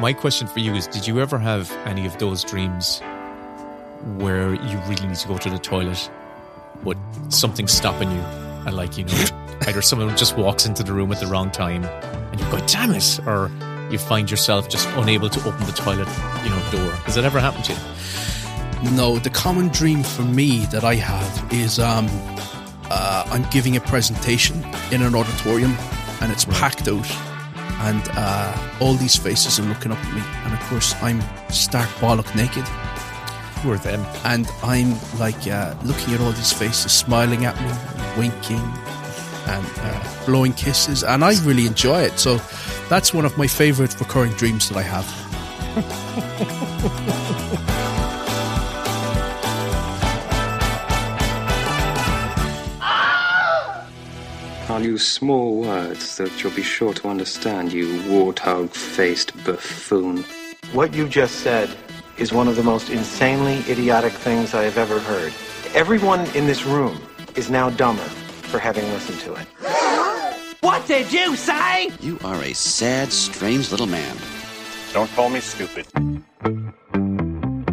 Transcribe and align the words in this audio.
My 0.00 0.14
question 0.14 0.46
for 0.46 0.60
you 0.60 0.74
is 0.74 0.86
Did 0.86 1.06
you 1.06 1.20
ever 1.20 1.38
have 1.38 1.70
any 1.84 2.06
of 2.06 2.16
those 2.16 2.42
dreams 2.42 3.00
where 4.16 4.54
you 4.54 4.78
really 4.88 5.06
need 5.06 5.16
to 5.16 5.28
go 5.28 5.36
to 5.36 5.50
the 5.50 5.58
toilet, 5.58 6.10
but 6.82 6.96
something's 7.28 7.72
stopping 7.72 8.10
you? 8.10 8.20
And, 8.66 8.74
like, 8.74 8.96
you 8.96 9.04
know, 9.04 9.24
either 9.68 9.82
someone 9.82 10.16
just 10.16 10.38
walks 10.38 10.64
into 10.64 10.82
the 10.82 10.94
room 10.94 11.12
at 11.12 11.20
the 11.20 11.26
wrong 11.26 11.50
time 11.50 11.84
and 11.84 12.40
you 12.40 12.46
go, 12.50 12.66
damn 12.66 12.92
it, 12.92 13.20
or 13.26 13.50
you 13.90 13.98
find 13.98 14.30
yourself 14.30 14.70
just 14.70 14.88
unable 14.90 15.28
to 15.28 15.38
open 15.46 15.66
the 15.66 15.72
toilet, 15.72 16.08
you 16.44 16.48
know, 16.48 16.70
door. 16.70 16.92
Has 17.04 17.16
that 17.16 17.24
ever 17.24 17.38
happened 17.38 17.66
to 17.66 17.74
you? 17.74 18.90
No, 18.96 19.18
the 19.18 19.28
common 19.28 19.68
dream 19.68 20.02
for 20.02 20.22
me 20.22 20.64
that 20.66 20.82
I 20.82 20.94
have 20.94 21.52
is 21.52 21.78
um, 21.78 22.06
uh, 22.90 23.24
I'm 23.26 23.42
giving 23.50 23.76
a 23.76 23.80
presentation 23.80 24.64
in 24.92 25.02
an 25.02 25.14
auditorium 25.14 25.76
and 26.22 26.32
it's 26.32 26.46
packed 26.46 26.88
out 26.88 27.29
and 27.80 28.02
uh, 28.12 28.78
all 28.80 28.94
these 28.94 29.16
faces 29.16 29.58
are 29.58 29.64
looking 29.64 29.92
up 29.92 29.98
at 29.98 30.14
me. 30.14 30.22
And 30.44 30.54
of 30.54 30.60
course 30.68 30.94
I'm 31.02 31.20
stark 31.50 31.88
bollock 32.00 32.34
naked. 32.34 32.64
Who 33.62 33.72
are 33.72 33.78
them? 33.78 34.04
and 34.24 34.48
I'm 34.62 34.96
like 35.18 35.46
uh, 35.46 35.74
looking 35.84 36.14
at 36.14 36.20
all 36.20 36.32
these 36.32 36.52
faces 36.52 36.92
smiling 36.92 37.44
at 37.44 37.60
me 37.60 37.72
winking 38.18 38.62
and 39.46 39.66
uh, 39.78 40.24
blowing 40.26 40.52
kisses. 40.54 41.02
And 41.04 41.24
I 41.24 41.34
really 41.44 41.66
enjoy 41.66 42.00
it. 42.02 42.18
So 42.18 42.40
that's 42.88 43.12
one 43.12 43.24
of 43.24 43.36
my 43.36 43.46
favorite 43.46 43.98
recurring 44.00 44.32
dreams 44.32 44.68
that 44.68 44.78
I 44.78 44.82
have 44.82 45.06
I'll 54.80 54.86
use 54.86 55.06
small 55.06 55.60
words 55.60 56.16
that 56.16 56.42
you'll 56.42 56.54
be 56.54 56.62
sure 56.62 56.94
to 56.94 57.08
understand, 57.08 57.70
you 57.70 58.00
warthog 58.04 58.70
faced 58.70 59.36
buffoon. 59.44 60.24
What 60.72 60.94
you 60.94 61.06
just 61.06 61.40
said 61.40 61.68
is 62.16 62.32
one 62.32 62.48
of 62.48 62.56
the 62.56 62.62
most 62.62 62.88
insanely 62.88 63.58
idiotic 63.70 64.14
things 64.14 64.54
I 64.54 64.62
have 64.62 64.78
ever 64.78 64.98
heard. 64.98 65.34
Everyone 65.74 66.20
in 66.34 66.46
this 66.46 66.64
room 66.64 66.98
is 67.36 67.50
now 67.50 67.68
dumber 67.68 68.08
for 68.48 68.58
having 68.58 68.86
listened 68.94 69.20
to 69.20 69.34
it. 69.34 69.46
What 70.62 70.86
did 70.86 71.12
you 71.12 71.36
say? 71.36 71.90
You 72.00 72.18
are 72.24 72.42
a 72.42 72.54
sad, 72.54 73.12
strange 73.12 73.70
little 73.70 73.86
man. 73.86 74.16
Don't 74.94 75.10
call 75.10 75.28
me 75.28 75.40
stupid. 75.40 75.88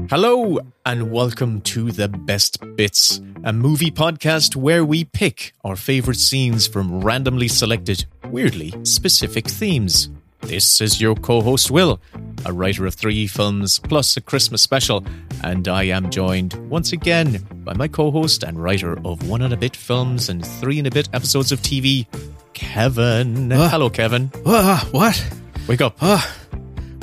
Hello, 0.10 0.58
and 0.86 1.12
welcome 1.12 1.60
to 1.62 1.92
The 1.92 2.08
Best 2.08 2.60
Bits, 2.78 3.20
a 3.44 3.52
movie 3.52 3.92
podcast 3.92 4.56
where 4.56 4.86
we 4.86 5.04
pick 5.04 5.52
our 5.66 5.76
favorite 5.76 6.16
scenes 6.18 6.66
from 6.66 7.02
randomly 7.02 7.50
selected, 7.50 8.06
weirdly 8.28 8.74
specific 8.84 9.50
themes. 9.50 10.10
This 10.40 10.80
is 10.80 11.02
your 11.02 11.14
co 11.16 11.42
host, 11.42 11.72
Will, 11.72 12.00
a 12.46 12.54
writer 12.54 12.86
of 12.86 12.96
three 12.96 13.28
films 13.28 13.80
plus 13.80 14.16
a 14.16 14.22
Christmas 14.22 14.62
special, 14.62 15.04
and 15.44 15.68
I 15.68 15.84
am 15.84 16.10
joined 16.10 16.54
once 16.70 16.94
again 16.94 17.46
by 17.66 17.74
my 17.74 17.90
co 17.90 18.10
host 18.10 18.44
and 18.44 18.64
writer 18.64 18.98
of 19.06 19.28
one 19.28 19.42
and 19.42 19.54
a 19.54 19.58
bit 19.58 19.76
films 19.76 20.30
and 20.30 20.46
three 20.46 20.78
and 20.78 20.88
a 20.88 20.92
bit 20.92 21.10
episodes 21.12 21.52
of 21.52 21.60
TV, 21.62 22.08
Kevin. 22.54 23.52
Ah. 23.52 23.68
Hello, 23.68 23.90
Kevin. 23.90 24.32
Ah, 24.46 24.88
what? 24.92 25.22
Wake 25.68 25.82
up. 25.82 25.98
Ah, 26.02 26.34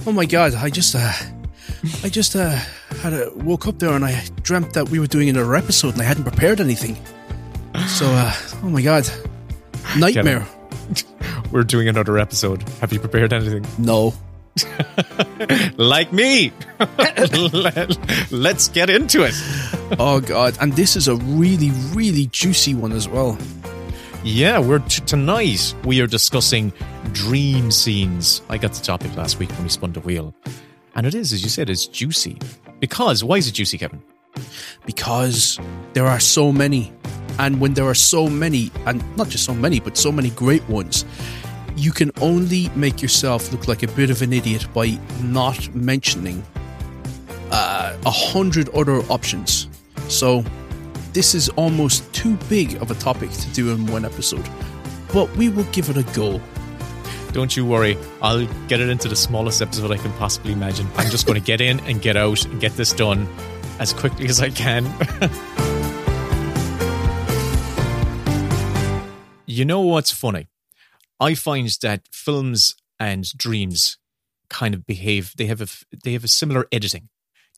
oh 0.06 0.12
my 0.12 0.24
god! 0.24 0.54
I 0.54 0.70
just, 0.70 0.94
uh, 0.94 1.12
I 2.02 2.08
just 2.08 2.34
uh, 2.36 2.50
had 3.02 3.12
a 3.12 3.30
woke 3.34 3.66
up 3.66 3.78
there 3.78 3.92
and 3.92 4.04
I 4.04 4.24
dreamt 4.42 4.72
that 4.74 4.88
we 4.88 4.98
were 4.98 5.06
doing 5.06 5.28
another 5.28 5.54
episode 5.54 5.94
and 5.94 6.02
I 6.02 6.04
hadn't 6.04 6.24
prepared 6.24 6.60
anything. 6.60 6.96
So, 7.88 8.06
uh, 8.06 8.32
oh 8.62 8.70
my 8.70 8.82
god, 8.82 9.08
nightmare. 9.98 10.46
We're 11.50 11.64
doing 11.64 11.88
another 11.88 12.18
episode. 12.18 12.68
Have 12.80 12.92
you 12.92 13.00
prepared 13.00 13.32
anything? 13.32 13.66
No, 13.78 14.14
like 15.76 16.12
me. 16.12 16.52
Let's 18.30 18.68
get 18.68 18.90
into 18.90 19.24
it. 19.24 19.34
oh 19.98 20.20
god, 20.24 20.56
and 20.60 20.72
this 20.74 20.96
is 20.96 21.08
a 21.08 21.16
really, 21.16 21.70
really 21.92 22.26
juicy 22.26 22.74
one 22.74 22.92
as 22.92 23.08
well. 23.08 23.38
Yeah, 24.22 24.58
we're 24.58 24.78
t- 24.78 25.02
tonight 25.04 25.74
we 25.84 26.00
are 26.00 26.06
discussing 26.06 26.72
dream 27.12 27.70
scenes. 27.70 28.40
I 28.48 28.56
got 28.56 28.72
the 28.72 28.82
topic 28.82 29.14
last 29.16 29.38
week 29.38 29.50
when 29.50 29.64
we 29.64 29.68
spun 29.68 29.92
the 29.92 30.00
wheel, 30.00 30.34
and 30.94 31.06
it 31.06 31.14
is, 31.14 31.32
as 31.32 31.42
you 31.42 31.48
said, 31.48 31.70
it's 31.70 31.86
juicy. 31.86 32.38
Because 32.80 33.24
why 33.24 33.36
is 33.36 33.48
it 33.48 33.52
juicy, 33.52 33.78
Kevin? 33.78 34.02
because 34.86 35.58
there 35.92 36.06
are 36.06 36.20
so 36.20 36.52
many. 36.52 36.92
And 37.38 37.60
when 37.60 37.74
there 37.74 37.86
are 37.86 37.94
so 37.94 38.28
many, 38.28 38.70
and 38.86 39.02
not 39.16 39.28
just 39.28 39.44
so 39.44 39.54
many, 39.54 39.80
but 39.80 39.96
so 39.96 40.12
many 40.12 40.30
great 40.30 40.66
ones, 40.68 41.04
you 41.76 41.90
can 41.90 42.12
only 42.20 42.68
make 42.76 43.02
yourself 43.02 43.50
look 43.52 43.66
like 43.66 43.82
a 43.82 43.88
bit 43.88 44.10
of 44.10 44.22
an 44.22 44.32
idiot 44.32 44.66
by 44.72 44.98
not 45.22 45.74
mentioning 45.74 46.44
uh, 47.50 47.96
a 48.06 48.10
hundred 48.10 48.68
other 48.70 49.00
options. 49.10 49.68
So, 50.08 50.44
this 51.12 51.34
is 51.34 51.48
almost 51.50 52.12
too 52.12 52.36
big 52.48 52.74
of 52.82 52.90
a 52.90 52.94
topic 52.94 53.30
to 53.30 53.48
do 53.50 53.72
in 53.72 53.86
one 53.86 54.04
episode, 54.04 54.48
but 55.12 55.34
we 55.36 55.48
will 55.48 55.64
give 55.72 55.90
it 55.90 55.96
a 55.96 56.02
go. 56.14 56.40
Don't 57.34 57.54
you 57.56 57.66
worry, 57.66 57.98
I'll 58.22 58.46
get 58.68 58.80
it 58.80 58.88
into 58.88 59.08
the 59.08 59.16
smallest 59.16 59.60
episode 59.60 59.90
I 59.90 59.96
can 59.96 60.12
possibly 60.12 60.52
imagine. 60.52 60.86
I'm 60.96 61.10
just 61.10 61.26
going 61.26 61.38
to 61.38 61.44
get 61.44 61.60
in 61.60 61.80
and 61.80 62.00
get 62.00 62.16
out 62.16 62.44
and 62.44 62.60
get 62.60 62.76
this 62.76 62.92
done 62.92 63.26
as 63.80 63.92
quickly 63.92 64.28
as 64.28 64.40
I 64.40 64.50
can. 64.50 64.84
you 69.46 69.64
know 69.64 69.80
what's 69.80 70.12
funny? 70.12 70.46
I 71.18 71.34
find 71.34 71.68
that 71.82 72.02
films 72.12 72.76
and 73.00 73.28
dreams 73.36 73.98
kind 74.48 74.72
of 74.72 74.86
behave. 74.86 75.34
They 75.36 75.46
have 75.46 75.60
a 75.60 75.66
they 76.04 76.12
have 76.12 76.22
a 76.22 76.28
similar 76.28 76.68
editing. 76.70 77.08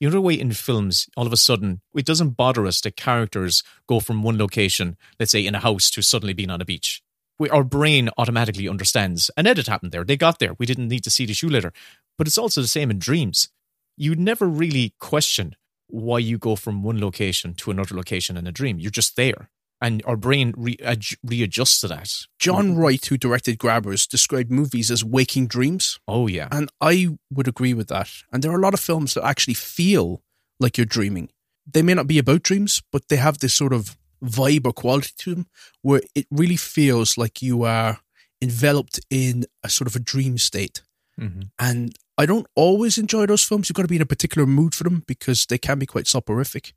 You 0.01 0.09
know 0.09 0.13
the 0.13 0.23
way 0.23 0.41
in 0.41 0.53
films, 0.53 1.07
all 1.19 1.27
of 1.27 1.35
a 1.35 1.37
sudden, 1.37 1.83
it 1.95 2.07
doesn't 2.07 2.31
bother 2.31 2.67
us 2.67 2.81
that 2.81 2.97
characters 2.97 3.63
go 3.87 4.01
from 4.01 4.23
one 4.23 4.39
location, 4.39 4.97
let's 5.21 5.33
say 5.33 5.45
in 5.45 5.55
a 5.55 5.61
house, 5.61 5.91
to 5.91 6.01
suddenly 6.01 6.33
being 6.33 6.51
on 6.51 6.63
a 6.63 6.65
beach. 6.65 7.03
We, 7.39 7.51
our 7.51 7.65
brain 7.65 8.09
automatically 8.17 8.69
understands 8.69 9.31
an 9.37 9.47
edit 9.47 9.67
happened 9.67 9.93
there. 9.93 10.05
They 10.05 10.17
got 10.17 10.39
there. 10.39 10.55
We 10.59 10.67
didn't 10.67 10.89
need 10.89 11.05
to 11.05 11.11
see 11.11 11.27
the 11.27 11.35
shoe 11.35 11.51
later. 11.51 11.73
But 12.17 12.27
it's 12.27 12.39
also 12.39 12.63
the 12.63 12.69
same 12.69 12.91
in 12.91 12.99
dreams. 12.99 13.49
You 13.97 14.15
never 14.15 14.47
really 14.47 14.95
question 14.99 15.55
why 15.89 16.19
you 16.19 16.39
go 16.39 16.57
from 16.57 16.83
one 16.83 17.01
location 17.01 17.55
to 17.55 17.71
another 17.71 17.95
location 17.95 18.37
in 18.37 18.47
a 18.47 18.53
dream. 18.53 18.79
You're 18.79 18.91
just 18.91 19.17
there. 19.17 19.51
And 19.81 20.03
our 20.07 20.17
brain 20.17 20.55
re- 20.57 20.79
adj- 20.79 21.19
readjusts 21.23 21.81
to 21.83 21.89
that. 21.89 22.11
Jon 22.39 22.77
Wright, 22.77 23.05
who 23.05 23.19
directed 23.19 23.59
Grabbers, 23.59 24.07
described 24.07 24.51
movies 24.51 24.91
as 24.91 25.05
waking 25.05 25.49
dreams. 25.49 26.01
Oh, 26.09 26.27
yeah. 26.27 26.49
And 26.51 26.71
I 26.81 27.19
would 27.31 27.47
agree 27.47 27.75
with 27.75 27.89
that. 27.89 28.11
And 28.33 28.43
there 28.43 28.53
are 28.53 28.59
a 28.59 28.63
lot 28.63 28.73
of 28.73 28.81
films 28.81 29.13
that 29.15 29.25
actually 29.25 29.55
feel 29.55 30.23
like 30.59 30.79
you're 30.79 30.87
dreaming. 30.87 31.29
They 31.71 31.83
may 31.83 31.93
not 31.93 32.07
be 32.07 32.19
about 32.19 32.43
dreams, 32.43 32.83
but 32.91 33.09
they 33.09 33.17
have 33.17 33.39
this 33.39 33.53
sort 33.53 33.75
of 33.75 33.99
vibe 34.25 34.67
or 34.67 34.73
quality 34.73 35.13
to 35.19 35.35
them 35.35 35.47
where 35.83 36.03
it 36.15 36.27
really 36.31 36.57
feels 36.57 37.17
like 37.19 37.43
you 37.43 37.63
are 37.65 37.99
enveloped 38.43 39.01
in 39.11 39.45
a 39.63 39.69
sort 39.69 39.87
of 39.89 39.97
a 39.97 40.01
dream 40.01 40.39
state. 40.39 40.83
Mhm. 41.21 41.51
And 41.59 41.97
I 42.19 42.27
don't 42.27 42.47
always 42.55 42.99
enjoy 42.99 43.27
those 43.27 43.45
films. 43.45 43.69
You've 43.69 43.77
got 43.77 43.83
to 43.83 43.89
be 43.89 43.97
in 43.97 44.03
a 44.03 44.07
particular 44.07 44.47
mood 44.47 44.75
for 44.75 44.85
them 44.85 45.03
because 45.07 45.47
they 45.47 45.59
can 45.59 45.79
be 45.79 45.87
quite 45.87 46.07
soporific 46.07 46.75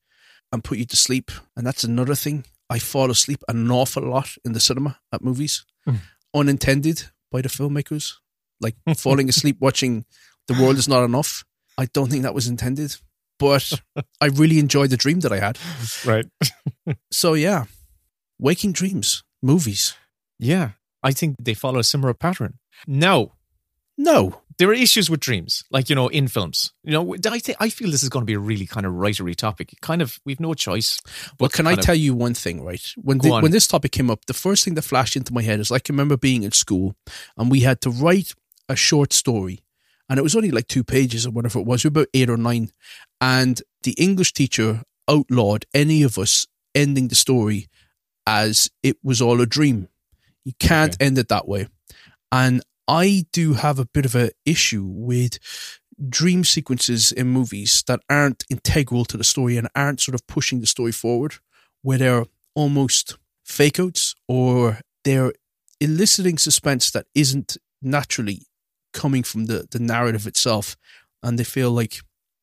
and 0.52 0.64
put 0.64 0.78
you 0.78 0.86
to 0.86 0.96
sleep. 0.96 1.32
And 1.56 1.66
that's 1.68 1.84
another 1.84 2.16
thing. 2.16 2.46
I 2.70 2.80
fall 2.80 3.10
asleep 3.12 3.44
an 3.48 3.70
awful 3.72 4.04
lot 4.04 4.30
in 4.46 4.54
the 4.54 4.60
cinema 4.60 5.00
at 5.12 5.24
movies, 5.24 5.66
unintended 6.34 7.10
by 7.32 7.42
the 7.42 7.50
filmmakers. 7.50 8.14
Like 8.62 8.76
falling 8.98 9.30
asleep 9.30 9.58
watching 9.60 10.06
The 10.48 10.54
World 10.54 10.78
Is 10.78 10.88
Not 10.88 11.04
Enough. 11.04 11.46
I 11.78 11.86
don't 11.86 12.10
think 12.12 12.24
that 12.24 12.34
was 12.34 12.48
intended, 12.48 12.98
but 13.40 13.72
I 14.22 14.28
really 14.28 14.60
enjoyed 14.60 14.90
the 14.92 14.98
dream 14.98 15.22
that 15.22 15.32
I 15.32 15.40
had. 15.40 15.58
Right. 16.06 16.26
So, 17.12 17.34
yeah, 17.34 17.66
waking 18.40 18.74
dreams, 18.74 19.24
movies. 19.42 19.96
Yeah. 20.38 20.72
I 21.04 21.12
think 21.12 21.36
they 21.40 21.54
follow 21.54 21.80
a 21.80 21.84
similar 21.84 22.14
pattern. 22.14 22.60
No, 22.88 23.34
No, 23.98 24.42
there 24.58 24.70
are 24.70 24.74
issues 24.74 25.10
with 25.10 25.20
dreams, 25.22 25.64
like 25.72 25.90
you 25.90 25.96
know, 25.96 26.08
in 26.10 26.28
films. 26.28 26.74
You 26.84 26.92
know, 26.92 27.16
I 27.30 27.40
think 27.40 27.58
I 27.62 27.70
feel 27.70 27.92
this 27.92 28.04
is 28.04 28.10
going 28.10 28.22
to 28.24 28.26
be 28.26 28.34
a 28.34 28.40
really 28.40 28.66
kind 28.66 28.86
of 28.86 28.94
writery 28.94 29.36
topic. 29.36 29.74
Kind 29.82 30.02
of, 30.02 30.20
we've 30.26 30.40
no 30.40 30.54
choice. 30.54 31.00
Well, 31.06 31.48
but 31.48 31.54
can 31.54 31.68
I 31.68 31.74
of- 31.74 31.82
tell 31.82 31.96
you 31.96 32.14
one 32.14 32.34
thing, 32.34 32.64
right? 32.64 32.82
When 32.98 33.18
the, 33.20 33.30
when 33.44 33.52
this 33.52 33.68
topic 33.68 33.92
came 33.92 34.10
up, 34.10 34.26
the 34.26 34.34
first 34.34 34.64
thing 34.66 34.76
that 34.76 34.84
flashed 34.84 35.16
into 35.16 35.34
my 35.34 35.42
head 35.42 35.60
is 35.60 35.70
like 35.72 35.90
I 35.90 35.94
remember 35.94 36.18
being 36.18 36.44
in 36.44 36.52
school 36.52 36.96
and 37.38 37.52
we 37.52 37.62
had 37.62 37.80
to 37.82 37.90
write 37.90 38.34
a 38.68 38.76
short 38.76 39.14
story, 39.14 39.64
and 40.10 40.18
it 40.20 40.24
was 40.24 40.36
only 40.36 40.52
like 40.52 40.68
two 40.68 40.84
pages 40.84 41.26
or 41.26 41.32
whatever 41.32 41.60
it 41.60 41.66
was. 41.66 41.84
We 41.84 41.90
were 41.90 42.02
about 42.02 42.08
eight 42.14 42.30
or 42.30 42.38
nine, 42.38 42.72
and 43.22 43.62
the 43.84 43.94
English 43.94 44.34
teacher 44.34 44.84
outlawed 45.10 45.66
any 45.74 46.04
of 46.04 46.18
us 46.18 46.48
ending 46.76 47.08
the 47.08 47.16
story 47.16 47.68
as 48.28 48.70
it 48.84 48.98
was 49.04 49.22
all 49.22 49.42
a 49.42 49.46
dream. 49.46 49.90
You 50.46 50.54
can't 50.60 50.96
end 51.00 51.18
it 51.18 51.28
that 51.30 51.48
way, 51.48 51.68
and 52.32 52.62
I 52.88 53.26
do 53.32 53.54
have 53.54 53.80
a 53.80 53.86
bit 53.86 54.06
of 54.06 54.16
an 54.16 54.32
issue 54.46 54.84
with 54.84 55.38
dream 56.08 56.44
sequences 56.44 57.12
in 57.12 57.28
movies 57.28 57.84
that 57.88 58.00
aren't 58.10 58.46
integral 58.50 59.06
to 59.06 59.18
the 59.18 59.24
story 59.24 59.58
and 59.58 59.68
aren't 59.76 60.00
sort 60.00 60.16
of 60.16 60.26
pushing 60.28 60.62
the 60.62 60.68
story 60.68 60.92
forward, 60.92 61.36
where 61.82 61.98
they're 61.98 62.26
almost 62.56 63.18
fake 63.44 63.80
outs 63.80 64.16
or 64.28 64.80
they're 65.04 65.34
eliciting 65.82 66.38
suspense 66.38 66.92
that 66.92 67.06
isn't 67.14 67.58
naturally 67.82 68.44
coming 68.94 69.24
from 69.24 69.46
the, 69.46 69.68
the 69.72 69.80
narrative 69.80 70.26
itself, 70.26 70.78
and 71.22 71.38
they 71.38 71.44
feel 71.44 71.72
like 71.72 72.00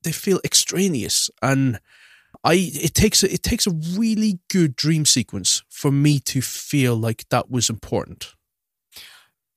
they 0.06 0.12
feel 0.12 0.40
extraneous. 0.44 1.28
And 1.42 1.80
I 2.44 2.54
it 2.72 2.94
takes 2.94 3.22
a, 3.22 3.32
it 3.32 3.42
takes 3.42 3.66
a 3.66 3.70
really 3.70 4.38
good 4.48 4.76
dream 4.76 5.04
sequence 5.04 5.62
for 5.68 5.90
me 5.90 6.20
to 6.20 6.40
feel 6.40 6.94
like 6.96 7.28
that 7.30 7.50
was 7.50 7.68
important. 7.68 8.34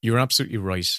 You're 0.02 0.20
absolutely 0.20 0.58
right. 0.58 0.90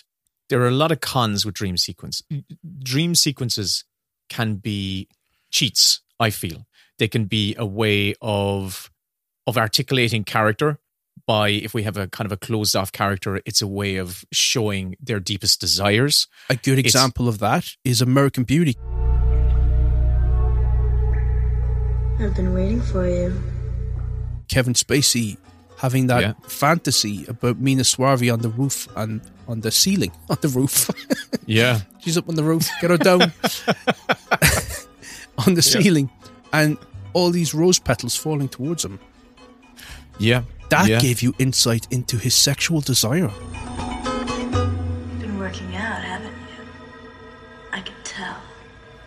There 0.49 0.63
are 0.63 0.69
a 0.69 0.73
lot 0.73 0.93
of 0.93 1.01
cons 1.01 1.45
with 1.45 1.55
dream 1.55 1.77
sequence. 1.77 2.23
Mm, 2.33 2.45
mm, 2.47 2.83
dream 2.83 3.15
sequences 3.15 3.85
can 4.29 4.57
be 4.57 5.09
cheats, 5.51 6.01
I 6.19 6.31
feel. 6.31 6.67
They 6.99 7.09
can 7.09 7.25
be 7.25 7.55
a 7.59 7.67
way 7.67 8.15
of 8.21 8.91
of 9.47 9.57
articulating 9.59 10.23
character 10.25 10.79
by 11.27 11.49
if 11.49 11.75
we 11.75 11.83
have 11.83 11.97
a 11.97 12.07
kind 12.09 12.27
of 12.27 12.33
a 12.33 12.37
closed 12.37 12.77
off 12.77 12.93
character, 12.93 13.41
it's 13.45 13.63
a 13.63 13.67
way 13.67 13.97
of 13.97 14.25
showing 14.33 14.97
their 15.01 15.19
deepest 15.21 15.61
desires. 15.61 16.29
A 16.49 16.57
good 16.57 16.79
It's- 16.79 16.95
example 16.95 17.29
of 17.29 17.39
that 17.39 17.77
is 17.85 18.01
American 18.01 18.45
Beauty. 18.45 18.77
I've 22.21 22.35
been 22.37 22.53
waiting 22.55 22.81
for 22.83 23.07
you. 23.09 23.35
Kevin 24.49 24.75
Spacey 24.75 25.37
having 25.79 26.07
that 26.09 26.21
Yeah. 26.21 26.33
fantasy 26.47 27.25
about 27.27 27.59
Mena 27.59 27.83
Suvari 27.83 28.31
on 28.33 28.41
the 28.41 28.51
roof 28.51 28.87
and 28.97 29.21
on 29.49 29.61
the 29.61 29.71
ceiling 29.71 30.13
on 30.31 30.39
the 30.41 30.49
roof. 30.49 30.91
Yeah. 31.47 31.81
She's 31.99 32.17
up 32.17 32.29
on 32.29 32.37
the 32.37 32.45
roof. 32.45 32.69
Get 32.81 32.91
her 32.91 32.97
down 32.97 33.23
on 35.47 35.55
the 35.55 35.63
ceiling, 35.63 36.09
and 36.53 36.77
all 37.13 37.31
these 37.31 37.53
rose 37.55 37.79
petals 37.81 38.15
falling 38.15 38.49
towards 38.49 38.85
him. 38.85 39.01
Yeah. 40.21 40.43
That 40.69 40.87
yeah. 40.89 41.01
gave 41.01 41.23
you 41.23 41.35
insight 41.41 41.89
into 41.91 42.19
his 42.19 42.37
sexual 42.37 42.81
desire. 42.83 43.33
Been 45.19 45.39
working 45.41 45.75
out, 45.75 46.05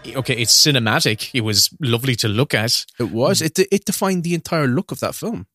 okay, 0.08 0.36
it's 0.36 0.54
cinematic. 0.54 1.30
It 1.34 1.42
was 1.42 1.70
lovely 1.80 2.16
to 2.18 2.28
look 2.28 2.54
at. 2.54 2.86
It 3.00 3.12
was. 3.12 3.42
It 3.42 3.58
it 3.60 3.86
defined 3.86 4.24
the 4.24 4.34
entire 4.34 4.68
look 4.68 4.92
of 4.92 5.00
that 5.00 5.16
film. 5.16 5.48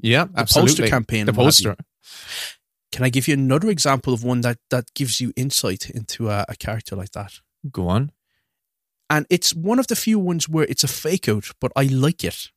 Yeah, 0.00 0.24
The 0.26 0.40
absolutely. 0.40 0.70
poster 0.72 0.88
campaign 0.88 1.26
The 1.26 1.30
and 1.30 1.36
what 1.38 1.44
have 1.46 1.60
you. 1.60 1.70
poster. 1.70 1.84
Can 2.92 3.04
I 3.04 3.08
give 3.10 3.26
you 3.28 3.34
another 3.34 3.68
example 3.70 4.12
of 4.14 4.22
one 4.24 4.40
that 4.42 4.58
that 4.70 4.92
gives 4.94 5.20
you 5.20 5.32
insight 5.36 5.90
into 5.90 6.28
a, 6.30 6.44
a 6.48 6.56
character 6.56 6.96
like 6.96 7.12
that? 7.12 7.40
Go 7.70 7.88
on. 7.88 8.12
and 9.10 9.26
it's 9.30 9.54
one 9.54 9.78
of 9.78 9.86
the 9.86 9.96
few 9.96 10.18
ones 10.18 10.48
where 10.48 10.64
it's 10.68 10.84
a 10.84 10.88
fake 10.88 11.28
out, 11.28 11.50
but 11.60 11.72
I 11.76 11.84
like 11.84 12.24
it. 12.24 12.50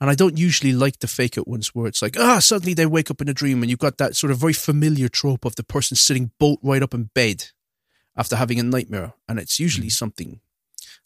And 0.00 0.10
I 0.10 0.14
don't 0.14 0.36
usually 0.38 0.72
like 0.72 0.98
the 0.98 1.06
fake 1.06 1.38
out 1.38 1.48
ones 1.48 1.68
where 1.74 1.86
it's 1.86 2.02
like, 2.02 2.18
ah, 2.18 2.38
suddenly 2.38 2.74
they 2.74 2.84
wake 2.86 3.10
up 3.10 3.20
in 3.22 3.28
a 3.28 3.34
dream 3.34 3.62
and 3.62 3.70
you've 3.70 3.78
got 3.86 3.96
that 3.98 4.16
sort 4.16 4.30
of 4.32 4.38
very 4.38 4.52
familiar 4.52 5.08
trope 5.08 5.44
of 5.46 5.54
the 5.56 5.62
person 5.62 5.96
sitting 5.96 6.32
bolt 6.38 6.58
right 6.62 6.82
up 6.82 6.92
in 6.94 7.10
bed 7.14 7.46
after 8.16 8.36
having 8.36 8.58
a 8.60 8.62
nightmare. 8.62 9.14
And 9.28 9.38
it's 9.38 9.58
usually 9.60 9.88
something 9.90 10.40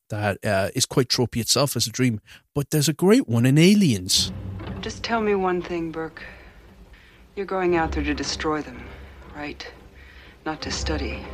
that 0.08 0.44
uh, 0.44 0.70
is 0.74 0.86
quite 0.86 1.08
tropey 1.08 1.40
itself 1.40 1.76
as 1.76 1.86
a 1.86 1.90
dream. 1.90 2.20
But 2.54 2.70
there's 2.70 2.88
a 2.88 2.92
great 2.92 3.28
one 3.28 3.46
in 3.46 3.58
Aliens. 3.58 4.32
Just 4.80 5.02
tell 5.02 5.20
me 5.20 5.34
one 5.34 5.62
thing, 5.62 5.90
Burke. 5.90 6.22
You're 7.36 7.46
going 7.46 7.76
out 7.76 7.92
there 7.92 8.04
to 8.04 8.14
destroy 8.14 8.62
them, 8.62 8.82
right? 9.36 9.66
Not 10.44 10.60
to 10.62 10.70
study, 10.70 11.24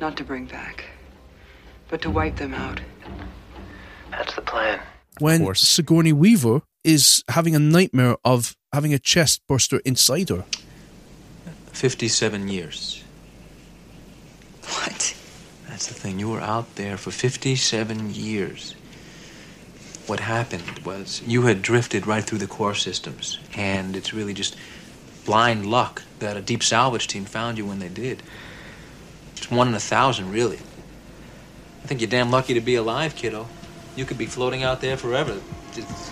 not 0.00 0.16
to 0.16 0.24
bring 0.24 0.46
back, 0.46 0.84
but 1.88 2.00
to 2.02 2.10
wipe 2.10 2.36
them 2.36 2.54
out. 2.54 2.80
That's 4.10 4.34
the 4.34 4.42
plan. 4.42 4.80
When. 5.18 5.54
Sigourney 5.54 6.12
Weaver 6.12 6.62
is 6.84 7.22
having 7.28 7.54
a 7.54 7.58
nightmare 7.58 8.16
of 8.24 8.56
having 8.72 8.94
a 8.94 8.98
chest 8.98 9.42
burster 9.46 9.80
inside 9.84 10.28
her. 10.28 10.44
57 11.72 12.48
years. 12.48 13.02
What? 14.62 15.14
That's 15.78 15.86
the 15.86 15.94
thing. 15.94 16.18
You 16.18 16.30
were 16.30 16.40
out 16.40 16.74
there 16.74 16.96
for 16.96 17.12
57 17.12 18.12
years. 18.12 18.74
What 20.08 20.18
happened 20.18 20.80
was 20.84 21.22
you 21.24 21.42
had 21.42 21.62
drifted 21.62 22.04
right 22.04 22.24
through 22.24 22.38
the 22.38 22.48
core 22.48 22.74
systems, 22.74 23.38
and 23.54 23.94
it's 23.94 24.12
really 24.12 24.34
just 24.34 24.56
blind 25.24 25.66
luck 25.66 26.02
that 26.18 26.36
a 26.36 26.40
deep 26.40 26.64
salvage 26.64 27.06
team 27.06 27.24
found 27.24 27.58
you 27.58 27.64
when 27.64 27.78
they 27.78 27.88
did. 27.88 28.24
It's 29.36 29.52
one 29.52 29.68
in 29.68 29.74
a 29.74 29.78
thousand, 29.78 30.32
really. 30.32 30.58
I 31.84 31.86
think 31.86 32.00
you're 32.00 32.10
damn 32.10 32.32
lucky 32.32 32.54
to 32.54 32.60
be 32.60 32.74
alive, 32.74 33.14
kiddo. 33.14 33.46
You 33.94 34.04
could 34.04 34.18
be 34.18 34.26
floating 34.26 34.64
out 34.64 34.80
there 34.80 34.96
forever. 34.96 35.40
It's- 35.76 36.10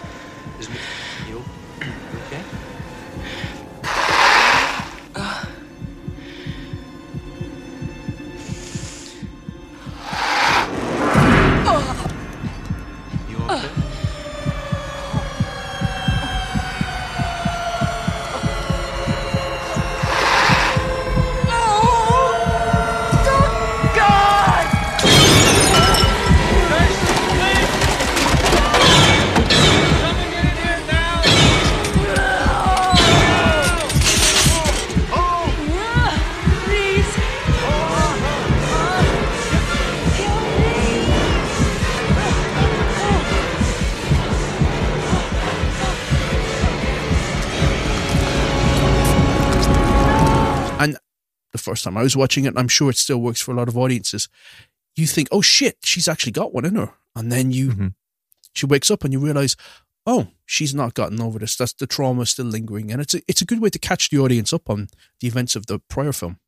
first 51.69 51.85
time 51.85 51.97
I 51.97 52.03
was 52.09 52.17
watching 52.17 52.45
it, 52.45 52.49
and 52.55 52.59
I'm 52.59 52.69
sure 52.79 52.91
it 52.91 52.97
still 52.97 53.21
works 53.27 53.41
for 53.43 53.53
a 53.53 53.57
lot 53.61 53.69
of 53.69 53.77
audiences, 53.77 54.29
you 55.01 55.07
think, 55.07 55.29
oh 55.31 55.43
shit, 55.43 55.77
she's 55.85 56.09
actually 56.09 56.33
got 56.41 56.55
one 56.55 56.65
in 56.65 56.77
her. 56.77 56.91
And 57.15 57.31
then 57.33 57.51
you, 57.51 57.67
Mhm. 57.71 57.95
she 58.55 58.67
wakes 58.67 58.91
up 58.91 59.05
and 59.05 59.13
you 59.13 59.21
realize, 59.21 59.57
oh, 60.07 60.29
she's 60.47 60.75
not 60.75 60.95
gotten 60.95 61.21
over 61.21 61.39
this. 61.39 61.57
That's 61.57 61.73
the 61.75 61.87
trauma 61.87 62.25
still 62.27 62.47
lingering. 62.47 62.91
And 62.93 63.01
it's 63.03 63.15
a, 63.15 63.21
it's 63.29 63.43
a 63.43 63.45
good 63.51 63.61
way 63.61 63.71
to 63.71 63.79
catch 63.79 64.09
the 64.11 64.19
audience 64.19 64.53
up 64.53 64.71
on 64.71 64.89
the 65.21 65.27
events 65.29 65.57
of 65.57 65.67
the 65.67 65.79
prior 65.91 66.13
film. 66.13 66.39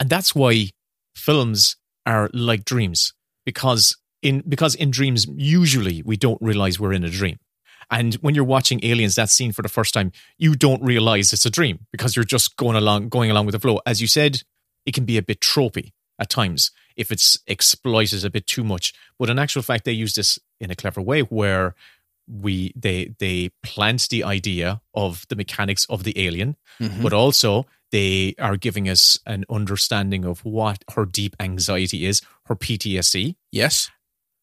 and 0.00 0.08
that's 0.10 0.34
why 0.34 0.70
films 1.14 1.76
are 2.06 2.28
like 2.32 2.64
dreams 2.64 3.12
because 3.46 3.96
in 4.22 4.42
because 4.48 4.74
in 4.74 4.90
dreams 4.90 5.26
usually 5.36 6.02
we 6.10 6.16
don't 6.16 6.40
realize 6.42 6.80
we're 6.80 6.92
in 6.98 7.04
a 7.04 7.10
dream 7.20 7.36
and 7.90 8.14
when 8.14 8.34
you're 8.34 8.44
watching 8.44 8.80
aliens 8.84 9.14
that 9.14 9.30
scene 9.30 9.52
for 9.52 9.62
the 9.62 9.68
first 9.68 9.94
time 9.94 10.12
you 10.38 10.54
don't 10.54 10.82
realize 10.82 11.32
it's 11.32 11.46
a 11.46 11.50
dream 11.50 11.86
because 11.92 12.16
you're 12.16 12.24
just 12.24 12.56
going 12.56 12.76
along 12.76 13.08
going 13.08 13.30
along 13.30 13.46
with 13.46 13.52
the 13.52 13.60
flow 13.60 13.80
as 13.86 14.00
you 14.00 14.06
said 14.06 14.42
it 14.86 14.94
can 14.94 15.04
be 15.04 15.16
a 15.16 15.22
bit 15.22 15.40
tropey 15.40 15.92
at 16.18 16.30
times 16.30 16.70
if 16.96 17.10
it's 17.10 17.38
exploited 17.46 18.24
a 18.24 18.30
bit 18.30 18.46
too 18.46 18.64
much 18.64 18.92
but 19.18 19.30
in 19.30 19.38
actual 19.38 19.62
fact 19.62 19.84
they 19.84 19.92
use 19.92 20.14
this 20.14 20.38
in 20.60 20.70
a 20.70 20.76
clever 20.76 21.00
way 21.00 21.20
where 21.20 21.74
we 22.26 22.72
they 22.74 23.14
they 23.18 23.50
plant 23.62 24.08
the 24.08 24.24
idea 24.24 24.80
of 24.94 25.26
the 25.28 25.36
mechanics 25.36 25.84
of 25.86 26.04
the 26.04 26.18
alien 26.26 26.56
mm-hmm. 26.80 27.02
but 27.02 27.12
also 27.12 27.66
they 27.94 28.34
are 28.40 28.56
giving 28.56 28.88
us 28.88 29.20
an 29.24 29.44
understanding 29.48 30.24
of 30.24 30.44
what 30.44 30.82
her 30.96 31.06
deep 31.06 31.36
anxiety 31.38 32.06
is, 32.06 32.22
her 32.46 32.56
PTSD. 32.56 33.36
Yes. 33.52 33.88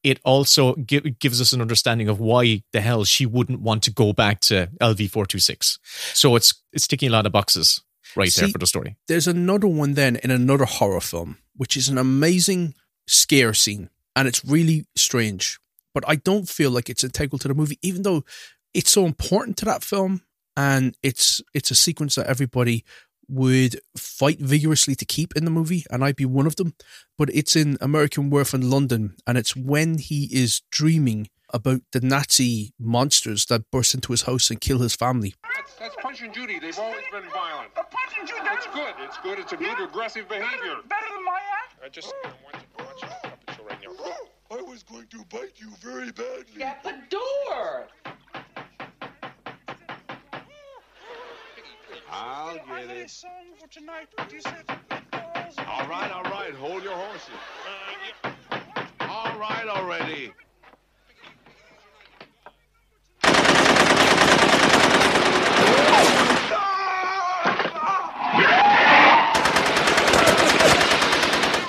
It 0.03 0.19
also 0.23 0.75
gi- 0.75 1.15
gives 1.19 1.39
us 1.41 1.53
an 1.53 1.61
understanding 1.61 2.09
of 2.09 2.19
why 2.19 2.63
the 2.73 2.81
hell 2.81 3.03
she 3.03 3.25
wouldn't 3.25 3.61
want 3.61 3.83
to 3.83 3.91
go 3.91 4.13
back 4.13 4.39
to 4.41 4.67
LV426. 4.81 5.79
So 6.13 6.35
it's 6.35 6.53
it's 6.73 6.87
ticking 6.87 7.09
a 7.09 7.11
lot 7.11 7.25
of 7.25 7.31
boxes 7.31 7.81
right 8.15 8.33
there 8.35 8.49
for 8.49 8.57
the 8.57 8.67
story. 8.67 8.97
There's 9.07 9.27
another 9.27 9.67
one 9.67 9.93
then 9.93 10.15
in 10.17 10.31
another 10.31 10.65
horror 10.65 11.01
film, 11.01 11.37
which 11.55 11.77
is 11.77 11.89
an 11.89 11.97
amazing 11.97 12.73
scare 13.07 13.53
scene. 13.53 13.89
And 14.15 14.27
it's 14.27 14.43
really 14.43 14.85
strange. 14.95 15.59
But 15.93 16.03
I 16.07 16.15
don't 16.15 16.49
feel 16.49 16.71
like 16.71 16.89
it's 16.89 17.03
integral 17.03 17.39
to 17.39 17.47
the 17.47 17.53
movie, 17.53 17.79
even 17.81 18.01
though 18.01 18.23
it's 18.73 18.91
so 18.91 19.05
important 19.05 19.57
to 19.57 19.65
that 19.65 19.83
film. 19.83 20.21
And 20.57 20.97
it's 21.01 21.41
it's 21.53 21.71
a 21.71 21.75
sequence 21.75 22.15
that 22.15 22.27
everybody 22.27 22.83
would 23.31 23.79
fight 23.97 24.39
vigorously 24.39 24.93
to 24.95 25.05
keep 25.05 25.35
in 25.35 25.45
the 25.45 25.51
movie, 25.51 25.85
and 25.89 26.03
I'd 26.03 26.15
be 26.15 26.25
one 26.25 26.45
of 26.45 26.57
them. 26.57 26.75
But 27.17 27.29
it's 27.33 27.55
in 27.55 27.77
American 27.81 28.29
Werewolf 28.29 28.53
in 28.53 28.69
London, 28.69 29.15
and 29.25 29.37
it's 29.37 29.55
when 29.55 29.97
he 29.97 30.25
is 30.31 30.61
dreaming 30.71 31.29
about 31.53 31.81
the 31.91 32.01
Nazi 32.01 32.73
monsters 32.79 33.45
that 33.47 33.69
burst 33.71 33.93
into 33.93 34.11
his 34.11 34.23
house 34.23 34.49
and 34.49 34.61
kill 34.61 34.79
his 34.79 34.95
family. 34.95 35.33
That's, 35.55 35.73
that's 35.75 35.95
Punch 36.01 36.21
and 36.21 36.33
Judy. 36.33 36.59
They've 36.59 36.77
always 36.79 37.03
been 37.11 37.29
violent. 37.29 37.73
Punch 37.75 38.13
and 38.19 38.27
Judy. 38.27 38.41
It's 38.43 38.67
good. 38.67 38.93
It's 38.99 39.17
good. 39.19 39.39
It's 39.39 39.53
a 39.53 39.57
good 39.57 39.79
aggressive 39.81 40.27
behavior. 40.27 40.77
Better, 40.87 41.07
than 41.13 41.25
my 41.25 41.39
act. 41.63 41.79
I 41.83 41.89
just 41.89 42.13
want 42.43 42.55
to 42.55 42.83
watch 42.83 43.03
a 43.03 43.27
puppet 43.27 43.65
right 43.69 43.79
now. 43.83 44.57
I 44.57 44.61
was 44.61 44.83
going 44.83 45.07
to 45.07 45.25
bite 45.29 45.53
you 45.57 45.69
very 45.81 46.11
badly. 46.11 46.57
Get 46.57 46.83
the 46.83 46.95
door! 47.09 47.87
I'll 52.13 52.55
get 52.55 52.89
it. 52.89 53.09
song 53.09 53.29
for 53.57 53.67
tonight. 53.67 54.07
Do 54.27 54.35
you 54.35 54.41
say? 54.41 54.51
All 55.67 55.87
right, 55.87 56.11
all 56.11 56.23
right. 56.23 56.53
Hold 56.55 56.83
your 56.83 56.93
horses. 56.93 57.29
Uh, 58.23 58.31
all 59.07 59.39
right 59.39 59.67
already. 59.67 60.33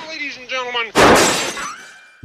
Ladies 0.09 0.37
and 0.37 0.49
gentlemen. 0.49 0.91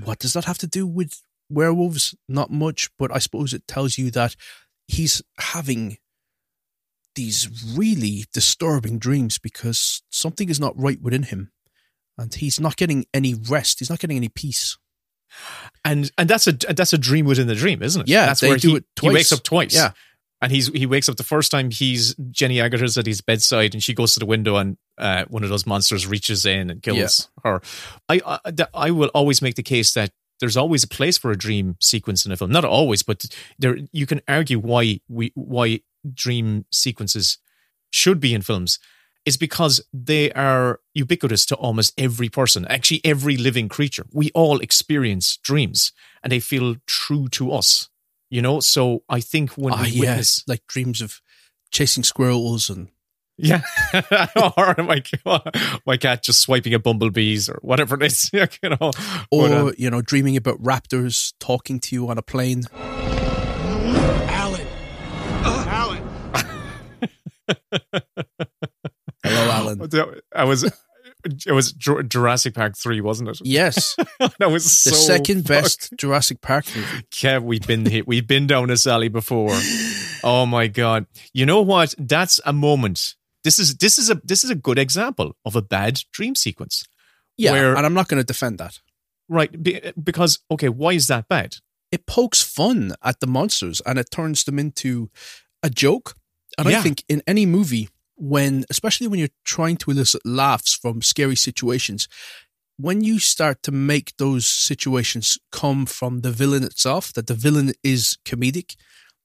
What 0.03 0.19
does 0.19 0.33
that 0.33 0.45
have 0.47 0.59
to 0.59 0.67
do 0.67 0.89
with 0.89 1.23
werewolves? 1.49 2.17
Not 2.29 2.51
much, 2.51 2.91
but 2.99 3.15
I 3.15 3.19
suppose 3.19 3.55
it 3.55 3.69
tells 3.69 3.97
you 3.97 4.11
that 4.11 4.35
he's 4.89 5.23
having 5.39 5.99
these 7.19 7.75
really 7.77 8.25
disturbing 8.33 8.99
dreams 8.99 9.39
because 9.39 10.03
something 10.09 10.49
is 10.49 10.61
not 10.61 10.79
right 10.79 11.03
within 11.03 11.25
him. 11.25 11.51
And 12.17 12.33
he's 12.33 12.59
not 12.61 12.77
getting 12.77 13.07
any 13.13 13.35
rest. 13.35 13.81
He's 13.81 13.91
not 13.91 13.99
getting 13.99 14.17
any 14.17 14.29
peace. 14.29 14.79
and 15.85 16.11
and 16.17 16.29
that's 16.29 16.47
a 16.47 16.53
that's 16.53 16.93
a 16.93 16.99
dream 16.99 17.27
within 17.27 17.47
the 17.49 17.55
dream, 17.55 17.83
isn't 17.83 18.03
it? 18.03 18.09
Yeah, 18.09 18.27
that's 18.27 18.41
they 18.41 18.49
where 18.49 18.57
do 18.57 18.71
he, 18.71 18.77
it 18.77 18.85
he 19.01 19.11
wakes 19.11 19.33
up 19.33 19.43
twice. 19.43 19.75
Yeah. 19.75 19.93
and 20.41 20.51
he's 20.51 20.69
he 20.69 20.87
wakes 20.87 21.09
up 21.09 21.17
the 21.17 21.25
first 21.25 21.51
time 21.51 21.71
he's 21.71 22.15
Jenny 22.31 22.57
Agutter's 22.57 22.97
at 22.99 23.07
his 23.07 23.21
bedside, 23.21 23.75
and 23.75 23.83
she 23.83 23.95
goes 23.95 24.15
to 24.15 24.21
the 24.21 24.27
window, 24.27 24.57
and 24.57 24.77
uh, 24.97 25.25
one 25.29 25.43
of 25.45 25.51
those 25.51 25.67
monsters 25.67 26.07
reaches 26.07 26.47
in 26.47 26.71
and 26.71 26.83
kills 26.83 27.29
her. 27.45 27.61
I 28.09 28.21
I, 28.25 28.67
I 28.75 28.91
will 28.91 29.11
always 29.15 29.43
make 29.43 29.57
the 29.57 29.63
case 29.63 29.93
that 29.95 30.11
there's 30.41 30.57
always 30.57 30.85
a 30.85 30.89
place 30.89 31.19
for 31.19 31.31
a 31.31 31.37
dream 31.37 31.77
sequence 31.81 32.25
in 32.25 32.33
a 32.33 32.37
film. 32.37 32.51
Not 32.51 32.65
always, 32.65 33.03
but 33.03 33.27
there 33.59 33.79
you 33.93 34.07
can 34.07 34.21
argue 34.29 34.59
why 34.59 35.01
we 35.09 35.33
why 35.35 35.81
dream 36.15 36.65
sequences 36.73 37.39
should 37.91 38.21
be 38.21 38.35
in 38.35 38.43
films 38.43 38.79
is 39.25 39.37
because 39.37 39.81
they 39.93 40.31
are 40.33 40.81
ubiquitous 40.95 41.45
to 41.47 41.55
almost 41.57 41.93
every 41.99 42.29
person, 42.29 42.67
actually 42.69 43.01
every 43.05 43.37
living 43.37 43.69
creature. 43.69 44.07
We 44.13 44.31
all 44.35 44.59
experience 44.61 45.37
dreams 45.39 45.93
and 46.23 46.33
they 46.33 46.41
feel 46.41 46.77
true 46.87 47.29
to 47.31 47.53
us. 47.53 47.89
You 48.31 48.43
know, 48.43 48.61
so 48.61 49.05
I 49.09 49.21
think 49.21 49.53
when 49.53 49.73
Ah, 49.75 49.83
we 49.83 49.89
yeah, 49.91 50.01
witness 50.01 50.45
like 50.47 50.67
dreams 50.67 51.01
of 51.01 51.21
chasing 51.71 52.03
squirrels 52.05 52.69
and 52.71 52.89
yeah. 53.39 53.63
or 54.57 54.75
my, 54.79 55.03
my 55.87 55.97
cat 55.97 56.23
just 56.25 56.41
swiping 56.41 56.75
at 56.75 56.83
bumblebees 56.83 57.49
or 57.49 57.59
whatever 57.63 57.95
it 57.97 58.03
is, 58.03 58.31
you 58.63 58.69
know. 58.69 58.91
or 59.31 59.49
But, 59.49 59.53
uh, 59.53 59.73
you 59.79 59.91
know 59.91 60.03
dreaming 60.03 60.37
about 60.37 60.63
raptors 60.63 61.33
talking 61.41 61.81
to 61.81 61.95
you 61.95 62.09
on 62.09 62.19
a 62.19 62.23
plane. 62.23 62.65
Hello, 69.25 69.51
Alan. 69.51 69.91
I 70.35 70.45
was 70.45 70.65
it 71.25 71.53
was 71.53 71.73
Jurassic 71.73 72.55
Park 72.55 72.77
3, 72.77 73.01
wasn't 73.01 73.31
it? 73.31 73.41
Yes, 73.45 73.97
that 74.39 74.51
was 74.51 74.65
the 74.65 74.91
so 74.91 74.97
second 74.97 75.39
fuck- 75.47 75.63
best 75.63 75.93
Jurassic 75.97 76.41
Park 76.41 76.65
movie. 76.75 77.03
Kev, 77.11 77.43
we've 77.43 77.67
been 77.67 77.85
hit. 77.85 78.07
We've 78.07 78.27
been 78.27 78.47
down 78.47 78.69
this 78.69 78.87
alley 78.87 79.09
before. 79.09 79.59
Oh 80.23 80.47
my 80.47 80.67
god! 80.69 81.07
You 81.33 81.47
know 81.47 81.63
what? 81.63 81.95
That's 81.99 82.41
a 82.47 82.53
moment. 82.53 83.17
This 83.45 83.59
is 83.59 83.77
this 83.77 83.99
is 83.99 84.11
a 84.11 84.21
this 84.25 84.45
is 84.45 84.51
a 84.51 84.55
good 84.55 84.79
example 84.79 85.37
of 85.45 85.57
a 85.57 85.63
bad 85.63 86.03
dream 86.13 86.35
sequence. 86.35 86.85
Yeah, 87.37 87.53
Where- 87.53 87.77
and 87.77 87.85
I'm 87.87 87.95
not 87.95 88.09
going 88.09 88.21
to 88.21 88.27
defend 88.27 88.59
that. 88.59 88.81
Right? 89.29 89.51
Because 90.03 90.39
okay, 90.51 90.69
why 90.69 90.93
is 90.93 91.07
that 91.09 91.29
bad? 91.29 91.57
It 91.91 92.07
pokes 92.07 92.43
fun 92.43 92.95
at 93.03 93.21
the 93.21 93.27
monsters 93.27 93.81
and 93.85 93.99
it 93.99 94.11
turns 94.11 94.45
them 94.45 94.59
into 94.59 95.11
a 95.63 95.71
joke. 95.71 96.15
Yeah. 96.67 96.79
I 96.79 96.83
think 96.83 97.05
in 97.09 97.23
any 97.27 97.47
movie, 97.47 97.89
when 98.17 98.65
especially 98.71 99.07
when 99.07 99.19
you're 99.21 99.29
trying 99.45 99.77
to 99.79 99.91
elicit 99.91 100.23
laughs 100.25 100.75
from 100.75 101.03
scary 101.03 101.37
situations, 101.37 102.09
when 102.77 103.03
you 103.03 103.19
start 103.19 103.63
to 103.65 103.73
make 103.73 104.17
those 104.19 104.47
situations 104.47 105.39
come 105.53 105.87
from 105.87 106.21
the 106.21 106.31
villain 106.31 106.65
itself, 106.65 107.13
that 107.15 107.27
the 107.27 107.35
villain 107.35 107.73
is 107.83 108.19
comedic, 108.25 108.77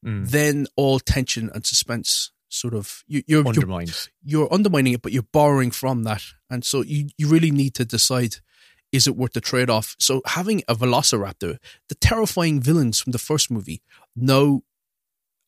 Mm. 0.05 0.29
then 0.31 0.67
all 0.75 0.99
tension 0.99 1.49
and 1.53 1.65
suspense 1.65 2.33
sort 2.49 2.73
of 2.73 3.05
you, 3.07 3.23
you're, 3.25 3.39
you're 3.39 3.45
you're 4.21 4.53
undermining 4.53 4.91
it, 4.93 5.01
but 5.01 5.13
you're 5.13 5.23
borrowing 5.31 5.71
from 5.71 6.03
that. 6.03 6.21
And 6.49 6.65
so 6.65 6.81
you, 6.81 7.07
you 7.17 7.29
really 7.29 7.51
need 7.51 7.73
to 7.75 7.85
decide 7.85 8.35
is 8.91 9.07
it 9.07 9.15
worth 9.15 9.31
the 9.31 9.39
trade 9.39 9.69
off? 9.69 9.95
So 9.99 10.21
having 10.25 10.61
a 10.67 10.75
velociraptor, 10.75 11.57
the 11.87 11.95
terrifying 11.95 12.59
villains 12.59 12.99
from 12.99 13.11
the 13.13 13.17
first 13.17 13.49
movie, 13.49 13.81
now 14.13 14.61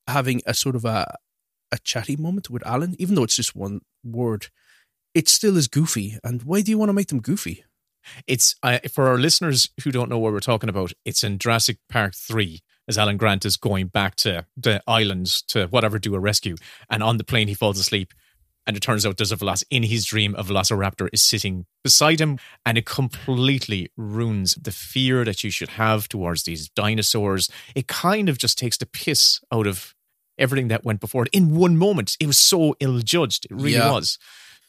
having 0.07 0.41
a 0.45 0.53
sort 0.53 0.75
of 0.77 0.85
a 0.85 1.15
a 1.72 1.77
chatty 1.79 2.15
moment 2.15 2.50
with 2.50 2.65
Alan, 2.65 2.95
even 3.00 3.15
though 3.15 3.24
it's 3.24 3.36
just 3.36 3.55
one 3.55 3.81
word, 4.03 4.48
it 5.13 5.27
still 5.29 5.57
is 5.57 5.67
goofy. 5.67 6.17
And 6.24 6.43
why 6.43 6.62
do 6.62 6.72
you 6.72 6.77
want 6.77 6.89
to 6.89 6.93
make 6.93 7.07
them 7.07 7.22
goofy? 7.22 7.63
It's 8.27 8.55
uh, 8.62 8.79
for 8.91 9.07
our 9.07 9.17
listeners 9.17 9.69
who 9.84 9.91
don't 9.91 10.10
know 10.10 10.19
what 10.19 10.31
we're 10.31 10.39
talking 10.39 10.69
about. 10.69 10.93
It's 11.05 11.24
in 11.24 11.39
Jurassic 11.39 11.77
Park 11.89 12.13
three, 12.13 12.62
as 12.88 13.00
Alan 13.00 13.17
Grant 13.17 13.45
is 13.45 13.57
going 13.57 13.88
back 13.88 14.15
to 14.17 14.45
the 14.55 14.81
islands 14.86 15.41
to 15.48 15.65
whatever 15.67 15.98
do 15.98 16.13
a 16.13 16.19
rescue, 16.19 16.55
and 16.88 17.01
on 17.01 17.17
the 17.17 17.24
plane 17.24 17.48
he 17.48 17.55
falls 17.55 17.79
asleep, 17.79 18.13
and 18.67 18.77
it 18.77 18.81
turns 18.81 19.07
out 19.07 19.17
there's 19.17 19.31
a 19.31 19.38
veloc 19.38 19.63
in 19.72 19.81
his 19.81 20.05
dream 20.05 20.36
a 20.38 20.43
velociraptor 20.43 21.10
is 21.12 21.24
sitting 21.24 21.65
beside 21.84 22.19
him, 22.19 22.38
and 22.63 22.77
it 22.77 22.86
completely 22.86 23.89
ruins 23.98 24.53
the 24.53 24.72
fear 24.72 25.25
that 25.25 25.43
you 25.43 25.50
should 25.50 25.69
have 25.69 26.07
towards 26.07 26.43
these 26.43 26.69
dinosaurs. 26.69 27.50
It 27.74 27.88
kind 27.88 28.29
of 28.29 28.38
just 28.38 28.60
takes 28.60 28.77
the 28.77 28.86
piss 28.86 29.39
out 29.51 29.65
of 29.65 29.94
everything 30.37 30.67
that 30.69 30.83
went 30.85 30.99
before 30.99 31.23
it 31.23 31.29
in 31.33 31.55
one 31.55 31.77
moment. 31.77 32.17
It 32.19 32.27
was 32.27 32.37
so 32.37 32.75
ill 32.79 32.99
judged. 32.99 33.45
It 33.45 33.51
really 33.51 33.73
Yeah. 33.73 33.91
was. 33.91 34.17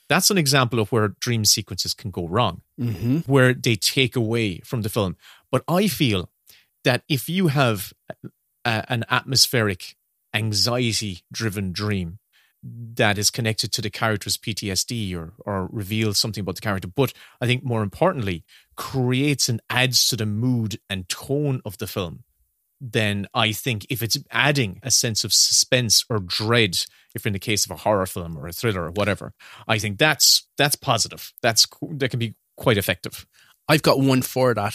That's 0.08 0.30
an 0.30 0.38
example 0.38 0.78
of 0.78 0.92
where 0.92 1.08
dream 1.08 1.44
sequences 1.44 1.92
can 1.94 2.11
go 2.12 2.26
wrong 2.28 2.62
Mm-hmm. 2.80 3.18
where 3.32 3.52
they 3.54 3.75
take 3.76 4.14
away 4.16 4.58
from 4.64 4.82
the 4.82 4.88
film. 4.88 5.16
But 5.50 5.64
I 5.68 5.88
feel 5.88 6.30
that 6.85 7.02
if 7.08 7.28
you 7.28 7.49
have 7.49 7.92
a, 8.64 8.85
an 8.88 9.04
atmospheric, 9.11 9.96
anxiety 10.32 11.23
driven 11.32 11.73
dream 11.73 12.18
that 12.62 13.16
is 13.18 13.30
connected 13.30 13.73
to 13.73 13.82
the 13.82 13.90
character's 13.90 14.37
PTSD 14.37 15.14
or, 15.16 15.32
or 15.44 15.68
reveals 15.73 16.18
something 16.18 16.42
about 16.42 16.54
the 16.56 16.61
character, 16.61 16.88
but 16.88 17.12
I 17.40 17.46
think 17.46 17.64
more 17.64 17.82
importantly, 17.82 18.44
creates 18.76 19.49
and 19.49 19.61
adds 19.70 20.08
to 20.08 20.16
the 20.16 20.26
mood 20.26 20.78
and 20.90 21.08
tone 21.08 21.61
of 21.64 21.78
the 21.78 21.87
film, 21.87 22.25
then 22.80 23.26
I 23.35 23.52
think 23.52 23.87
if 23.90 24.02
it's 24.02 24.18
adding 24.30 24.80
a 24.83 24.90
sense 24.90 25.25
of 25.25 25.33
suspense 25.33 26.04
or 26.11 26.18
dread, 26.21 26.78
if 27.14 27.26
in 27.26 27.33
the 27.33 27.38
case 27.38 27.64
of 27.64 27.71
a 27.71 27.76
horror 27.76 28.06
film 28.06 28.37
or 28.37 28.47
a 28.47 28.52
thriller 28.52 28.85
or 28.85 28.90
whatever, 28.90 29.33
I 29.66 29.78
think 29.78 29.99
that's 29.99 30.47
that's 30.59 30.76
positive. 30.76 31.33
That's 31.42 31.66
that 31.92 32.11
can 32.11 32.18
be 32.18 32.35
quite 32.56 32.78
effective. 32.78 33.26
I've 33.68 33.83
got 33.83 34.00
one 34.00 34.23
for 34.23 34.54
that. 34.54 34.75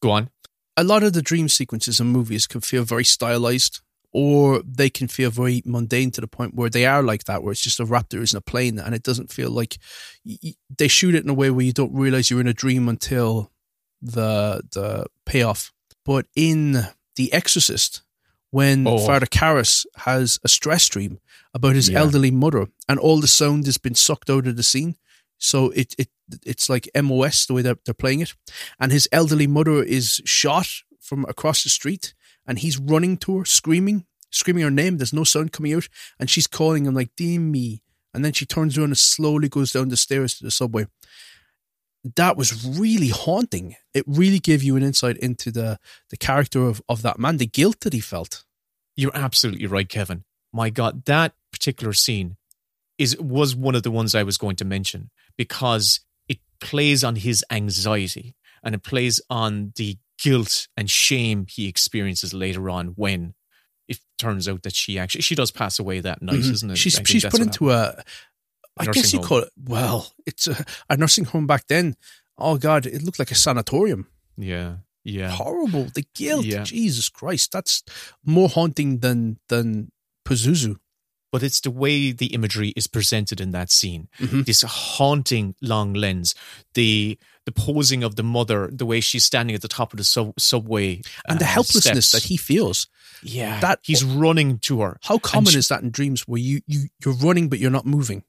Go 0.00 0.10
on. 0.10 0.30
a 0.76 0.84
lot 0.84 1.02
of 1.02 1.12
the 1.12 1.22
dream 1.22 1.48
sequences 1.48 2.00
in 2.00 2.06
movies 2.06 2.46
can 2.46 2.60
feel 2.60 2.84
very 2.84 3.04
stylized 3.04 3.80
or 4.12 4.62
they 4.64 4.88
can 4.88 5.08
feel 5.08 5.30
very 5.30 5.60
mundane 5.66 6.10
to 6.12 6.20
the 6.20 6.26
point 6.28 6.54
where 6.54 6.70
they 6.70 6.86
are 6.86 7.02
like 7.02 7.24
that 7.24 7.42
where 7.42 7.52
it's 7.52 7.60
just 7.60 7.80
a 7.80 7.84
raptor 7.84 8.22
is 8.22 8.32
in 8.32 8.38
a 8.38 8.40
plane 8.40 8.78
and 8.78 8.94
it 8.94 9.02
doesn't 9.02 9.30
feel 9.32 9.50
like 9.50 9.76
they 10.78 10.88
shoot 10.88 11.14
it 11.14 11.24
in 11.24 11.30
a 11.30 11.34
way 11.34 11.50
where 11.50 11.64
you 11.64 11.72
don't 11.72 11.92
realize 11.92 12.30
you're 12.30 12.40
in 12.40 12.46
a 12.48 12.54
dream 12.54 12.88
until 12.88 13.50
the 14.00 14.62
the 14.72 15.04
payoff 15.26 15.72
but 16.04 16.26
in 16.36 16.86
the 17.18 17.30
exorcist 17.32 18.00
when 18.50 18.86
Oh. 18.86 18.98
father 19.06 19.26
Karras 19.26 19.84
has 20.08 20.38
a 20.42 20.48
stress 20.48 20.88
dream 20.88 21.18
about 21.52 21.74
his 21.76 21.88
Yeah. 21.90 21.98
elderly 22.00 22.30
mother 22.30 22.68
and 22.88 22.98
all 22.98 23.20
the 23.20 23.28
sound 23.40 23.66
has 23.66 23.76
been 23.78 23.94
sucked 23.94 24.30
out 24.30 24.46
of 24.46 24.56
the 24.56 24.62
scene. 24.72 24.96
So 25.36 25.70
it 25.80 25.94
it 25.98 26.08
it's 26.44 26.68
like 26.68 26.88
MOS 26.94 27.46
the 27.46 27.54
way 27.54 27.62
that 27.62 27.78
they're 27.84 27.94
playing 28.04 28.20
it. 28.22 28.32
And 28.80 28.90
his 28.92 29.06
elderly 29.12 29.46
mother 29.46 29.82
is 29.82 30.20
shot 30.24 30.68
from 31.00 31.24
across 31.28 31.62
the 31.62 31.68
street 31.70 32.14
and 32.46 32.58
he's 32.58 32.78
running 32.92 33.18
to 33.18 33.38
her 33.38 33.44
screaming 33.44 34.06
screaming 34.30 34.64
her 34.64 34.70
name. 34.70 34.96
There's 34.98 35.12
no 35.20 35.24
sound 35.24 35.52
coming 35.52 35.72
out 35.74 35.88
and 36.18 36.28
she's 36.30 36.46
calling 36.46 36.86
him 36.86 36.94
like 36.94 37.10
dear 37.16 37.40
me. 37.40 37.82
And 38.14 38.24
then 38.24 38.32
she 38.32 38.46
turns 38.46 38.76
around 38.76 38.90
and 38.94 38.98
slowly 38.98 39.48
goes 39.48 39.72
down 39.72 39.88
the 39.90 39.96
stairs 39.96 40.34
to 40.34 40.44
the 40.44 40.50
subway 40.50 40.86
that 42.16 42.36
was 42.36 42.64
really 42.78 43.08
haunting 43.08 43.74
it 43.92 44.04
really 44.06 44.38
gave 44.38 44.62
you 44.62 44.76
an 44.76 44.82
insight 44.82 45.16
into 45.18 45.50
the 45.50 45.78
the 46.10 46.16
character 46.16 46.66
of, 46.66 46.80
of 46.88 47.02
that 47.02 47.18
man 47.18 47.36
the 47.38 47.46
guilt 47.46 47.80
that 47.80 47.92
he 47.92 48.00
felt 48.00 48.44
You're 48.96 49.16
absolutely 49.16 49.66
right, 49.66 49.88
Kevin. 49.88 50.24
My 50.52 50.70
God, 50.70 51.04
that 51.04 51.34
particular 51.52 51.92
scene 51.92 52.36
is 52.98 53.16
was 53.20 53.54
one 53.54 53.74
of 53.76 53.82
the 53.82 53.90
ones 53.90 54.14
I 54.14 54.22
was 54.24 54.38
going 54.38 54.56
to 54.56 54.64
mention 54.64 55.10
because 55.36 56.00
it 56.28 56.38
plays 56.60 57.04
on 57.04 57.16
his 57.16 57.44
anxiety 57.50 58.34
and 58.62 58.74
it 58.74 58.82
plays 58.82 59.20
on 59.30 59.72
the 59.76 59.98
guilt 60.20 60.66
and 60.76 60.90
shame 60.90 61.46
he 61.48 61.68
experiences 61.68 62.34
later 62.34 62.68
on 62.70 62.88
when 62.96 63.34
it 63.86 63.98
turns 64.18 64.48
out 64.48 64.62
that 64.64 64.74
she 64.74 64.98
actually 64.98 65.22
she 65.22 65.34
does 65.36 65.50
pass 65.52 65.78
away 65.78 66.00
that 66.00 66.20
night, 66.22 66.40
Mhm. 66.40 66.50
isn't 66.52 66.70
it? 66.72 66.78
she's 66.78 67.00
she's 67.04 67.24
put 67.24 67.40
into 67.40 67.70
a 67.70 68.02
I 68.80 68.86
guess 68.86 69.12
you 69.12 69.18
home. 69.20 69.28
call 69.28 69.38
it 69.38 69.50
well 69.56 70.12
it's 70.26 70.46
a, 70.46 70.64
a 70.88 70.96
nursing 70.96 71.24
home 71.24 71.46
back 71.46 71.66
then 71.68 71.96
oh 72.38 72.56
god 72.58 72.86
it 72.86 73.02
looked 73.02 73.18
like 73.18 73.30
a 73.30 73.34
sanatorium. 73.34 74.06
Yeah, 74.36 74.76
yeah. 75.04 75.30
horrible. 75.30 75.86
The 75.92 76.04
guilt, 76.14 76.44
Yeah. 76.46 76.62
Jesus 76.62 77.08
Christ, 77.08 77.50
that's 77.52 77.82
more 78.24 78.48
haunting 78.48 78.98
than 79.00 79.38
than 79.48 79.90
Pazuzu. 80.24 80.76
but 81.32 81.42
it's 81.42 81.60
the 81.60 81.70
way 81.70 82.12
the 82.12 82.26
imagery 82.32 82.72
is 82.76 82.86
presented 82.86 83.40
in 83.40 83.50
that 83.50 83.70
scene. 83.70 84.08
Mhm. 84.18 84.46
This 84.46 84.62
haunting 84.62 85.54
long 85.60 85.92
lens, 85.94 86.34
the 86.74 87.18
the 87.46 87.52
posing 87.52 88.02
of 88.04 88.14
the 88.16 88.22
mother, 88.22 88.68
the 88.72 88.86
way 88.86 89.00
she's 89.00 89.24
standing 89.24 89.54
at 89.56 89.62
the 89.62 89.68
top 89.68 89.92
of 89.92 89.96
the 89.98 90.04
sub- 90.04 90.38
subway, 90.38 91.00
and 91.28 91.38
the 91.40 91.44
uh, 91.44 91.48
helplessness 91.48 92.08
steps. 92.08 92.12
that 92.24 92.28
he 92.28 92.36
feels. 92.36 92.86
yeah, 93.22 93.58
that- 93.60 93.80
he's 93.82 94.04
running 94.04 94.58
to 94.60 94.80
her. 94.82 94.98
How 95.02 95.18
common 95.18 95.52
she- 95.52 95.58
is 95.58 95.68
that 95.68 95.82
in 95.82 95.90
dreams 95.90 96.28
where 96.28 96.40
you, 96.40 96.60
you 96.66 96.88
you're 97.04 97.14
running 97.26 97.48
but 97.48 97.58
you're 97.58 97.70
not 97.78 97.86
moving? 97.86 98.22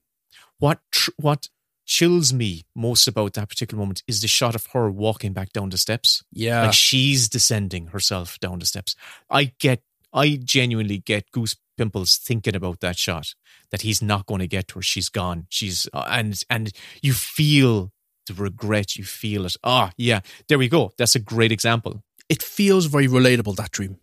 What 0.60 0.80
tr- 0.92 1.12
what 1.18 1.50
chills 1.86 2.32
me 2.32 2.66
most 2.76 3.08
about 3.08 3.34
that 3.34 3.50
particular 3.50 3.80
moment 3.82 4.04
is 4.08 4.22
the 4.22 4.28
shot 4.28 4.54
of 4.54 4.68
her 4.74 4.92
walking 4.92 5.34
back 5.34 5.52
down 5.52 5.70
the 5.70 5.78
steps. 5.78 6.24
Yeah. 6.32 6.66
like 6.66 6.74
she's 6.74 7.28
descending 7.28 7.88
herself 7.88 8.40
down 8.40 8.60
the 8.60 8.68
steps. 8.68 8.96
I 9.30 9.54
get, 9.60 9.82
I 10.14 10.40
genuinely 10.44 11.00
get 11.00 11.32
goose 11.32 11.56
pimples 11.78 12.18
thinking 12.18 12.56
about 12.56 12.82
that 12.82 12.98
shot. 12.98 13.34
That 13.72 13.82
he's 13.82 14.02
not 14.04 14.28
going 14.28 14.40
to 14.40 14.48
get 14.48 14.68
to 14.70 14.76
her. 14.76 14.82
She's 14.84 15.10
gone. 15.10 15.48
She's 15.50 15.88
uh, 15.94 16.06
and 16.10 16.40
and 16.50 16.72
you 17.02 17.14
feel 17.14 17.92
the 18.28 18.34
regret. 18.36 18.96
You 18.96 19.04
feel 19.04 19.46
it. 19.46 19.56
Ah, 19.64 19.92
yeah. 19.98 20.20
There 20.48 20.60
we 20.60 20.70
go. 20.70 20.92
That's 20.98 21.16
a 21.16 21.20
great 21.20 21.52
example. 21.52 22.04
It 22.30 22.44
feels 22.44 22.86
very 22.86 23.08
relatable 23.08 23.56
that 23.56 23.72
dream. 23.72 23.98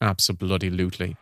Absolutely. 0.00 1.16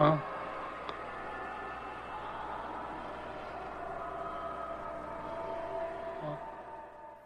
Huh? 0.00 0.16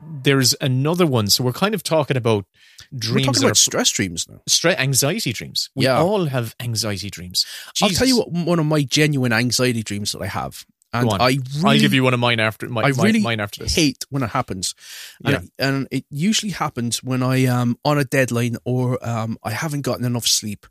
There's 0.06 0.54
another 0.60 1.06
one. 1.06 1.28
So 1.28 1.42
we're 1.44 1.52
kind 1.52 1.74
of 1.74 1.82
talking 1.82 2.16
about 2.16 2.44
dreams. 2.96 3.14
We're 3.14 3.24
talking 3.32 3.42
about 3.44 3.52
are- 3.52 3.54
stress 3.54 3.90
dreams 3.90 4.28
now. 4.28 4.40
stre- 4.48 4.76
anxiety 4.76 5.32
dreams. 5.32 5.70
We 5.74 5.84
Yeah. 5.84 5.98
all 6.00 6.26
have 6.26 6.54
anxiety 6.60 7.08
dreams. 7.10 7.46
I'll 7.82 7.88
tell 7.90 8.06
you 8.06 8.18
what 8.18 8.30
one 8.30 8.58
of 8.58 8.66
my 8.66 8.82
genuine 8.82 9.32
anxiety 9.32 9.82
dreams 9.82 10.12
that 10.12 10.20
I 10.20 10.26
have. 10.26 10.66
And. 10.94 11.10
I 11.10 11.26
really 11.26 11.40
I'll 11.64 11.78
give 11.80 11.92
you 11.92 12.04
one 12.04 12.14
of 12.14 12.20
mine 12.20 12.40
after 12.40 12.68
my, 12.68 12.82
I 12.82 12.88
really 12.88 13.20
mine 13.20 13.40
after 13.40 13.62
this. 13.64 13.74
hate 13.74 14.04
when 14.10 14.22
it 14.22 14.30
happens. 14.30 14.74
And, 15.24 15.32
Yeah. 15.32 15.40
it, 15.40 15.50
and 15.58 15.88
it 15.90 16.04
usually 16.10 16.52
happens 16.52 17.02
when 17.02 17.22
I 17.22 17.38
am 17.38 17.76
on 17.84 17.98
a 17.98 18.04
deadline 18.04 18.56
or 18.64 18.98
um, 19.06 19.36
I 19.42 19.50
haven't 19.50 19.82
gotten 19.82 20.04
enough 20.04 20.26
sleep 20.26 20.66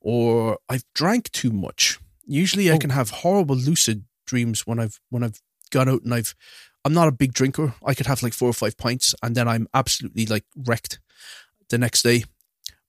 or 0.00 0.58
I've 0.68 0.84
drank 0.94 1.30
too 1.32 1.50
much. 1.50 1.98
Usually 2.26 2.70
I 2.70 2.74
Oh. 2.74 2.78
can 2.78 2.90
have 2.90 3.10
horrible 3.10 3.56
lucid 3.56 4.04
dreams 4.26 4.66
when 4.66 4.78
I've 4.78 5.00
when 5.10 5.22
I've 5.24 5.40
gone 5.70 5.88
out 5.88 6.02
and 6.02 6.12
I've 6.12 6.34
I'm 6.84 6.92
not 6.92 7.08
a 7.08 7.12
big 7.12 7.32
drinker. 7.32 7.74
I 7.84 7.94
could 7.94 8.06
have 8.06 8.22
like 8.22 8.32
four 8.34 8.48
or 8.48 8.52
five 8.54 8.76
pints 8.76 9.14
and 9.22 9.34
then 9.34 9.48
I'm 9.48 9.68
absolutely 9.74 10.26
like 10.26 10.44
wrecked 10.56 11.00
the 11.70 11.78
next 11.78 12.02
day. 12.02 12.24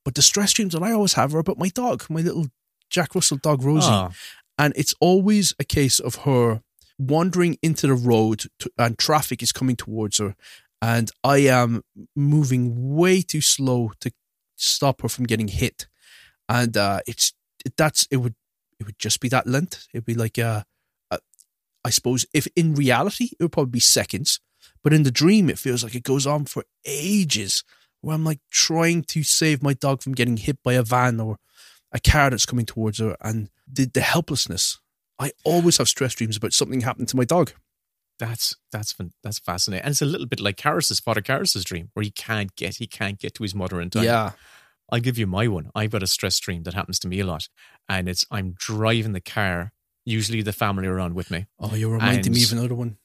But 0.05 0.15
the 0.15 0.21
stress 0.21 0.53
dreams 0.53 0.73
that 0.73 0.83
I 0.83 0.91
always 0.91 1.13
have 1.13 1.35
are 1.35 1.39
about 1.39 1.57
my 1.59 1.69
dog, 1.69 2.05
my 2.09 2.21
little 2.21 2.47
Jack 2.89 3.13
Russell 3.15 3.37
dog 3.37 3.63
Rosie. 3.63 3.87
Ah. 3.89 4.11
And 4.57 4.73
it's 4.75 4.93
always 4.99 5.53
a 5.59 5.63
case 5.63 5.99
of 5.99 6.15
her 6.25 6.61
wandering 6.99 7.57
into 7.63 7.87
the 7.87 7.93
road 7.93 8.43
to, 8.59 8.69
and 8.77 8.99
traffic 8.99 9.41
is 9.41 9.51
coming 9.51 9.75
towards 9.75 10.19
her. 10.19 10.35
And 10.81 11.09
I 11.23 11.39
am 11.39 11.81
moving 12.15 12.95
way 12.95 13.21
too 13.21 13.41
slow 13.41 13.91
to 14.01 14.11
stop 14.55 15.01
her 15.01 15.09
from 15.09 15.25
getting 15.25 15.47
hit. 15.47 15.87
And 16.47 16.77
uh, 16.77 16.99
it's 17.07 17.33
that's 17.77 18.07
it 18.11 18.17
would 18.17 18.35
it 18.79 18.85
would 18.85 18.99
just 18.99 19.19
be 19.19 19.29
that 19.29 19.47
length. 19.47 19.87
It'd 19.93 20.05
be 20.05 20.13
like 20.13 20.37
uh, 20.37 20.63
uh, 21.09 21.17
I 21.83 21.89
suppose 21.89 22.25
if 22.33 22.47
in 22.55 22.75
reality 22.75 23.29
it 23.39 23.43
would 23.43 23.51
probably 23.51 23.71
be 23.71 23.79
seconds, 23.79 24.39
but 24.83 24.93
in 24.93 25.03
the 25.03 25.11
dream 25.11 25.49
it 25.49 25.59
feels 25.59 25.83
like 25.83 25.95
it 25.95 26.03
goes 26.03 26.27
on 26.27 26.45
for 26.45 26.63
ages. 26.85 27.63
Where 28.01 28.15
I'm 28.15 28.23
like 28.23 28.39
trying 28.49 29.03
to 29.03 29.23
save 29.23 29.61
my 29.61 29.73
dog 29.73 30.01
from 30.01 30.13
getting 30.13 30.37
hit 30.37 30.59
by 30.63 30.73
a 30.73 30.83
van 30.83 31.19
or 31.19 31.37
a 31.91 31.99
car 31.99 32.29
that's 32.29 32.45
coming 32.45 32.65
towards 32.65 32.99
her, 32.99 33.17
and 33.21 33.49
the 33.71 33.85
the 33.85 34.01
helplessness. 34.01 34.79
I 35.19 35.31
always 35.43 35.77
have 35.77 35.89
stress 35.89 36.15
dreams 36.15 36.37
about 36.37 36.53
something 36.53 36.81
happening 36.81 37.07
to 37.07 37.17
my 37.17 37.25
dog. 37.25 37.51
That's 38.19 38.55
that's 38.71 38.95
that's 39.23 39.39
fascinating, 39.39 39.85
and 39.85 39.91
it's 39.91 40.01
a 40.01 40.05
little 40.05 40.27
bit 40.27 40.39
like 40.39 40.57
Karras's 40.57 40.99
father 40.99 41.21
Karras's 41.21 41.63
dream, 41.63 41.89
where 41.93 42.03
he 42.03 42.11
can't 42.11 42.53
get 42.55 42.77
he 42.77 42.87
can't 42.87 43.19
get 43.19 43.33
to 43.35 43.43
his 43.43 43.55
mother 43.55 43.79
in 43.79 43.89
time. 43.89 44.03
Yeah. 44.03 44.31
I'll 44.91 44.99
give 44.99 45.17
you 45.17 45.27
my 45.27 45.47
one. 45.47 45.69
I've 45.75 45.91
got 45.91 46.03
a 46.03 46.07
stress 46.07 46.39
dream 46.39 46.63
that 46.63 46.73
happens 46.73 46.99
to 46.99 47.07
me 47.07 47.19
a 47.19 47.25
lot, 47.25 47.47
and 47.87 48.09
it's 48.09 48.25
I'm 48.31 48.55
driving 48.57 49.13
the 49.13 49.21
car. 49.21 49.71
Usually, 50.05 50.41
the 50.41 50.53
family 50.53 50.87
are 50.87 50.99
on 50.99 51.13
with 51.13 51.29
me. 51.29 51.45
Oh, 51.59 51.75
you're 51.75 51.91
reminding 51.91 52.33
me 52.33 52.43
of 52.43 52.51
another 52.51 52.75
one. 52.75 52.97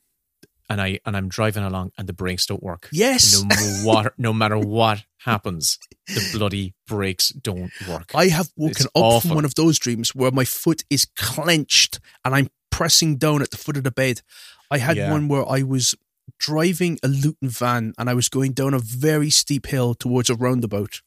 And 0.68 0.80
I 0.80 0.98
and 1.04 1.16
I'm 1.16 1.28
driving 1.28 1.62
along, 1.64 1.92
and 1.98 2.06
the 2.08 2.12
brakes 2.12 2.46
don't 2.46 2.62
work. 2.62 2.88
Yes. 2.92 3.42
no 3.42 3.46
matter 3.48 3.84
what, 3.86 4.12
no 4.18 4.32
matter 4.32 4.58
what 4.58 5.04
happens, 5.18 5.78
the 6.06 6.30
bloody 6.36 6.74
brakes 6.86 7.30
don't 7.30 7.70
work. 7.88 8.12
I 8.14 8.28
have 8.28 8.50
woken 8.56 8.70
It's 8.72 8.84
up 8.86 8.90
awful. 8.94 9.20
from 9.28 9.34
one 9.36 9.44
of 9.44 9.54
those 9.54 9.78
dreams 9.78 10.14
where 10.14 10.30
my 10.30 10.44
foot 10.44 10.84
is 10.90 11.06
clenched 11.16 11.98
and 12.24 12.34
I'm 12.34 12.48
pressing 12.70 13.16
down 13.16 13.40
at 13.42 13.50
the 13.50 13.56
foot 13.56 13.76
of 13.76 13.84
the 13.84 13.90
bed. 13.90 14.20
I 14.70 14.78
had 14.78 14.96
Yeah. 14.96 15.10
one 15.10 15.28
where 15.28 15.48
I 15.48 15.62
was 15.62 15.94
driving 16.38 16.98
a 17.02 17.08
Luton 17.08 17.48
van 17.48 17.92
and 17.98 18.08
I 18.10 18.14
was 18.14 18.28
going 18.28 18.52
down 18.52 18.74
a 18.74 18.78
very 18.78 19.30
steep 19.30 19.66
hill 19.66 19.94
towards 19.94 20.28
a 20.30 20.34
roundabout 20.34 21.00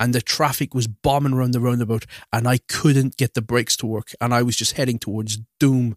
and 0.00 0.14
the 0.14 0.22
traffic 0.22 0.74
was 0.74 0.86
bombing 0.88 1.32
around 1.34 1.52
the 1.52 1.60
roundabout 1.60 2.04
and 2.32 2.48
I 2.48 2.58
couldn't 2.68 3.16
get 3.16 3.34
the 3.34 3.42
brakes 3.42 3.76
to 3.78 3.86
work 3.86 4.12
and 4.20 4.34
I 4.34 4.42
was 4.42 4.56
just 4.56 4.76
heading 4.76 4.98
towards 4.98 5.38
doom 5.60 5.96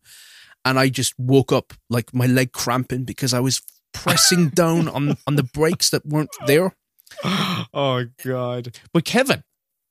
and 0.65 0.77
I 0.79 0.89
just 0.89 1.13
woke 1.17 1.51
up 1.53 1.73
like 1.89 2.13
my 2.13 2.25
leg 2.25 2.51
cramping 2.51 3.03
because 3.05 3.33
I 3.33 3.39
was 3.39 3.61
pressing 3.93 4.49
down 4.55 4.89
on 4.89 5.15
on 5.27 5.35
the 5.35 5.43
brakes 5.43 5.89
that 5.91 6.05
weren't 6.05 6.35
there. 6.47 6.75
oh 7.23 8.05
God! 8.23 8.77
But 8.91 9.05
Kevin, 9.05 9.43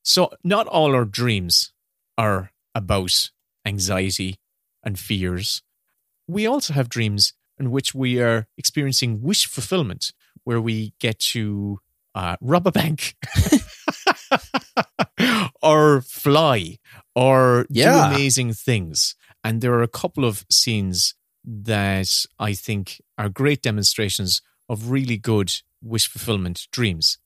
so 0.02 0.30
not 0.42 0.66
all 0.66 0.94
our 0.94 1.04
dreams 1.06 1.72
are 2.18 2.50
about 2.74 3.30
anxiety 3.64 4.36
and 4.82 4.98
fears. 4.98 5.62
We 6.28 6.46
also 6.46 6.74
have 6.74 6.88
dreams 6.88 7.32
in 7.58 7.70
which 7.70 7.94
we 7.94 8.20
are 8.20 8.46
experiencing 8.58 9.22
wish 9.22 9.46
fulfillment, 9.46 10.10
where 10.42 10.60
we 10.60 10.92
get 10.98 11.18
to 11.20 11.78
uh, 12.14 12.36
rob 12.40 12.66
a 12.66 12.72
bank, 12.72 13.14
or 15.62 16.02
fly, 16.02 16.78
or 17.14 17.66
Yeah. 17.70 18.08
do 18.08 18.14
amazing 18.14 18.54
things. 18.54 19.14
And 19.44 19.60
there 19.60 19.74
are 19.74 19.82
a 19.82 19.88
couple 19.88 20.24
of 20.24 20.44
scenes 20.50 21.14
that 21.44 22.24
I 22.38 22.54
think 22.54 23.00
are 23.18 23.28
great 23.28 23.60
demonstrations 23.62 24.40
of 24.70 24.90
really 24.90 25.18
good 25.18 25.52
wish 25.82 26.08
fulfillment 26.08 26.66
dreams. 26.72 27.18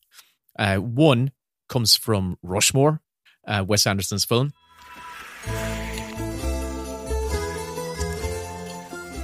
Uh, 0.59 0.79
one 0.79 1.31
comes 1.69 1.95
from 1.95 2.37
Rushmore, 2.43 3.01
uh, 3.47 3.65
Wes 3.67 3.87
Anderson's 3.87 4.25
film. 4.25 4.53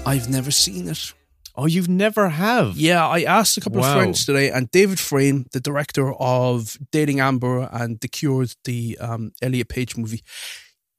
I've 0.07 0.29
never 0.29 0.51
seen 0.51 0.89
it. 0.89 1.13
Oh, 1.57 1.67
you've 1.67 1.89
never 1.89 2.29
have? 2.29 2.77
Yeah, 2.77 3.07
I 3.07 3.23
asked 3.23 3.57
a 3.57 3.61
couple 3.61 3.81
Wow. 3.81 3.89
of 3.93 3.97
friends 3.97 4.27
today, 4.27 4.51
and 4.51 4.71
David 4.71 4.99
Freyne, 5.01 5.47
the 5.53 5.61
director 5.61 6.13
of 6.15 6.77
Dating 6.93 7.21
Amber 7.21 7.69
and 7.73 7.99
The 8.01 8.09
Cure, 8.09 8.47
the 8.65 8.99
um, 8.99 9.33
Elliot 9.41 9.69
Page 9.69 9.97
movie, 9.97 10.23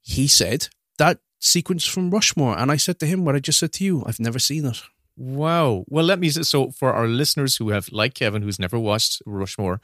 he 0.02 0.26
said 0.26 0.68
that 0.98 1.20
sequence 1.46 1.84
from 1.86 2.10
Rushmore. 2.10 2.58
And 2.58 2.70
I 2.70 2.76
said 2.76 2.98
to 3.00 3.06
him 3.06 3.24
what 3.24 3.34
I 3.34 3.38
just 3.38 3.58
said 3.58 3.72
to 3.74 3.84
you 3.84 4.02
I've 4.06 4.20
never 4.20 4.38
seen 4.38 4.66
it. 4.66 4.82
Wow. 5.16 5.84
Well, 5.88 6.04
let 6.04 6.18
me 6.18 6.28
say 6.28 6.42
so 6.42 6.70
for 6.70 6.92
our 6.92 7.08
listeners 7.08 7.56
who 7.56 7.70
have, 7.70 7.90
like 7.90 8.14
Kevin, 8.14 8.42
who's 8.42 8.58
never 8.58 8.78
watched 8.78 9.22
Rushmore, 9.24 9.80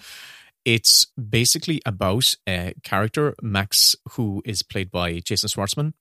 it's 0.65 1.07
basically 1.17 1.81
about 1.87 2.35
a 2.47 2.75
character, 2.83 3.35
Max, 3.41 3.97
who 4.11 4.43
is 4.45 4.63
played 4.63 4.91
by 4.91 5.21
Jason 5.21 5.49
Schwartzman. 5.49 5.95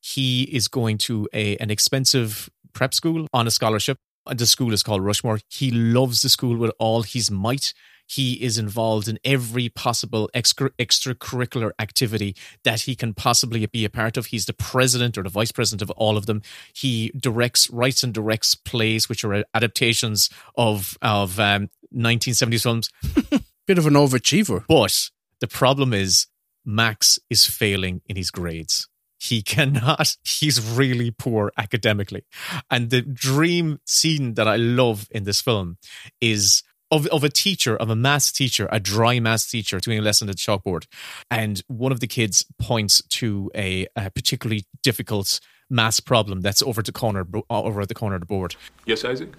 He 0.00 0.42
is 0.42 0.68
going 0.68 0.98
to 0.98 1.26
a, 1.32 1.56
an 1.56 1.70
expensive 1.70 2.50
prep 2.74 2.92
school 2.92 3.26
on 3.32 3.46
a 3.46 3.50
scholarship. 3.50 3.98
The 4.30 4.46
school 4.46 4.72
is 4.72 4.82
called 4.82 5.02
Rushmore. 5.02 5.40
He 5.48 5.70
loves 5.70 6.20
the 6.22 6.28
school 6.28 6.56
with 6.56 6.72
all 6.78 7.02
his 7.02 7.30
might. 7.30 7.72
He 8.06 8.34
is 8.42 8.58
involved 8.58 9.08
in 9.08 9.18
every 9.24 9.68
possible 9.68 10.30
extra, 10.34 10.70
extracurricular 10.70 11.72
activity 11.78 12.36
that 12.62 12.82
he 12.82 12.94
can 12.94 13.14
possibly 13.14 13.64
be 13.66 13.84
a 13.84 13.90
part 13.90 14.16
of. 14.16 14.26
He's 14.26 14.46
the 14.46 14.52
president 14.52 15.16
or 15.16 15.22
the 15.22 15.30
vice 15.30 15.52
president 15.52 15.82
of 15.82 15.90
all 15.92 16.16
of 16.16 16.26
them. 16.26 16.42
He 16.74 17.12
directs, 17.16 17.70
writes, 17.70 18.02
and 18.02 18.12
directs 18.12 18.54
plays, 18.54 19.08
which 19.08 19.24
are 19.24 19.44
adaptations 19.54 20.30
of 20.56 20.96
of 21.00 21.40
um, 21.40 21.70
1970s 21.94 22.62
films. 22.62 22.90
Bit 23.66 23.78
of 23.78 23.86
an 23.86 23.94
overachiever. 23.94 24.64
But 24.68 25.10
the 25.40 25.48
problem 25.48 25.94
is, 25.94 26.26
Max 26.64 27.18
is 27.30 27.46
failing 27.46 28.02
in 28.06 28.16
his 28.16 28.30
grades. 28.30 28.88
He 29.18 29.42
cannot, 29.42 30.16
he's 30.24 30.60
really 30.60 31.10
poor 31.10 31.52
academically. 31.56 32.24
And 32.70 32.90
the 32.90 33.02
dream 33.02 33.80
scene 33.86 34.34
that 34.34 34.48
I 34.48 34.56
love 34.56 35.08
in 35.10 35.24
this 35.24 35.40
film 35.40 35.78
is 36.20 36.62
of, 36.94 37.06
of 37.08 37.24
a 37.24 37.28
teacher, 37.28 37.76
of 37.76 37.90
a 37.90 37.96
maths 37.96 38.30
teacher, 38.30 38.68
a 38.70 38.78
dry 38.78 39.18
maths 39.18 39.50
teacher 39.50 39.80
doing 39.80 39.98
a 39.98 40.02
lesson 40.02 40.28
at 40.28 40.36
the 40.36 40.40
chalkboard. 40.40 40.86
And 41.30 41.62
one 41.66 41.92
of 41.92 42.00
the 42.00 42.06
kids 42.06 42.44
points 42.58 43.02
to 43.08 43.50
a, 43.54 43.86
a 43.96 44.10
particularly 44.10 44.64
difficult 44.82 45.40
mass 45.68 45.98
problem 45.98 46.40
that's 46.40 46.62
over 46.62 46.82
the 46.82 46.92
corner 46.92 47.26
uh, 47.34 47.62
over 47.62 47.80
at 47.80 47.88
the 47.88 47.94
corner 47.94 48.14
of 48.16 48.20
the 48.20 48.26
board. 48.26 48.54
Yes, 48.86 49.04
Isaac? 49.04 49.30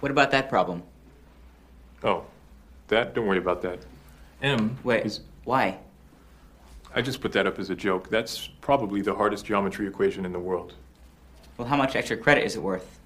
What 0.00 0.10
about 0.10 0.30
that 0.30 0.48
problem? 0.48 0.82
Oh, 2.02 2.24
that? 2.88 3.14
Don't 3.14 3.26
worry 3.26 3.38
about 3.38 3.62
that. 3.62 3.80
M. 4.42 4.78
Wait, 4.82 5.04
is- 5.04 5.20
why? 5.44 5.78
I 6.96 7.02
just 7.02 7.20
put 7.20 7.32
that 7.32 7.46
up 7.46 7.58
as 7.58 7.70
a 7.70 7.74
joke. 7.74 8.08
That's 8.08 8.46
probably 8.60 9.02
the 9.02 9.14
hardest 9.14 9.44
geometry 9.44 9.86
equation 9.86 10.24
in 10.24 10.32
the 10.32 10.38
world. 10.38 10.74
Well, 11.56 11.66
how 11.66 11.76
much 11.76 11.96
extra 11.96 12.16
credit 12.16 12.44
is 12.44 12.54
it 12.54 12.62
worth? 12.62 13.00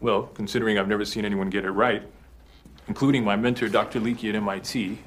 Well, 0.00 0.24
considering 0.34 0.76
I've 0.78 0.88
never 0.88 1.04
seen 1.04 1.24
anyone 1.24 1.50
get 1.50 1.64
it 1.64 1.70
right, 1.70 2.02
including 2.88 3.24
my 3.24 3.36
mentor, 3.36 3.68
Dr. 3.68 4.00
Leakey 4.00 4.28
at 4.30 4.34
MIT, 4.34 4.98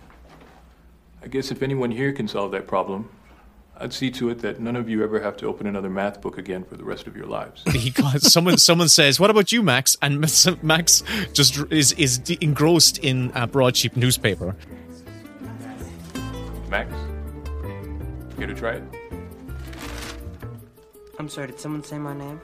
I 1.23 1.27
guess 1.27 1.51
if 1.51 1.61
anyone 1.61 1.91
here 1.91 2.13
can 2.13 2.27
solve 2.27 2.51
that 2.51 2.67
problem, 2.67 3.09
I'd 3.77 3.93
see 3.93 4.11
to 4.11 4.29
it 4.29 4.39
that 4.39 4.59
none 4.59 4.75
of 4.75 4.89
you 4.89 5.03
ever 5.03 5.19
have 5.21 5.37
to 5.37 5.47
open 5.47 5.65
another 5.67 5.89
math 5.89 6.21
book 6.21 6.37
again 6.37 6.63
for 6.63 6.77
the 6.77 6.83
rest 6.83 7.07
of 7.07 7.15
your 7.17 7.25
lives. 7.25 7.63
He 7.73 7.91
someone 8.19 8.57
someone 8.57 8.89
says, 8.89 9.19
"What 9.19 9.31
about 9.31 9.51
you, 9.51 9.63
Max?" 9.63 9.97
And 10.01 10.19
Max 10.61 11.03
just 11.33 11.57
is 11.71 11.91
is 11.93 12.19
engrossed 12.41 12.99
in 12.99 13.31
a 13.33 13.47
broadsheet 13.47 13.97
newspaper. 13.97 14.55
Max, 16.69 16.93
care 18.37 18.47
to 18.47 18.53
try 18.55 18.73
it? 18.73 18.83
I'm 21.19 21.29
sorry, 21.29 21.47
did 21.47 21.59
someone 21.59 21.83
say 21.83 21.97
my 21.97 22.13
name? 22.13 22.39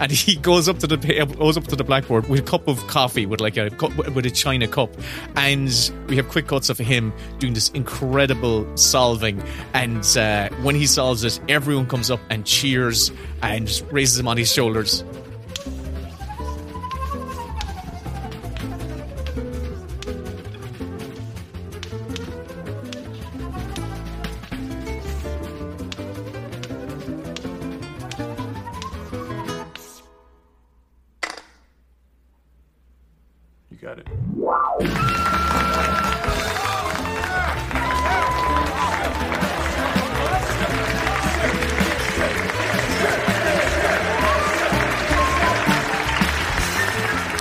And 0.00 0.10
he 0.10 0.34
goes 0.34 0.68
up 0.68 0.78
to 0.78 0.86
the 0.86 0.96
goes 1.38 1.56
up 1.56 1.64
to 1.68 1.76
the 1.76 1.84
blackboard 1.84 2.28
with 2.28 2.40
a 2.40 2.42
cup 2.42 2.66
of 2.66 2.84
coffee 2.88 3.26
with 3.26 3.40
like 3.40 3.56
a 3.56 3.70
with 4.14 4.26
a 4.26 4.30
china 4.30 4.66
cup. 4.66 4.90
And 5.36 5.92
we 6.08 6.16
have 6.16 6.28
quick 6.28 6.48
cuts 6.48 6.70
of 6.70 6.78
him 6.78 7.12
doing 7.38 7.52
this 7.52 7.68
incredible 7.70 8.66
solving. 8.76 9.42
And 9.74 10.04
uh, 10.16 10.48
when 10.62 10.74
he 10.74 10.86
solves 10.86 11.22
it 11.22 11.38
everyone 11.48 11.86
comes 11.86 12.10
up 12.10 12.20
and 12.30 12.44
cheers 12.44 13.12
and 13.42 13.70
raises 13.92 14.18
him 14.18 14.26
on 14.26 14.36
his 14.36 14.52
shoulders 14.52 15.04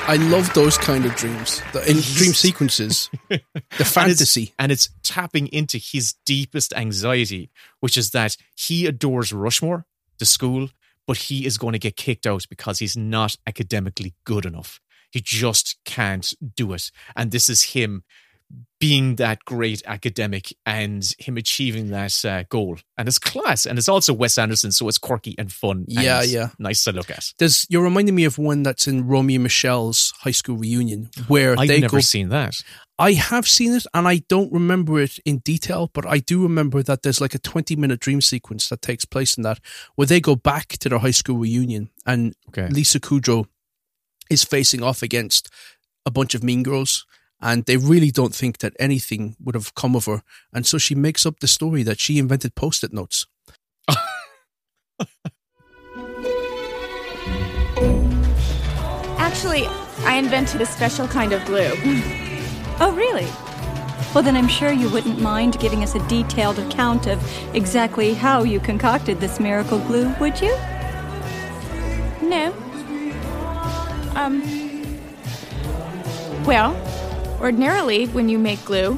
I 0.09 0.15
love 0.15 0.51
those 0.55 0.75
kind 0.75 1.05
of 1.05 1.15
dreams, 1.15 1.61
the 1.71 1.81
in 1.81 1.97
dream 1.97 2.33
sequences, 2.33 3.11
the 3.29 3.85
fantasy. 3.85 4.55
and 4.59 4.71
it's, 4.71 4.89
and 4.89 5.03
it's 5.03 5.13
tapping 5.13 5.45
into 5.49 5.77
his 5.77 6.15
deepest 6.25 6.73
anxiety 6.73 7.51
which 7.79 7.95
is 7.95 8.09
that 8.09 8.35
he 8.55 8.87
adores 8.87 9.31
rushmore 9.31 9.85
the 10.17 10.25
school 10.25 10.69
but 11.05 11.17
he 11.17 11.45
is 11.45 11.59
going 11.59 11.73
to 11.73 11.79
get 11.79 11.95
kicked 11.95 12.25
out 12.25 12.43
because 12.49 12.79
he's 12.79 12.97
not 12.97 13.35
academically 13.45 14.15
good 14.25 14.47
enough. 14.47 14.79
He 15.11 15.21
just 15.21 15.77
can't 15.85 16.33
do 16.55 16.73
it. 16.73 16.89
And 17.15 17.29
this 17.29 17.47
is 17.47 17.73
him 17.73 18.03
being 18.79 19.15
that 19.17 19.43
great 19.45 19.81
academic 19.85 20.53
and 20.65 21.13
him 21.19 21.35
achieving 21.37 21.87
that 21.91 22.23
uh, 22.25 22.43
goal 22.49 22.77
and 22.97 23.07
it's 23.07 23.19
class 23.19 23.65
and 23.65 23.77
it's 23.77 23.89
also 23.89 24.13
wes 24.13 24.37
anderson 24.37 24.71
so 24.71 24.87
it's 24.87 24.97
quirky 24.97 25.35
and 25.37 25.51
fun 25.51 25.83
Yeah, 25.87 26.21
and 26.21 26.31
yeah. 26.31 26.49
nice 26.57 26.83
to 26.85 26.91
look 26.93 27.11
at 27.11 27.33
There's 27.37 27.67
you're 27.69 27.83
reminding 27.83 28.15
me 28.15 28.23
of 28.23 28.37
one 28.37 28.63
that's 28.63 28.87
in 28.87 29.05
Romy 29.05 29.35
and 29.35 29.43
Michele's 29.43 30.13
high 30.21 30.31
school 30.31 30.55
reunion 30.57 31.09
where 31.27 31.55
i've 31.59 31.67
they 31.67 31.81
never 31.81 31.97
go. 31.97 32.01
seen 32.01 32.29
that 32.29 32.55
I 32.97 33.13
have 33.13 33.47
seen 33.47 33.73
it 33.73 33.85
and 33.93 34.07
I 34.07 34.23
don't 34.27 34.51
remember 34.51 34.99
it 34.99 35.19
in 35.25 35.37
detail, 35.37 35.89
but 35.93 36.05
I 36.05 36.17
do 36.17 36.43
remember 36.43 36.83
that 36.83 37.01
there's 37.01 37.21
like 37.21 37.33
a 37.33 37.39
20 37.39 37.77
minute 37.77 38.01
dream 38.01 38.19
sequence 38.19 38.67
that 38.67 38.81
takes 38.81 39.05
place 39.05 39.37
in 39.37 39.43
that 39.43 39.59
where 39.95 40.05
they 40.05 40.19
go 40.19 40.35
back 40.35 40.67
to 40.79 40.89
their 40.89 40.99
high 40.99 41.11
school 41.11 41.37
reunion 41.37 41.91
and 42.05 42.33
Okay. 42.49 42.67
Lisa 42.67 42.99
Kudrow 42.99 43.45
is 44.29 44.43
facing 44.43 44.83
off 44.83 45.01
against 45.01 45.49
a 46.05 46.11
bunch 46.11 46.35
of 46.35 46.43
mean 46.43 46.61
girls 46.61 47.05
and 47.41 47.65
they 47.65 47.77
really 47.77 48.11
don't 48.11 48.35
think 48.35 48.57
that 48.59 48.73
anything 48.79 49.35
would 49.39 49.55
have 49.55 49.73
come 49.75 49.95
of 49.95 50.05
her. 50.05 50.23
And 50.53 50.65
so 50.65 50.77
she 50.77 50.95
makes 50.95 51.25
up 51.25 51.39
the 51.39 51.47
story 51.47 51.83
that 51.83 51.99
she 51.99 52.17
invented 52.19 52.55
post 52.55 52.83
it 52.83 52.93
notes. 52.93 53.25
Actually, 59.17 59.67
I 60.05 60.15
invented 60.15 60.61
a 60.61 60.65
special 60.65 61.07
kind 61.07 61.33
of 61.33 61.45
glue. 61.45 61.71
Oh, 62.81 62.93
really? 62.95 63.27
Well, 64.13 64.23
then 64.23 64.35
I'm 64.35 64.47
sure 64.47 64.71
you 64.71 64.89
wouldn't 64.89 65.21
mind 65.21 65.59
giving 65.59 65.83
us 65.83 65.93
a 65.93 65.99
detailed 66.07 66.57
account 66.57 67.05
of 67.07 67.21
exactly 67.55 68.13
how 68.15 68.43
you 68.43 68.59
concocted 68.59 69.19
this 69.19 69.39
miracle 69.39 69.77
glue, 69.79 70.13
would 70.19 70.41
you? 70.41 70.51
No. 72.21 72.53
Um. 74.15 74.41
Well, 76.45 76.73
ordinarily, 77.39 78.07
when 78.07 78.29
you 78.29 78.37
make 78.37 78.63
glue, 78.65 78.97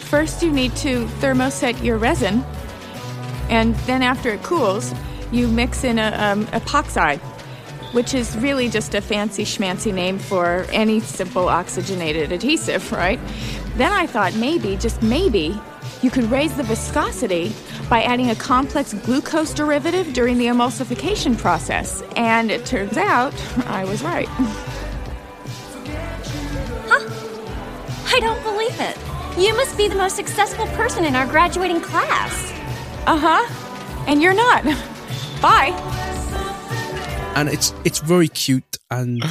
first 0.00 0.42
you 0.42 0.52
need 0.52 0.74
to 0.76 1.06
thermoset 1.20 1.82
your 1.82 1.98
resin, 1.98 2.44
and 3.48 3.74
then 3.86 4.02
after 4.02 4.30
it 4.30 4.42
cools, 4.42 4.94
you 5.32 5.48
mix 5.48 5.84
in 5.84 5.98
a 5.98 6.12
um, 6.16 6.46
epoxide, 6.46 7.18
which 7.92 8.14
is 8.14 8.36
really 8.38 8.68
just 8.68 8.94
a 8.94 9.00
fancy 9.00 9.44
schmancy 9.44 9.92
name 9.92 10.18
for 10.18 10.66
any 10.70 11.00
simple 11.00 11.48
oxygenated 11.48 12.32
adhesive, 12.32 12.90
right? 12.92 13.20
Then 13.76 13.92
I 13.92 14.06
thought 14.06 14.34
maybe, 14.34 14.76
just 14.76 15.02
maybe, 15.02 15.58
you 16.02 16.10
could 16.10 16.30
raise 16.30 16.54
the 16.56 16.62
viscosity 16.62 17.52
by 17.88 18.02
adding 18.02 18.30
a 18.30 18.34
complex 18.36 18.92
glucose 18.92 19.54
derivative 19.54 20.12
during 20.12 20.38
the 20.38 20.46
emulsification 20.46 21.36
process. 21.38 22.02
And 22.16 22.50
it 22.50 22.66
turns 22.66 22.96
out 22.96 23.34
I 23.66 23.84
was 23.84 24.02
right. 24.02 24.28
You 29.36 29.54
must 29.56 29.76
be 29.76 29.86
the 29.88 29.94
most 29.94 30.16
successful 30.16 30.66
person 30.68 31.04
in 31.04 31.14
our 31.14 31.26
graduating 31.26 31.80
class. 31.80 32.52
Uh 33.06 33.18
huh. 33.18 34.04
And 34.08 34.22
you're 34.22 34.34
not. 34.34 34.64
Bye. 35.42 35.74
and 37.36 37.48
it's 37.48 37.74
it's 37.84 37.98
very 37.98 38.28
cute 38.28 38.78
and 38.90 39.22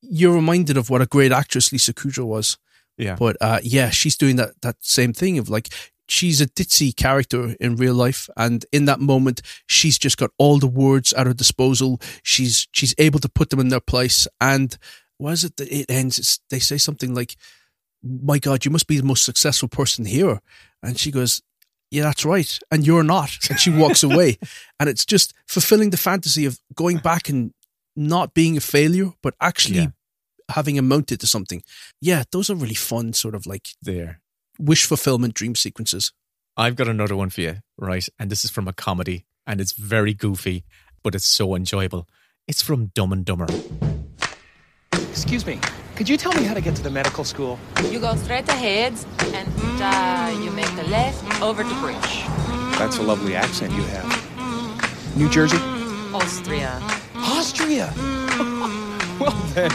you're 0.00 0.34
reminded 0.34 0.76
of 0.76 0.88
what 0.88 1.02
a 1.02 1.06
great 1.06 1.32
actress 1.32 1.70
Lisa 1.72 1.92
Kudrow 1.92 2.24
was. 2.24 2.56
Yeah. 2.96 3.16
But 3.16 3.36
uh, 3.40 3.60
yeah, 3.62 3.90
she's 3.90 4.16
doing 4.16 4.36
that 4.36 4.60
that 4.62 4.76
same 4.80 5.12
thing 5.12 5.38
of 5.38 5.50
like 5.50 5.68
she's 6.08 6.40
a 6.40 6.46
ditzy 6.46 6.94
character 6.94 7.54
in 7.60 7.76
real 7.76 7.94
life, 7.94 8.30
and 8.36 8.64
in 8.72 8.86
that 8.86 9.00
moment, 9.00 9.42
she's 9.66 9.98
just 9.98 10.16
got 10.16 10.30
all 10.38 10.58
the 10.58 10.66
words 10.66 11.12
at 11.12 11.26
her 11.26 11.34
disposal. 11.34 12.00
She's 12.22 12.66
she's 12.72 12.94
able 12.96 13.20
to 13.20 13.28
put 13.28 13.50
them 13.50 13.60
in 13.60 13.68
their 13.68 13.80
place. 13.80 14.26
And 14.40 14.76
what 15.18 15.32
is 15.32 15.44
it 15.44 15.56
that 15.58 15.68
it 15.68 15.90
ends? 15.90 16.18
It's, 16.18 16.40
they 16.48 16.58
say 16.58 16.78
something 16.78 17.14
like, 17.14 17.36
"My 18.22 18.38
God, 18.38 18.64
you 18.64 18.70
must 18.70 18.86
be 18.86 18.96
the 18.98 19.06
most 19.06 19.24
successful 19.24 19.68
person 19.68 20.04
here," 20.04 20.40
and 20.82 20.98
she 20.98 21.10
goes. 21.10 21.42
Yeah, 21.88 22.02
that's 22.02 22.24
right. 22.24 22.58
And 22.72 22.84
you're 22.84 23.04
not. 23.04 23.30
And 23.48 23.60
she 23.60 23.70
walks 23.70 24.02
away. 24.10 24.38
and 24.80 24.88
it's 24.88 25.04
just 25.06 25.32
fulfilling 25.46 25.90
the 25.90 25.96
fantasy 25.96 26.44
of 26.44 26.58
going 26.74 26.96
back 26.98 27.28
and 27.28 27.52
not 27.94 28.34
being 28.34 28.56
a 28.56 28.60
failure, 28.60 29.12
but 29.22 29.34
actually 29.40 29.76
Yeah. 29.76 29.86
having 30.50 30.78
amounted 30.78 31.20
to 31.20 31.28
something. 31.28 31.62
Yeah, 32.00 32.24
those 32.32 32.50
are 32.50 32.56
really 32.56 32.74
fun, 32.74 33.12
sort 33.12 33.36
of 33.36 33.46
like 33.46 33.68
there 33.80 34.20
wish 34.58 34.84
fulfillment 34.84 35.34
dream 35.34 35.54
sequences. 35.54 36.12
I've 36.56 36.74
got 36.74 36.88
another 36.88 37.14
one 37.14 37.30
for 37.30 37.42
you, 37.42 37.58
right? 37.78 38.06
And 38.18 38.30
this 38.30 38.44
is 38.44 38.50
from 38.50 38.66
a 38.66 38.72
comedy, 38.72 39.24
and 39.46 39.60
it's 39.60 39.72
very 39.72 40.12
goofy, 40.12 40.64
but 41.04 41.14
it's 41.14 41.24
so 41.26 41.54
enjoyable. 41.54 42.08
It's 42.48 42.62
from 42.62 42.86
Dumb 42.96 43.12
and 43.12 43.24
Dumber. 43.24 43.46
Excuse 44.92 45.46
me, 45.46 45.60
could 45.96 46.08
you 46.08 46.16
tell 46.16 46.32
me 46.34 46.44
how 46.44 46.54
to 46.54 46.60
get 46.60 46.76
to 46.76 46.82
the 46.82 46.90
medical 46.90 47.24
school? 47.24 47.58
You 47.90 47.98
go 48.00 48.14
straight 48.16 48.48
ahead 48.48 48.92
and 49.32 49.48
uh, 49.80 50.30
you 50.42 50.50
make 50.50 50.70
the 50.76 50.84
left 50.84 51.40
over 51.42 51.62
the 51.64 51.74
bridge. 51.76 52.24
That's 52.78 52.98
a 52.98 53.02
lovely 53.02 53.34
accent 53.34 53.72
you 53.72 53.82
have. 53.82 55.16
New 55.16 55.28
Jersey? 55.30 55.56
Austria. 56.14 56.78
Austria! 57.14 57.92
well 59.18 59.30
then, 59.54 59.70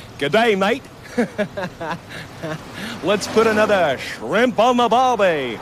good 0.18 0.32
day, 0.32 0.54
mate. 0.54 0.82
Let's 3.04 3.26
put 3.28 3.46
another 3.46 3.98
shrimp 3.98 4.58
on 4.58 4.76
the 4.76 4.88
barbie. 4.88 5.58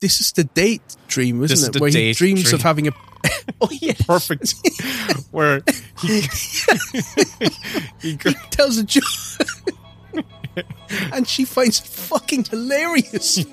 This 0.00 0.20
is 0.20 0.32
the 0.32 0.44
date 0.44 0.82
dream, 1.08 1.42
isn't 1.42 1.48
This 1.54 1.62
is 1.62 1.68
it? 1.68 1.72
the 1.74 1.80
Where 1.80 1.90
he 1.90 2.12
dreams 2.12 2.42
dream. 2.44 2.54
of 2.54 2.62
having 2.62 2.88
a. 2.88 2.92
oh 3.60 3.68
yeah, 3.80 3.94
Perfect. 4.06 4.54
Where 5.30 5.62
he, 6.00 6.22
he, 8.00 8.10
he 8.12 8.16
tells 8.50 8.78
a 8.78 8.84
joke. 8.84 9.04
and 11.12 11.28
she 11.28 11.44
finds 11.44 11.80
it 11.80 11.86
fucking 11.86 12.44
hilarious. 12.44 13.44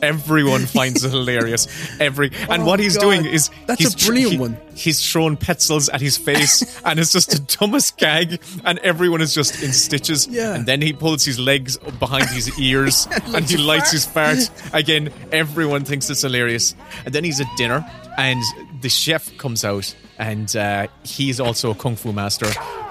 Everyone 0.00 0.60
finds 0.66 1.02
it 1.04 1.10
hilarious. 1.10 1.66
Every 2.00 2.30
and 2.48 2.62
Oh, 2.62 2.66
what 2.66 2.78
he's 2.78 2.96
God. 2.96 3.02
doing 3.02 3.24
is 3.26 3.50
That's 3.66 3.80
he's 3.82 3.94
a 3.94 4.06
brilliant 4.06 4.32
he- 4.32 4.38
one. 4.38 4.56
He's 4.74 5.04
thrown 5.12 5.36
petzels 5.36 5.88
at 5.90 6.00
his 6.00 6.16
face, 6.16 6.80
and 6.82 6.98
it's 6.98 7.12
just 7.12 7.30
the 7.30 7.38
dumbest 7.58 7.98
gag, 7.98 8.40
and 8.64 8.78
everyone 8.78 9.20
is 9.20 9.34
just 9.34 9.62
in 9.62 9.70
stitches. 9.72 10.26
Yeah. 10.28 10.54
And 10.54 10.64
then 10.64 10.80
he 10.80 10.94
pulls 10.94 11.24
his 11.26 11.38
legs 11.38 11.76
behind 11.98 12.30
his 12.30 12.58
ears, 12.58 13.06
and, 13.34 13.44
he 13.48 13.58
lights 13.58 14.06
fart. 14.06 14.36
his 14.36 14.48
fart. 14.48 14.74
Again, 14.74 15.12
everyone 15.30 15.84
thinks 15.84 16.08
it's 16.08 16.22
hilarious. 16.22 16.74
And 17.04 17.14
then 17.14 17.22
he's 17.22 17.38
at 17.38 17.48
dinner, 17.58 17.84
and 18.16 18.42
the 18.82 18.88
chef 18.88 19.36
comes 19.38 19.64
out, 19.64 19.94
and 20.18 20.54
uh, 20.54 20.88
he's 21.04 21.40
also 21.40 21.70
a 21.70 21.74
kung 21.74 21.96
fu 21.96 22.12
master. 22.12 22.46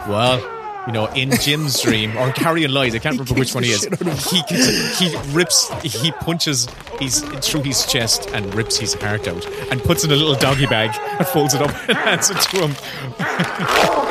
Well. 0.08 0.58
You 0.88 0.93
know, 0.93 1.06
in 1.13 1.30
Jim's 1.30 1.80
dream 1.80 2.17
or 2.17 2.32
Carrie 2.32 2.63
and 2.63 2.73
Lies, 2.73 2.95
I 2.95 2.97
can't 2.97 3.13
remember 3.13 3.39
which 3.39 3.54
one 3.54 3.62
he 3.62 3.69
is. 3.69 3.84
He 3.84 4.41
gets, 4.49 4.97
he 4.97 5.15
rips, 5.32 5.69
he 5.84 6.12
punches 6.12 6.67
his 6.99 7.21
through 7.21 7.62
his 7.62 7.86
chest 7.86 8.27
and 8.34 8.51
rips 8.56 8.77
his 8.77 8.95
heart 8.95 9.27
out 9.27 9.45
and 9.69 9.80
puts 9.84 10.04
in 10.04 10.10
a 10.10 10.15
little 10.15 10.34
doggy 10.34 10.65
bag 10.65 10.89
and 11.19 11.27
folds 11.27 11.54
it 11.54 11.62
up 11.62 11.69
and 11.88 11.95
hands 11.99 12.32
it 12.32 12.41
to 12.41 12.67
him. 12.67 14.08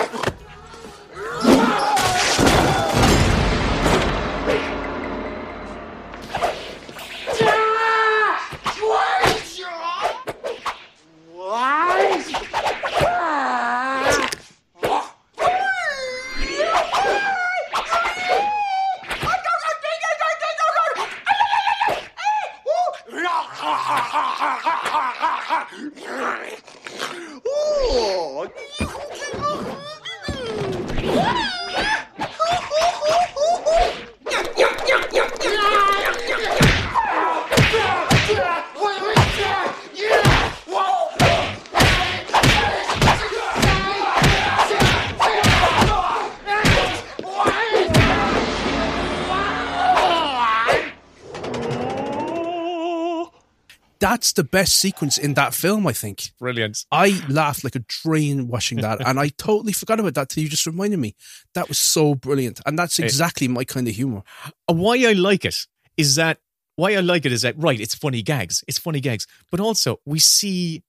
the 54.40 54.48
best 54.58 54.76
sequence 54.76 55.18
in 55.18 55.34
that 55.34 55.52
film, 55.54 55.86
I 55.86 55.92
think. 55.92 56.18
Brilliant. 56.38 56.84
I 56.90 57.20
laughed 57.28 57.62
like 57.64 57.76
a 57.76 57.84
drain 58.02 58.48
watching 58.48 58.78
that, 58.80 59.06
and 59.06 59.20
I 59.20 59.28
totally 59.48 59.72
forgot 59.74 60.00
about 60.00 60.14
that 60.14 60.28
till 60.30 60.42
you 60.42 60.48
just 60.48 60.66
reminded 60.66 60.98
me. 60.98 61.14
That 61.54 61.68
was 61.68 61.78
so 61.78 62.14
brilliant, 62.14 62.60
and 62.64 62.78
that's 62.78 62.98
exactly 62.98 63.48
my 63.48 63.64
kind 63.64 63.86
of 63.88 63.94
humor. 63.94 64.22
Why 64.66 64.96
I 65.08 65.12
like 65.12 65.44
it 65.44 65.56
is 65.96 66.14
that 66.16 66.38
why 66.76 66.94
I 66.94 67.00
like 67.00 67.26
it 67.26 67.32
is 67.32 67.42
that 67.42 67.54
right, 67.58 67.78
it's 67.78 67.94
funny 67.94 68.22
gags, 68.22 68.64
it's 68.66 68.78
funny 68.78 69.00
gags, 69.00 69.26
but 69.50 69.60
also 69.60 70.00
we 70.06 70.18
see 70.18 70.82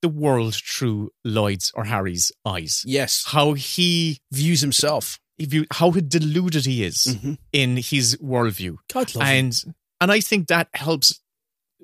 the 0.00 0.08
world 0.08 0.54
through 0.54 1.10
Lloyd's 1.24 1.70
or 1.74 1.84
Harry's 1.84 2.32
eyes. 2.46 2.82
Yes, 2.86 3.24
how 3.26 3.52
he 3.54 4.20
views 4.32 4.60
himself, 4.62 5.18
view, 5.38 5.66
how 5.72 5.90
deluded 5.90 6.64
he 6.64 6.82
is 6.84 6.98
Mhm. 7.08 7.36
in 7.52 7.76
his 7.76 8.16
worldview, 8.22 8.76
God 8.92 9.14
love 9.14 9.26
him. 9.28 9.36
and 9.36 9.74
and 10.00 10.12
I 10.12 10.20
think 10.20 10.48
that 10.48 10.68
helps 10.74 11.20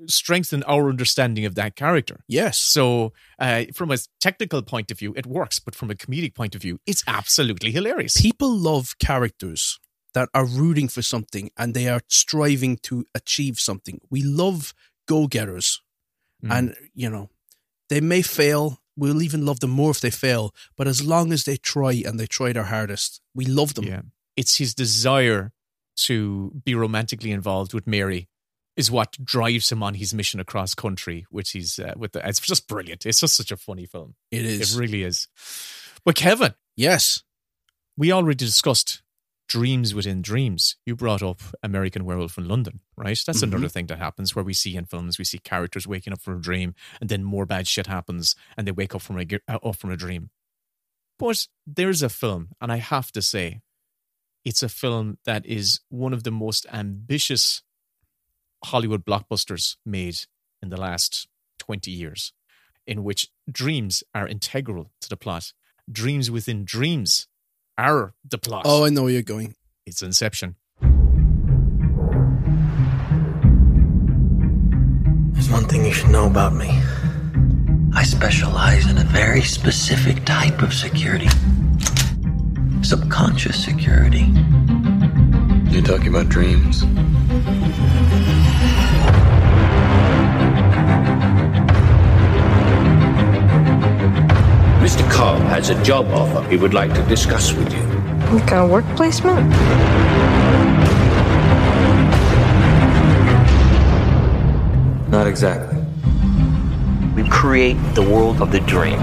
strengthen 0.07 0.63
our 0.65 0.89
understanding 0.89 1.45
of 1.45 1.55
that 1.55 1.77
character. 1.77 2.21
Yes. 2.27 2.59
So, 2.59 3.13
uh, 3.39 3.65
from 3.75 3.91
a 3.91 3.99
technical 4.21 4.63
point 4.63 4.91
of 4.91 4.99
view, 4.99 5.13
it 5.17 5.27
works, 5.27 5.59
but 5.59 5.75
from 5.75 5.91
a 5.91 5.95
comedic 5.95 6.35
point 6.35 6.55
of 6.55 6.63
view, 6.63 6.79
it's 6.87 7.03
absolutely 7.07 7.71
hilarious. 7.71 8.21
People 8.21 8.57
love 8.57 8.99
characters 8.99 9.79
that 10.15 10.29
are 10.35 10.45
rooting 10.45 10.89
for 10.89 11.03
something 11.03 11.51
and 11.57 11.75
they 11.75 11.89
are 11.89 12.01
striving 12.09 12.77
to 12.77 13.05
achieve 13.15 13.59
something. 13.59 14.01
We 14.11 14.23
love 14.23 14.75
go 15.09 15.27
getters. 15.27 15.83
Mm. 16.45 16.59
And, 16.59 16.77
you 16.95 17.09
know, 17.09 17.31
they 17.89 18.01
may 18.01 18.23
fail. 18.23 18.81
We'll 18.97 19.23
even 19.23 19.47
love 19.47 19.61
them 19.61 19.71
more 19.71 19.91
if 19.91 20.01
they 20.01 20.11
fail. 20.11 20.55
But 20.77 20.87
as 20.87 21.07
long 21.07 21.33
as 21.33 21.45
they 21.45 21.57
try 21.57 21.93
and 21.93 22.21
they 22.21 22.27
try 22.27 22.53
their 22.53 22.65
hardest, 22.65 23.21
we 23.35 23.47
love 23.47 23.75
them. 23.75 23.85
Yeah. 23.85 24.03
It's 24.37 24.57
his 24.57 24.75
desire 24.75 25.53
to 25.97 26.53
be 26.65 26.75
romantically 26.75 27.33
involved 27.33 27.75
with 27.75 27.87
Mary 27.87 28.29
is 28.77 28.91
what 28.91 29.17
drives 29.23 29.71
him 29.71 29.83
on 29.83 29.95
his 29.95 30.15
mission 30.15 30.41
across 30.41 30.75
country, 30.75 31.27
which 31.31 31.51
he's 31.51 31.79
uh, 31.79 31.93
with 31.97 32.13
the, 32.13 32.27
it's 32.27 32.41
just 32.41 32.69
brilliant. 32.69 33.05
It's 33.07 33.21
just 33.21 33.37
such 33.37 33.51
a 33.53 33.57
funny 33.57 33.87
film. 33.87 34.15
It 34.31 34.45
is. 34.45 34.75
It 34.75 34.79
really 34.81 35.03
is. 35.03 35.29
But 36.05 36.15
Kevin, 36.17 36.55
Yes. 36.77 37.23
we 37.97 38.11
already 38.13 38.37
discussed 38.37 39.03
dreams 39.49 39.95
within 39.95 40.23
dreams. 40.23 40.77
You 40.87 40.97
brought 40.97 41.23
up 41.23 41.41
American 41.63 42.07
Werewolf 42.07 42.39
in 42.39 42.49
London, 42.49 42.81
right? 42.97 43.21
That's 43.27 43.41
Mhm. 43.41 43.49
another 43.49 43.69
thing 43.69 43.87
that 43.89 43.99
happens 43.99 44.35
where 44.35 44.45
we 44.45 44.55
see 44.55 44.77
in 44.77 44.87
films 44.87 45.19
we 45.19 45.25
see 45.27 45.39
characters 45.39 45.87
waking 45.87 46.15
up 46.15 46.23
from 46.23 46.39
a 46.39 46.41
dream 46.41 46.75
and 47.01 47.11
then 47.11 47.23
more 47.23 47.45
bad 47.45 47.69
shit 47.69 47.87
happens 47.87 48.35
and 48.57 48.67
they 48.67 48.73
wake 48.73 48.95
up 48.95 49.03
from 49.03 49.21
a 49.21 49.27
uh, 49.49 49.59
up 49.63 49.77
from 49.77 49.91
a 49.91 49.97
dream. 49.97 50.31
But 51.19 51.47
there's 51.67 52.03
a 52.03 52.09
film, 52.09 52.49
and 52.61 52.73
I 52.73 52.77
have 52.79 53.13
to 53.13 53.21
say, 53.21 53.61
it's 54.45 54.63
a 54.63 54.69
film 54.69 55.19
that 55.25 55.45
is 55.45 55.81
one 55.91 56.15
of 56.15 56.25
the 56.25 56.31
most 56.33 56.67
ambitious 56.73 57.63
Hollywood 58.65 59.05
blockbusters 59.05 59.77
made 59.85 60.21
in 60.63 60.69
the 60.69 60.81
last 60.81 61.29
20 61.59 61.91
years, 61.91 62.33
in 62.87 63.05
which 63.05 63.29
dreams 63.51 64.03
are 64.15 64.27
integral 64.27 64.91
to 65.01 65.09
the 65.09 65.17
plot. 65.17 65.53
Dreams 65.91 66.31
within 66.31 66.65
dreams 66.65 67.29
are 67.77 68.15
the 68.29 68.39
plot. 68.39 68.63
Oh, 68.65 68.85
I 68.85 68.91
know 68.91 69.03
where 69.03 69.13
you're 69.13 69.23
going. 69.23 69.55
It's 69.87 70.03
Inception. 70.03 70.57
There's 75.33 75.51
one 75.51 75.67
thing 75.67 75.85
you 75.85 75.93
should 75.93 76.11
know 76.11 76.27
about 76.27 76.55
me. 76.55 76.71
I 77.95 78.05
specialize 78.05 78.89
in 78.89 78.97
a 78.99 79.05
very 79.05 79.43
specific 79.43 80.25
type 80.25 80.63
of 80.63 80.73
security 80.73 81.29
subconscious 82.85 83.65
security. 83.65 84.27
You're 85.71 85.83
talking 85.83 86.09
about 86.09 86.29
dreams? 86.29 86.83
Mr. 94.83 95.09
Cobb 95.13 95.41
has 95.43 95.71
a 95.71 95.81
job 95.85 96.07
offer 96.09 96.43
he 96.51 96.57
would 96.57 96.75
like 96.75 96.93
to 96.93 97.03
discuss 97.05 97.53
with 97.53 97.73
you. 97.73 97.79
What 98.33 98.49
kind 98.49 98.65
of 98.65 98.69
work 98.69 98.85
placement? 98.97 99.49
Not 105.09 105.29
exactly. 105.29 105.79
We 107.15 107.29
create 107.31 107.77
the 107.95 108.03
world 108.03 108.43
of 108.43 108.51
the 108.51 108.59
dream. 108.59 108.99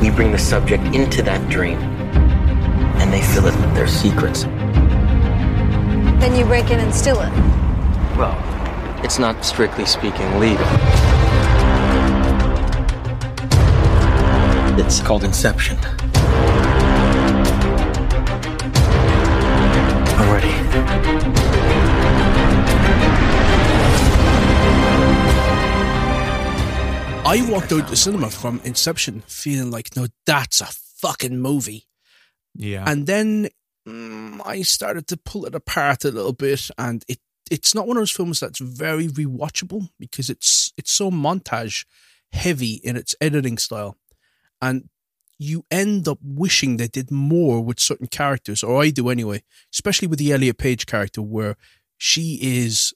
We 0.00 0.10
bring 0.10 0.30
the 0.30 0.38
subject 0.38 0.84
into 0.94 1.22
that 1.22 1.48
dream, 1.48 1.78
and 1.78 3.10
they 3.10 3.22
fill 3.22 3.46
it 3.46 3.56
with 3.58 3.74
their 3.74 3.88
secrets. 3.88 4.42
Then 6.20 6.36
you 6.36 6.44
break 6.44 6.70
in 6.70 6.78
and 6.78 6.94
steal 6.94 7.22
it. 7.22 7.32
Well, 8.18 8.36
it's 9.02 9.18
not 9.18 9.46
strictly 9.46 9.86
speaking 9.86 10.38
legal. 10.38 11.15
It's 14.86 15.00
called 15.00 15.24
Inception. 15.24 15.76
I'm 20.16 20.30
ready. 20.30 20.52
I 27.26 27.44
walked 27.50 27.72
out 27.72 27.88
the 27.88 27.96
cinema 27.96 28.30
from 28.30 28.60
Inception 28.62 29.24
feeling 29.26 29.72
like, 29.72 29.96
no, 29.96 30.06
that's 30.24 30.60
a 30.60 30.66
fucking 30.66 31.40
movie. 31.40 31.88
Yeah. 32.54 32.84
And 32.86 33.08
then 33.08 33.48
mm, 33.88 34.40
I 34.46 34.62
started 34.62 35.08
to 35.08 35.16
pull 35.16 35.46
it 35.46 35.54
apart 35.56 36.04
a 36.04 36.12
little 36.12 36.32
bit, 36.32 36.70
and 36.78 37.04
it 37.08 37.18
it's 37.50 37.74
not 37.74 37.88
one 37.88 37.96
of 37.96 38.02
those 38.02 38.12
films 38.12 38.38
that's 38.38 38.60
very 38.60 39.08
rewatchable 39.08 39.88
because 39.98 40.30
it's 40.30 40.72
it's 40.76 40.92
so 40.92 41.10
montage 41.10 41.84
heavy 42.32 42.74
in 42.84 42.96
its 42.96 43.14
editing 43.20 43.58
style, 43.58 43.96
and 44.68 44.88
you 45.38 45.64
end 45.70 46.08
up 46.08 46.18
wishing 46.22 46.76
they 46.76 46.88
did 46.88 47.10
more 47.10 47.62
with 47.62 47.78
certain 47.78 48.06
characters, 48.06 48.62
or 48.62 48.82
I 48.82 48.90
do 48.90 49.08
anyway, 49.10 49.42
especially 49.72 50.08
with 50.08 50.18
the 50.18 50.32
Elliot 50.32 50.58
Page 50.58 50.86
character, 50.86 51.22
where 51.22 51.56
she 51.98 52.38
is 52.42 52.92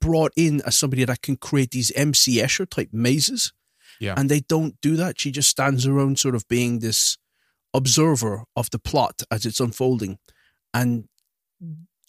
brought 0.00 0.32
in 0.36 0.60
as 0.66 0.76
somebody 0.76 1.04
that 1.04 1.22
can 1.22 1.36
create 1.36 1.70
these 1.70 1.92
MC 1.92 2.38
Escher 2.38 2.68
type 2.68 2.90
mazes. 2.92 3.52
Yeah. 4.00 4.14
And 4.16 4.28
they 4.28 4.40
don't 4.40 4.80
do 4.80 4.96
that. 4.96 5.20
She 5.20 5.30
just 5.30 5.48
stands 5.48 5.86
around 5.86 6.18
sort 6.18 6.34
of 6.34 6.48
being 6.48 6.80
this 6.80 7.16
observer 7.72 8.44
of 8.56 8.70
the 8.70 8.78
plot 8.78 9.22
as 9.30 9.46
it's 9.46 9.60
unfolding. 9.60 10.18
and 10.72 11.08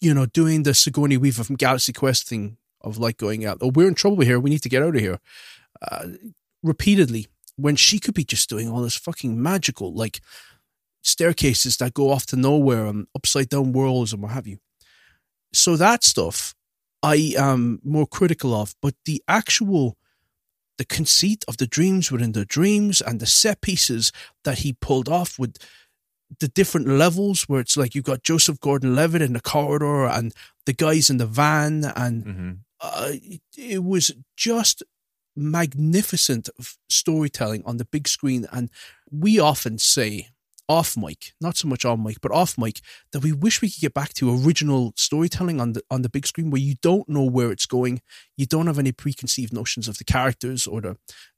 you 0.00 0.12
know 0.12 0.26
doing 0.26 0.62
the 0.62 0.74
Sigourney 0.74 1.16
Weaver 1.16 1.44
from 1.44 1.56
Galaxy 1.56 1.92
Quest 1.92 2.28
thing 2.28 2.58
of 2.80 2.98
like 2.98 3.16
going 3.16 3.44
out. 3.46 3.58
Oh, 3.60 3.70
we're 3.74 3.88
in 3.88 3.94
trouble 3.94 4.22
here. 4.22 4.38
We 4.38 4.50
need 4.50 4.62
to 4.62 4.68
get 4.68 4.82
out 4.82 4.94
of 4.94 5.00
here. 5.00 5.18
Uh, 5.80 6.08
repeatedly, 6.62 7.26
when 7.56 7.76
she 7.76 7.98
could 7.98 8.14
be 8.14 8.24
just 8.24 8.48
doing 8.48 8.70
all 8.70 8.82
this 8.82 8.96
fucking 8.96 9.40
magical 9.42 9.92
like 9.94 10.20
staircases 11.02 11.76
that 11.78 11.94
go 11.94 12.10
off 12.10 12.26
to 12.26 12.36
nowhere 12.36 12.86
and 12.86 13.06
upside 13.14 13.48
down 13.48 13.72
worlds 13.72 14.12
and 14.12 14.22
what 14.22 14.32
have 14.32 14.46
you. 14.46 14.58
So 15.52 15.76
that 15.76 16.04
stuff 16.04 16.54
I 17.02 17.34
am 17.38 17.80
more 17.84 18.06
critical 18.06 18.54
of, 18.54 18.74
but 18.82 18.94
the 19.04 19.22
actual 19.28 19.96
the 20.78 20.84
conceit 20.84 21.42
of 21.48 21.56
the 21.56 21.66
dreams 21.66 22.12
within 22.12 22.32
the 22.32 22.44
dreams 22.44 23.00
and 23.00 23.18
the 23.18 23.26
set 23.26 23.62
pieces 23.62 24.12
that 24.44 24.58
he 24.58 24.74
pulled 24.74 25.08
off 25.08 25.38
with 25.38 25.56
the 26.40 26.48
different 26.48 26.86
levels 26.88 27.44
where 27.44 27.60
it's 27.60 27.76
like 27.76 27.94
you've 27.94 28.04
got 28.04 28.22
Joseph 28.22 28.60
Gordon 28.60 28.94
Levitt 28.94 29.22
in 29.22 29.32
the 29.32 29.40
corridor 29.40 30.04
and 30.06 30.34
the 30.66 30.74
guys 30.74 31.08
in 31.08 31.16
the 31.16 31.26
van 31.26 31.84
and 31.96 32.24
Mm-hmm. 32.24 32.50
uh, 32.80 33.08
it, 33.12 33.40
it 33.56 33.84
was 33.84 34.12
just 34.36 34.82
magnificent 35.36 36.48
storytelling 36.88 37.62
on 37.64 37.76
the 37.76 37.84
big 37.84 38.08
screen 38.08 38.46
and 38.52 38.70
we 39.10 39.38
often 39.38 39.78
say 39.78 40.28
off 40.68 40.96
mic 40.96 41.32
not 41.40 41.56
so 41.56 41.68
much 41.68 41.84
on 41.84 42.02
mic 42.02 42.20
but 42.20 42.32
off 42.32 42.58
mic 42.58 42.80
that 43.12 43.20
we 43.20 43.30
wish 43.30 43.62
we 43.62 43.70
could 43.70 43.80
get 43.80 43.94
back 43.94 44.12
to 44.12 44.34
original 44.44 44.92
storytelling 44.96 45.60
on 45.60 45.74
the 45.74 45.82
on 45.92 46.02
the 46.02 46.08
big 46.08 46.26
screen 46.26 46.50
where 46.50 46.60
you 46.60 46.74
don't 46.82 47.08
know 47.08 47.22
where 47.22 47.52
it's 47.52 47.66
going 47.66 48.00
you 48.36 48.46
don't 48.46 48.66
have 48.66 48.78
any 48.78 48.90
preconceived 48.90 49.52
notions 49.52 49.86
of 49.86 49.98
the 49.98 50.04
characters 50.04 50.66
or 50.66 50.80
the 50.80 50.96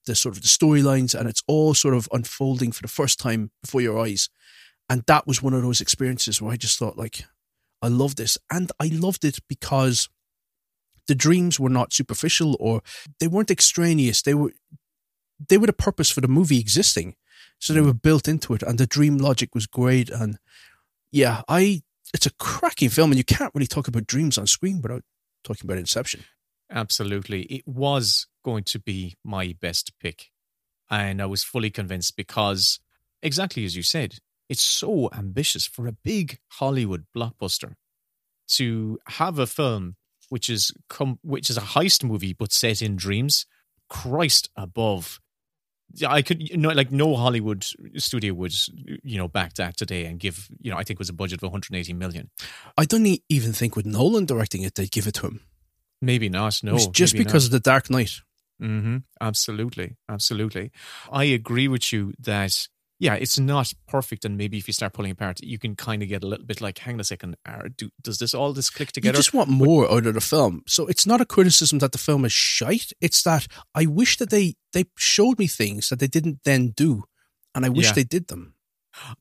the 0.08 0.16
sort 0.16 0.34
of 0.34 0.42
the 0.42 0.48
storylines 0.48 1.14
and 1.14 1.28
it's 1.28 1.42
all 1.46 1.74
sort 1.74 1.94
of 1.94 2.08
unfolding 2.10 2.72
for 2.72 2.82
the 2.82 2.88
first 2.88 3.20
time 3.20 3.52
before 3.62 3.80
your 3.80 4.00
eyes. 4.00 4.28
And 4.90 5.04
that 5.06 5.26
was 5.26 5.40
one 5.40 5.54
of 5.54 5.62
those 5.62 5.80
experiences 5.80 6.42
where 6.42 6.52
I 6.52 6.56
just 6.56 6.78
thought 6.78 6.98
like 6.98 7.24
I 7.80 7.86
love 7.86 8.16
this 8.16 8.36
and 8.50 8.72
I 8.80 8.90
loved 8.92 9.24
it 9.24 9.38
because 9.48 10.08
the 11.08 11.14
dreams 11.14 11.58
were 11.58 11.68
not 11.68 11.92
superficial 11.92 12.56
or 12.60 12.82
they 13.20 13.26
weren't 13.26 13.50
extraneous 13.50 14.22
they 14.22 14.34
were 14.34 14.52
they 15.48 15.58
were 15.58 15.66
the 15.66 15.72
purpose 15.72 16.10
for 16.10 16.20
the 16.20 16.28
movie 16.28 16.60
existing 16.60 17.16
so 17.58 17.72
they 17.72 17.80
hmm. 17.80 17.86
were 17.86 17.94
built 17.94 18.28
into 18.28 18.54
it 18.54 18.62
and 18.62 18.78
the 18.78 18.86
dream 18.86 19.18
logic 19.18 19.54
was 19.54 19.66
great 19.66 20.10
and 20.10 20.38
yeah 21.10 21.42
i 21.48 21.82
it's 22.14 22.26
a 22.26 22.34
cracking 22.34 22.88
film 22.88 23.10
and 23.10 23.18
you 23.18 23.24
can't 23.24 23.54
really 23.54 23.66
talk 23.66 23.88
about 23.88 24.06
dreams 24.06 24.38
on 24.38 24.46
screen 24.46 24.80
without 24.80 25.02
talking 25.44 25.66
about 25.66 25.78
inception 25.78 26.22
Absolutely. 26.70 27.42
It 27.42 27.66
was 27.66 28.26
going 28.44 28.64
to 28.64 28.78
be 28.78 29.16
my 29.24 29.54
best 29.60 29.92
pick. 30.00 30.30
And 30.90 31.20
I 31.20 31.26
was 31.26 31.42
fully 31.42 31.70
convinced 31.70 32.16
because, 32.16 32.80
exactly 33.22 33.64
as 33.64 33.76
you 33.76 33.82
said, 33.82 34.16
it's 34.48 34.62
so 34.62 35.10
ambitious 35.12 35.66
for 35.66 35.86
a 35.86 35.92
big 35.92 36.38
Hollywood 36.52 37.06
blockbuster 37.16 37.74
to 38.48 38.98
have 39.08 39.38
a 39.38 39.46
film 39.46 39.96
which 40.28 40.48
is 40.48 40.72
com- 40.88 41.18
which 41.22 41.50
is 41.50 41.56
a 41.56 41.60
heist 41.62 42.04
movie 42.04 42.32
but 42.32 42.52
set 42.52 42.82
in 42.82 42.96
dreams. 42.96 43.46
Christ 43.88 44.50
above. 44.56 45.20
I 46.06 46.20
could 46.20 46.46
you 46.46 46.58
know 46.58 46.68
like 46.68 46.92
no 46.92 47.16
Hollywood 47.16 47.64
studio 47.96 48.34
would 48.34 48.52
you 49.02 49.16
know 49.16 49.28
back 49.28 49.54
that 49.54 49.78
today 49.78 50.04
and 50.04 50.20
give 50.20 50.48
you 50.60 50.70
know 50.70 50.76
I 50.76 50.84
think 50.84 50.96
it 50.96 50.98
was 50.98 51.08
a 51.08 51.14
budget 51.14 51.38
of 51.38 51.44
180 51.44 51.94
million. 51.94 52.28
i 52.76 52.84
don't 52.84 53.06
even 53.30 53.54
think 53.54 53.74
with 53.74 53.86
nolan 53.86 54.26
directing 54.26 54.60
it 54.62 54.74
they'd 54.74 54.90
give 54.90 55.06
it 55.06 55.14
to 55.14 55.26
him 55.26 55.40
Maybe 56.02 56.28
not. 56.28 56.62
No, 56.62 56.76
just 56.92 57.16
because 57.16 57.44
not. 57.44 57.46
of 57.46 57.50
the 57.52 57.60
dark 57.60 57.88
knight 57.90 58.20
hmm 58.60 58.98
Absolutely. 59.20 59.96
Absolutely. 60.08 60.70
I 61.10 61.24
agree 61.24 61.68
with 61.68 61.92
you 61.92 62.12
that, 62.20 62.68
yeah, 63.00 63.14
it's 63.14 63.38
not 63.38 63.72
perfect. 63.86 64.24
And 64.24 64.36
maybe 64.36 64.58
if 64.58 64.66
you 64.66 64.72
start 64.72 64.92
pulling 64.92 65.10
apart, 65.12 65.40
you 65.40 65.58
can 65.58 65.76
kind 65.76 66.02
of 66.02 66.08
get 66.08 66.24
a 66.24 66.26
little 66.26 66.44
bit 66.44 66.60
like, 66.60 66.78
hang 66.78 66.94
on 66.94 67.00
a 67.00 67.04
second, 67.04 67.36
are, 67.46 67.68
do, 67.68 67.90
does 68.02 68.18
this 68.18 68.34
all 68.34 68.52
this 68.52 68.70
click 68.70 68.92
together? 68.92 69.16
you 69.16 69.18
just 69.18 69.32
want 69.34 69.48
more 69.48 69.90
out 69.90 70.06
of 70.06 70.14
the 70.14 70.20
film 70.20 70.62
so 70.66 70.86
it's 70.86 71.06
not 71.06 71.20
a 71.20 71.26
criticism 71.26 71.78
that 71.78 71.92
the 71.92 71.98
film 71.98 72.24
is 72.24 72.32
shite 72.32 72.92
it's 73.00 73.22
that 73.22 73.46
i 73.74 73.86
wish 73.86 74.16
that 74.16 74.30
they 74.30 74.54
they 74.72 74.84
showed 74.96 75.38
me 75.38 75.46
things 75.46 75.88
that 75.88 75.98
they 76.00 76.06
didn't 76.08 76.40
then 76.44 76.68
do 76.76 77.04
and 77.54 77.64
i 77.64 77.68
wish 77.68 77.86
Yeah. 77.86 77.92
they 77.92 78.04
did 78.04 78.28
them 78.28 78.54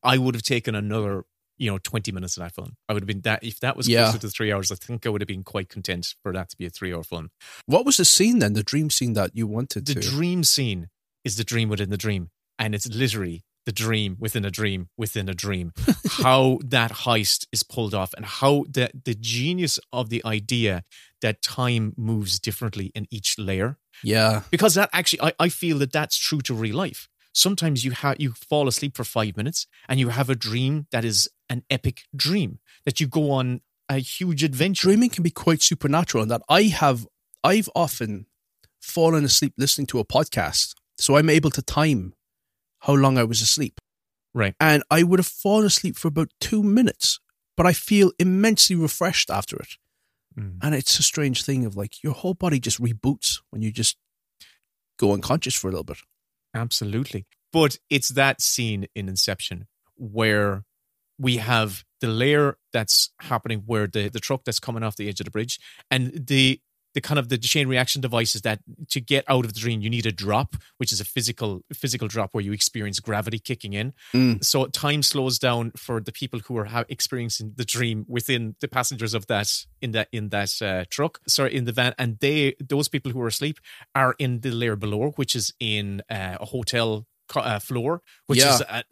I 0.02 0.18
would 0.18 0.34
have 0.34 0.42
taken 0.44 0.74
another, 0.74 1.24
you 1.58 1.70
know, 1.70 1.78
20 1.78 2.12
minutes 2.12 2.36
of 2.36 2.42
that 2.42 2.56
film. 2.56 2.78
I 2.90 2.94
would 2.94 3.04
have 3.04 3.08
been 3.08 3.22
that, 3.22 3.44
if 3.44 3.60
that 3.60 3.78
was 3.78 3.88
Yeah. 3.88 4.06
closer 4.06 4.18
to 4.20 4.30
three 4.30 4.52
hours, 4.52 4.72
I 4.72 4.76
think 4.76 5.06
I 5.06 5.10
would 5.10 5.22
have 5.22 5.28
been 5.28 5.44
quite 5.44 5.70
content 5.70 6.16
for 6.24 6.34
that 6.34 6.50
to 6.50 6.58
be 6.58 6.66
a 6.66 6.72
three 6.72 6.92
hour 6.92 7.04
film. 7.04 7.30
what 7.68 7.86
was 7.86 7.98
the 7.98 8.06
scene 8.06 8.40
then 8.40 8.54
the 8.54 8.64
dream 8.64 8.90
scene 8.90 9.14
that 9.14 9.32
you 9.36 9.46
wanted 9.46 9.86
The 9.86 9.94
to 9.96 10.00
dream 10.00 10.44
scene 10.44 10.90
is 11.24 11.36
the 11.38 11.44
dream 11.44 11.70
within 11.70 11.92
the 11.92 11.98
dream. 11.98 12.32
And 12.58 12.74
it's 12.74 12.88
literally 12.88 13.44
the 13.68 13.74
dream 13.74 14.16
within 14.18 14.46
a 14.46 14.50
dream 14.50 14.88
within 14.98 15.28
a 15.28 15.34
dream. 15.34 15.74
how 16.24 16.58
that 16.64 16.92
heist 17.04 17.46
is 17.52 17.64
pulled 17.64 17.94
off 17.94 18.14
and 18.16 18.26
how 18.26 18.64
the, 18.70 18.90
the 19.04 19.14
genius 19.14 19.78
of 19.92 20.10
the 20.10 20.24
idea 20.26 20.84
that 21.22 21.42
time 21.42 21.94
moves 21.98 22.40
differently 22.40 22.94
in 22.96 23.06
each 23.12 23.38
layer. 23.38 23.78
yeah 24.02 24.44
Because 24.50 24.74
that 24.76 24.90
actually, 24.94 25.22
I, 25.22 25.34
I 25.38 25.50
feel 25.50 25.78
that 25.80 25.92
that's 25.92 26.18
true 26.18 26.40
to 26.42 26.54
real 26.54 26.78
life. 26.78 27.10
Sometimes 27.34 27.84
you 27.84 27.92
have 27.92 28.16
you 28.20 28.32
fall 28.32 28.70
asleep 28.70 28.96
for 28.96 29.04
five 29.04 29.36
minutes 29.36 29.68
and 29.90 30.00
you 30.00 30.10
have 30.10 30.30
a 30.30 30.36
dream 30.36 30.88
that 30.92 31.04
is 31.04 31.30
an 31.50 31.64
epic 31.70 32.04
dream 32.16 32.60
that 32.86 33.02
you 33.02 33.08
go 33.08 33.32
on 33.32 33.60
a 33.90 33.98
huge 33.98 34.44
adventure. 34.46 34.88
dreaming 34.88 35.10
can 35.10 35.24
be 35.24 35.30
quite 35.30 35.62
supernatural 35.62 36.24
in 36.24 36.30
that 36.30 36.42
I 36.48 36.64
have 36.64 37.06
I've 37.44 37.70
often 37.76 38.28
fallen 38.82 39.26
asleep 39.26 39.54
listening 39.58 39.88
to 39.88 40.00
a 40.00 40.06
podcast, 40.06 40.74
so 40.98 41.18
I'm 41.18 41.30
able 41.30 41.52
to 41.52 41.62
time 41.62 42.14
how 42.80 42.94
long 42.94 43.18
I 43.18 43.24
was 43.24 43.42
asleep. 43.42 43.80
Right. 44.34 44.56
And 44.60 44.84
I 44.92 45.04
would 45.04 45.20
have 45.20 45.28
fallen 45.28 45.66
asleep 45.66 45.98
for 45.98 46.08
about 46.08 46.30
two 46.40 46.62
minutes, 46.62 47.20
but 47.56 47.66
I 47.66 47.74
feel 47.74 48.12
immensely 48.20 48.76
refreshed 48.76 49.30
after 49.30 49.58
it. 49.58 49.70
Mm. 50.38 50.58
And 50.62 50.76
it's 50.76 51.00
a 51.00 51.04
strange 51.04 51.44
thing 51.44 51.66
of 51.66 51.76
like 51.76 52.04
your 52.04 52.14
whole 52.14 52.36
body 52.36 52.60
just 52.60 52.82
reboots 52.82 53.42
when 53.50 53.62
you 53.62 53.72
just 53.72 53.98
go 54.98 55.14
unconscious 55.14 55.56
for 55.56 55.68
a 55.68 55.72
little 55.72 55.84
bit. 55.84 55.98
Absolutely. 56.54 57.26
But 57.52 57.78
it's 57.90 58.10
that 58.10 58.42
scene 58.42 58.88
in 58.96 59.10
Inception 59.10 59.68
where 59.96 60.64
we 61.18 61.38
have 61.38 61.84
the 62.02 62.08
layer 62.08 62.58
that's 62.72 63.12
happening 63.22 63.64
where 63.66 63.88
the, 63.88 64.10
the 64.10 64.20
truck 64.20 64.44
that's 64.46 64.60
coming 64.60 64.84
off 64.84 64.96
the 64.96 65.10
edge 65.10 65.20
of 65.20 65.26
the 65.26 65.32
bridge 65.32 65.60
and 65.90 66.28
the 66.28 66.62
the 66.98 67.02
kind 67.10 67.20
of 67.20 67.30
the 67.30 67.38
chain 67.38 67.68
reaction 67.68 68.02
device 68.02 68.34
is 68.38 68.42
that 68.42 68.60
to 68.90 69.00
get 69.14 69.24
out 69.34 69.46
of 69.46 69.54
the 69.54 69.60
dream 69.60 69.82
you 69.86 69.90
need 69.98 70.08
a 70.08 70.12
drop 70.26 70.50
which 70.80 70.92
is 70.92 71.00
a 71.00 71.06
physical 71.16 71.52
physical 71.82 72.08
drop 72.08 72.30
where 72.34 72.44
you 72.48 72.54
experience 72.60 72.98
gravity 73.00 73.40
kicking 73.50 73.74
in 73.82 73.88
Mm. 74.16 74.44
so 74.52 74.58
time 74.86 75.02
slows 75.12 75.38
down 75.48 75.64
for 75.86 75.98
the 76.08 76.12
people 76.22 76.40
who 76.46 76.54
are 76.58 76.68
experiencing 76.98 77.48
the 77.56 77.66
dream 77.76 77.98
within 78.16 78.42
the 78.64 78.68
passengers 78.78 79.14
of 79.14 79.24
that 79.28 79.50
in 79.86 79.92
that 79.96 80.08
in 80.12 80.30
that 80.36 80.52
uh, 80.70 80.86
truck 80.96 81.14
sorry 81.36 81.52
in 81.60 81.66
the 81.66 81.72
van 81.80 81.94
and 82.02 82.18
they 82.24 82.40
those 82.74 82.88
people 82.94 83.12
who 83.14 83.22
are 83.22 83.28
asleep 83.36 83.58
are 83.94 84.14
in 84.26 84.32
the 84.42 84.52
layer 84.62 84.76
below 84.86 85.12
which 85.20 85.34
is 85.36 85.54
in 85.60 86.02
uh, 86.10 86.38
a 86.46 86.48
hotel 86.56 87.06
uh, 87.36 87.60
floor 87.60 88.02
which 88.30 88.40
Yeah. 88.40 88.56
is 88.56 88.62
a, 88.62 88.84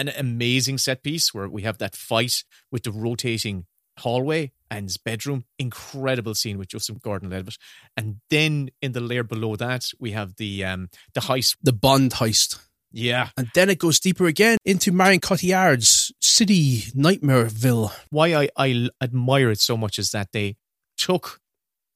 an 0.00 0.08
amazing 0.26 0.78
set 0.86 0.98
piece 1.08 1.26
where 1.34 1.48
we 1.56 1.62
have 1.68 1.78
that 1.78 1.94
fight 2.10 2.34
with 2.72 2.82
the 2.86 2.90
rotating 3.06 3.58
hallway 3.98 4.52
and 4.70 4.86
his 4.86 4.96
bedroom 4.96 5.44
incredible 5.58 6.34
scene 6.34 6.58
with 6.58 6.68
Joseph 6.68 7.00
Gordon-Levitt 7.00 7.56
and 7.96 8.16
then 8.30 8.70
in 8.82 8.92
the 8.92 9.00
layer 9.00 9.22
below 9.22 9.56
that 9.56 9.90
we 10.00 10.12
have 10.12 10.36
the 10.36 10.64
um 10.64 10.88
the 11.14 11.20
heist 11.20 11.56
The 11.62 11.72
Bond 11.72 12.12
heist. 12.12 12.58
yeah 12.90 13.28
And 13.36 13.48
then 13.54 13.70
it 13.70 13.78
goes 13.78 14.00
deeper 14.00 14.26
again 14.26 14.58
into 14.64 14.90
Marion 14.92 15.20
Cotillard's 15.20 16.12
city 16.20 16.82
nightmareville. 16.96 17.92
why 18.10 18.34
I, 18.34 18.48
I 18.56 18.88
admire 19.00 19.50
it 19.50 19.60
so 19.60 19.76
much 19.76 19.98
is 19.98 20.10
that 20.10 20.32
they 20.32 20.56
took 20.96 21.40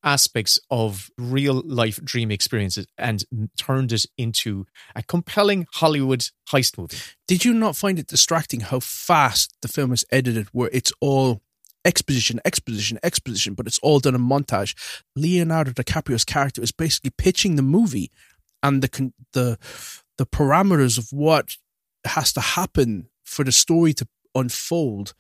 aspects 0.04 0.60
of 0.70 1.10
real 1.18 1.60
life 1.66 2.02
dream 2.04 2.30
experiences 2.30 2.86
and 2.96 3.24
turned 3.56 3.92
it 3.92 4.06
into 4.16 4.64
a 4.94 5.02
compelling 5.02 5.66
Hollywood 5.72 6.24
heist 6.52 6.78
movie. 6.78 6.96
Did 7.26 7.44
you 7.44 7.52
not 7.52 7.74
find 7.74 7.98
it 7.98 8.06
distracting 8.06 8.60
how 8.60 8.78
fast 8.80 9.54
the 9.60 9.66
film 9.68 9.92
is 9.92 10.04
edited, 10.12 10.46
where 10.52 10.70
it's 10.72 10.92
all 11.00 11.42
exposition, 11.88 12.38
exposition, 12.44 12.98
exposition, 13.02 13.54
but 13.54 13.66
it's 13.66 13.78
all 13.80 13.98
done 13.98 14.14
in 14.14 14.20
montage? 14.20 14.74
Leonardo 15.16 15.72
DiCaprio's 15.72 16.24
character 16.24 16.62
is 16.62 16.70
basically 16.70 17.10
pitching 17.16 17.56
the 17.56 17.62
movie 17.62 18.12
and 18.62 18.82
the 18.82 19.12
the 19.32 19.58
the 20.18 20.26
parameters 20.26 20.98
of 20.98 21.08
what 21.10 21.56
has 22.04 22.32
to 22.34 22.40
happen 22.40 23.08
for 23.24 23.44
the 23.44 23.52
story 23.52 23.92
to 23.94 24.06
unfold 24.34 25.14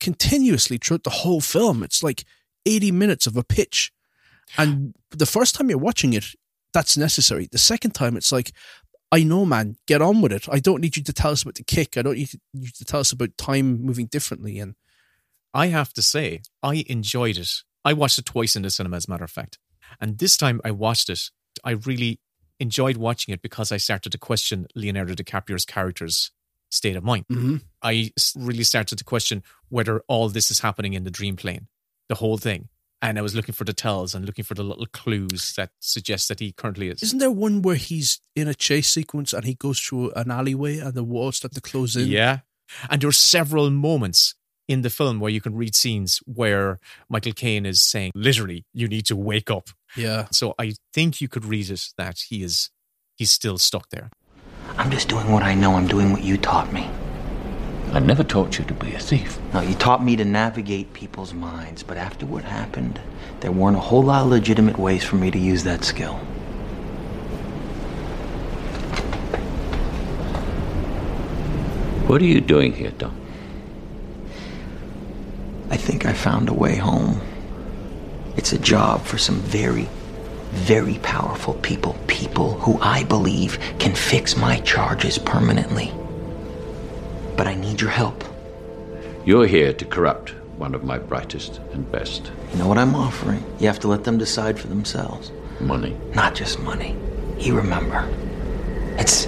continuously 0.00 0.78
throughout 0.78 1.04
the 1.04 1.10
whole 1.10 1.40
film. 1.40 1.82
It's 1.82 2.02
like 2.02 2.24
80 2.66 2.92
minutes 2.92 3.26
of 3.26 3.36
a 3.36 3.44
pitch. 3.44 3.92
And 4.58 4.94
the 5.10 5.26
first 5.26 5.54
time 5.54 5.70
you're 5.70 5.78
watching 5.78 6.12
it, 6.12 6.26
that's 6.72 6.96
necessary. 6.96 7.48
The 7.50 7.58
second 7.58 7.92
time, 7.92 8.16
it's 8.16 8.32
like, 8.32 8.52
I 9.10 9.22
know, 9.22 9.44
man, 9.44 9.76
get 9.86 10.02
on 10.02 10.20
with 10.20 10.32
it. 10.32 10.48
I 10.50 10.58
don't 10.58 10.80
need 10.80 10.96
you 10.96 11.02
to 11.02 11.12
tell 11.12 11.32
us 11.32 11.42
about 11.42 11.54
the 11.54 11.64
kick. 11.64 11.96
I 11.96 12.02
don't 12.02 12.16
need 12.16 12.30
you 12.52 12.70
to 12.70 12.84
tell 12.84 13.00
us 13.00 13.12
about 13.12 13.36
time 13.36 13.82
moving 13.82 14.06
differently. 14.06 14.58
And 14.58 14.74
I 15.54 15.66
have 15.68 15.92
to 15.94 16.02
say, 16.02 16.42
I 16.62 16.84
enjoyed 16.88 17.36
it. 17.36 17.50
I 17.84 17.92
watched 17.92 18.18
it 18.18 18.26
twice 18.26 18.56
in 18.56 18.62
the 18.62 18.70
cinema, 18.70 18.96
as 18.96 19.06
a 19.06 19.10
matter 19.10 19.24
of 19.24 19.30
fact. 19.30 19.58
And 20.00 20.18
this 20.18 20.36
time 20.36 20.60
I 20.64 20.70
watched 20.70 21.10
it, 21.10 21.30
I 21.64 21.72
really 21.72 22.20
enjoyed 22.60 22.96
watching 22.96 23.34
it 23.34 23.42
because 23.42 23.72
I 23.72 23.76
started 23.76 24.12
to 24.12 24.18
question 24.18 24.66
Leonardo 24.74 25.14
DiCaprio's 25.14 25.64
character's 25.64 26.30
state 26.70 26.96
of 26.96 27.04
mind. 27.04 27.26
Mm-hmm. 27.30 27.56
I 27.82 28.12
really 28.36 28.64
started 28.64 28.96
to 28.98 29.04
question 29.04 29.42
whether 29.68 30.02
all 30.08 30.28
this 30.28 30.50
is 30.50 30.60
happening 30.60 30.94
in 30.94 31.04
the 31.04 31.10
dream 31.10 31.36
plane, 31.36 31.68
the 32.08 32.14
whole 32.14 32.38
thing. 32.38 32.68
And 33.02 33.18
I 33.18 33.22
was 33.22 33.34
looking 33.34 33.54
for 33.54 33.64
the 33.64 33.72
tells 33.72 34.14
and 34.14 34.24
looking 34.24 34.44
for 34.44 34.54
the 34.54 34.62
little 34.62 34.86
clues 34.86 35.54
that 35.56 35.70
suggest 35.80 36.28
that 36.28 36.38
he 36.38 36.52
currently 36.52 36.88
is. 36.88 37.02
Isn't 37.02 37.18
there 37.18 37.32
one 37.32 37.60
where 37.60 37.74
he's 37.74 38.20
in 38.36 38.46
a 38.46 38.54
chase 38.54 38.88
sequence 38.88 39.32
and 39.32 39.44
he 39.44 39.54
goes 39.54 39.80
through 39.80 40.12
an 40.12 40.30
alleyway 40.30 40.78
and 40.78 40.94
the 40.94 41.02
walls 41.02 41.38
start 41.38 41.52
to 41.54 41.60
close 41.60 41.96
in? 41.96 42.06
Yeah. 42.06 42.40
And 42.88 43.02
there 43.02 43.08
are 43.08 43.12
several 43.12 43.68
moments 43.70 44.36
in 44.72 44.82
the 44.82 44.90
film 44.90 45.20
where 45.20 45.30
you 45.30 45.40
can 45.40 45.54
read 45.54 45.74
scenes 45.74 46.20
where 46.26 46.80
Michael 47.08 47.32
Caine 47.32 47.66
is 47.66 47.82
saying, 47.82 48.12
literally, 48.14 48.64
you 48.72 48.88
need 48.88 49.06
to 49.06 49.16
wake 49.16 49.50
up. 49.50 49.68
Yeah. 49.96 50.26
So 50.30 50.54
I 50.58 50.74
think 50.92 51.20
you 51.20 51.28
could 51.28 51.44
read 51.44 51.70
it 51.70 51.88
that 51.98 52.18
he 52.28 52.42
is 52.42 52.70
he's 53.16 53.30
still 53.30 53.58
stuck 53.58 53.90
there. 53.90 54.10
I'm 54.78 54.90
just 54.90 55.08
doing 55.08 55.30
what 55.30 55.42
I 55.42 55.54
know. 55.54 55.74
I'm 55.74 55.86
doing 55.86 56.12
what 56.12 56.24
you 56.24 56.38
taught 56.38 56.72
me. 56.72 56.88
I 57.92 57.98
never 57.98 58.24
taught 58.24 58.58
you 58.58 58.64
to 58.64 58.74
be 58.74 58.94
a 58.94 58.98
thief. 58.98 59.38
No, 59.52 59.60
you 59.60 59.74
taught 59.74 60.02
me 60.02 60.16
to 60.16 60.24
navigate 60.24 60.94
people's 60.94 61.34
minds, 61.34 61.82
but 61.82 61.98
after 61.98 62.24
what 62.24 62.42
happened, 62.42 62.98
there 63.40 63.52
weren't 63.52 63.76
a 63.76 63.80
whole 63.80 64.02
lot 64.02 64.22
of 64.22 64.28
legitimate 64.28 64.78
ways 64.78 65.04
for 65.04 65.16
me 65.16 65.30
to 65.30 65.38
use 65.38 65.62
that 65.64 65.84
skill. 65.84 66.14
What 72.08 72.22
are 72.22 72.26
you 72.26 72.40
doing 72.40 72.72
here, 72.72 72.92
Tom? 72.92 73.21
I 75.72 75.76
think 75.78 76.04
I 76.04 76.12
found 76.12 76.50
a 76.50 76.54
way 76.54 76.76
home. 76.76 77.18
It's 78.36 78.52
a 78.52 78.58
job 78.58 79.06
for 79.06 79.16
some 79.16 79.36
very, 79.36 79.88
very 80.50 80.98
powerful 80.98 81.54
people. 81.54 81.96
People 82.08 82.58
who 82.60 82.78
I 82.82 83.04
believe 83.04 83.58
can 83.78 83.94
fix 83.94 84.36
my 84.36 84.60
charges 84.60 85.16
permanently. 85.16 85.90
But 87.38 87.46
I 87.46 87.54
need 87.54 87.80
your 87.80 87.88
help. 87.88 88.22
You're 89.24 89.46
here 89.46 89.72
to 89.72 89.84
corrupt 89.86 90.34
one 90.58 90.74
of 90.74 90.84
my 90.84 90.98
brightest 90.98 91.58
and 91.72 91.90
best. 91.90 92.30
You 92.52 92.58
know 92.58 92.68
what 92.68 92.76
I'm 92.76 92.94
offering? 92.94 93.42
You 93.58 93.66
have 93.66 93.80
to 93.80 93.88
let 93.88 94.04
them 94.04 94.18
decide 94.18 94.60
for 94.60 94.66
themselves. 94.66 95.32
Money. 95.58 95.96
Not 96.14 96.34
just 96.34 96.58
money. 96.58 96.94
You 97.38 97.56
remember. 97.56 98.06
It's 98.98 99.26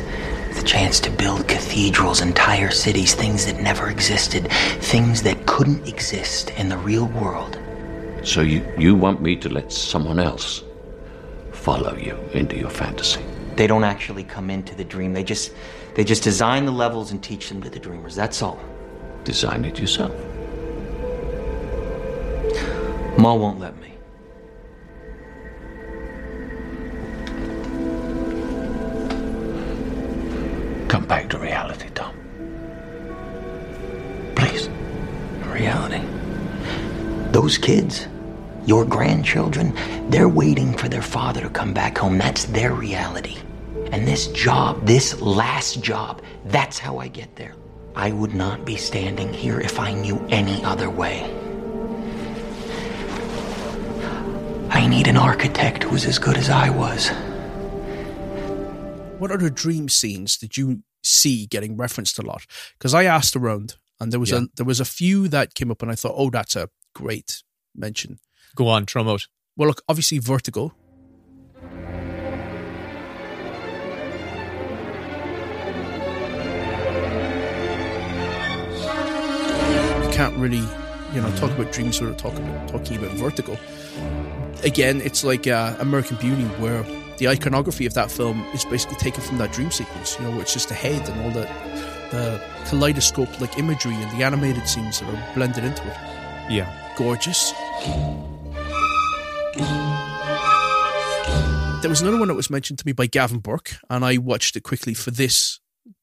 the 0.54 0.62
chance 0.62 1.00
to 1.00 1.10
build 1.10 1.46
cathedrals, 1.48 2.20
entire 2.20 2.70
cities, 2.70 3.14
things 3.14 3.46
that 3.46 3.60
never 3.60 3.88
existed, 3.88 4.50
things 4.80 5.22
that 5.22 5.46
couldn't 5.46 5.86
exist 5.88 6.50
in 6.50 6.68
the 6.68 6.78
real 6.78 7.06
world. 7.06 7.58
So 8.22 8.40
you, 8.40 8.66
you 8.78 8.94
want 8.94 9.20
me 9.20 9.36
to 9.36 9.48
let 9.48 9.70
someone 9.72 10.18
else 10.18 10.64
follow 11.52 11.96
you 11.96 12.16
into 12.32 12.56
your 12.56 12.70
fantasy? 12.70 13.22
They 13.56 13.66
don't 13.66 13.84
actually 13.84 14.24
come 14.24 14.50
into 14.50 14.74
the 14.74 14.84
dream. 14.84 15.12
They 15.12 15.24
just 15.24 15.52
they 15.94 16.02
just 16.02 16.24
design 16.24 16.64
the 16.64 16.72
levels 16.72 17.12
and 17.12 17.22
teach 17.22 17.48
them 17.48 17.62
to 17.62 17.70
the 17.70 17.78
dreamers. 17.78 18.16
That's 18.16 18.42
all. 18.42 18.58
Design 19.22 19.64
it 19.64 19.78
yourself. 19.78 20.12
Ma 23.16 23.34
won't 23.34 23.60
let 23.60 23.80
me. 23.80 23.93
Come 31.04 31.08
back 31.20 31.28
to 31.28 31.38
reality, 31.38 31.90
Tom. 31.90 32.14
Please. 34.34 34.70
Reality. 35.46 36.00
Those 37.30 37.58
kids, 37.58 38.08
your 38.64 38.86
grandchildren, 38.86 39.76
they're 40.08 40.30
waiting 40.30 40.72
for 40.72 40.88
their 40.88 41.02
father 41.02 41.42
to 41.42 41.50
come 41.50 41.74
back 41.74 41.98
home. 41.98 42.16
That's 42.16 42.44
their 42.46 42.72
reality. 42.72 43.36
And 43.92 44.08
this 44.08 44.28
job, 44.28 44.86
this 44.86 45.20
last 45.20 45.82
job, 45.82 46.22
that's 46.46 46.78
how 46.78 46.96
I 46.96 47.08
get 47.08 47.36
there. 47.36 47.54
I 47.94 48.10
would 48.10 48.34
not 48.34 48.64
be 48.64 48.76
standing 48.76 49.30
here 49.30 49.60
if 49.60 49.78
I 49.78 49.92
knew 49.92 50.24
any 50.30 50.64
other 50.64 50.88
way. 50.88 51.30
I 54.70 54.86
need 54.86 55.06
an 55.06 55.18
architect 55.18 55.82
who's 55.82 56.06
as 56.06 56.18
good 56.18 56.38
as 56.38 56.48
I 56.48 56.70
was. 56.70 57.10
What 59.18 59.30
other 59.30 59.50
dream 59.50 59.90
scenes 59.90 60.38
did 60.38 60.56
you 60.56 60.82
see 61.04 61.46
getting 61.46 61.76
referenced 61.76 62.18
a 62.18 62.22
lot? 62.22 62.46
Because 62.78 62.94
I 62.94 63.04
asked 63.04 63.36
around, 63.36 63.76
and 64.00 64.12
there 64.12 64.20
was 64.20 64.30
Yeah. 64.30 64.38
a 64.38 64.46
there 64.56 64.66
was 64.66 64.80
a 64.80 64.84
few 64.84 65.28
that 65.28 65.54
came 65.54 65.70
up, 65.70 65.82
and 65.82 65.90
I 65.90 65.94
thought, 65.94 66.14
oh, 66.16 66.30
that's 66.30 66.56
a 66.56 66.68
great 66.94 67.42
mention. 67.74 68.18
Go 68.56 68.68
on, 68.68 68.86
throw 68.86 69.02
'em 69.02 69.08
out. 69.08 69.26
Well, 69.56 69.68
look, 69.68 69.82
obviously 69.88 70.18
Vertigo. 70.18 70.74
You 80.04 80.10
can't 80.20 80.36
really, 80.36 80.62
you 81.12 81.20
know, 81.20 81.30
talk 81.36 81.50
about 81.52 81.72
dreams 81.72 82.00
without 82.00 82.18
talking 82.18 82.46
about 82.48 82.68
talking 82.68 82.96
about 82.96 83.10
Vertigo. 83.12 83.56
Again, 84.62 85.00
it's 85.00 85.24
like 85.24 85.46
uh, 85.46 85.74
American 85.80 86.16
Beauty, 86.18 86.44
where 86.62 86.84
the 87.18 87.28
iconography 87.28 87.86
of 87.86 87.94
that 87.94 88.10
film 88.10 88.44
is 88.54 88.64
basically 88.64 88.96
taken 88.96 89.22
from 89.22 89.38
that 89.38 89.52
dream 89.52 89.70
sequence. 89.70 90.18
You 90.18 90.26
know, 90.26 90.40
it's 90.40 90.52
just 90.52 90.68
the 90.68 90.74
head 90.74 91.08
and 91.08 91.20
all 91.22 91.30
the 91.30 91.48
the 92.10 92.40
kaleidoscope 92.68 93.40
like 93.40 93.58
imagery 93.58 93.94
and 93.94 94.10
the 94.18 94.24
animated 94.24 94.68
scenes 94.68 95.00
that 95.00 95.08
are 95.08 95.34
blended 95.34 95.64
into 95.64 95.82
it. 95.86 95.96
Yeah. 96.50 96.94
Gorgeous. 96.96 97.52
There 101.80 101.90
was 101.90 102.00
another 102.00 102.18
one 102.18 102.28
that 102.28 102.34
was 102.34 102.50
mentioned 102.50 102.78
to 102.78 102.86
me 102.86 102.92
by 102.92 103.06
Gavin 103.06 103.40
Burke, 103.40 103.76
and 103.90 104.04
I 104.04 104.16
watched 104.16 104.56
it 104.56 104.62
quickly 104.62 104.94
for 104.94 105.10
this 105.10 105.60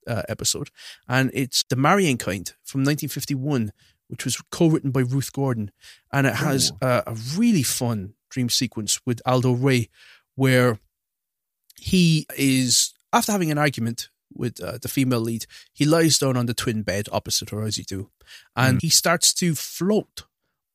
uh, 0.07 0.23
episode. 0.29 0.69
And 1.07 1.31
it's 1.33 1.63
The 1.69 1.75
Marrying 1.75 2.17
Kind 2.17 2.53
from 2.63 2.81
1951, 2.81 3.71
which 4.07 4.25
was 4.25 4.41
co 4.51 4.67
written 4.67 4.91
by 4.91 5.01
Ruth 5.01 5.33
Gordon. 5.33 5.71
And 6.11 6.27
it 6.27 6.35
has 6.35 6.71
a, 6.81 7.03
a 7.07 7.15
really 7.35 7.63
fun 7.63 8.13
dream 8.29 8.49
sequence 8.49 9.01
with 9.05 9.21
Aldo 9.25 9.53
Ray 9.53 9.89
where 10.35 10.79
he 11.77 12.25
is, 12.37 12.93
after 13.13 13.31
having 13.31 13.51
an 13.51 13.57
argument 13.57 14.09
with 14.33 14.61
uh, 14.61 14.77
the 14.81 14.87
female 14.87 15.19
lead, 15.19 15.45
he 15.73 15.85
lies 15.85 16.17
down 16.17 16.37
on 16.37 16.45
the 16.45 16.53
twin 16.53 16.83
bed 16.83 17.07
opposite 17.11 17.49
her, 17.49 17.63
as 17.63 17.77
you 17.77 17.83
do. 17.83 18.09
And 18.55 18.81
he 18.81 18.89
starts 18.89 19.33
to 19.35 19.55
float 19.55 20.23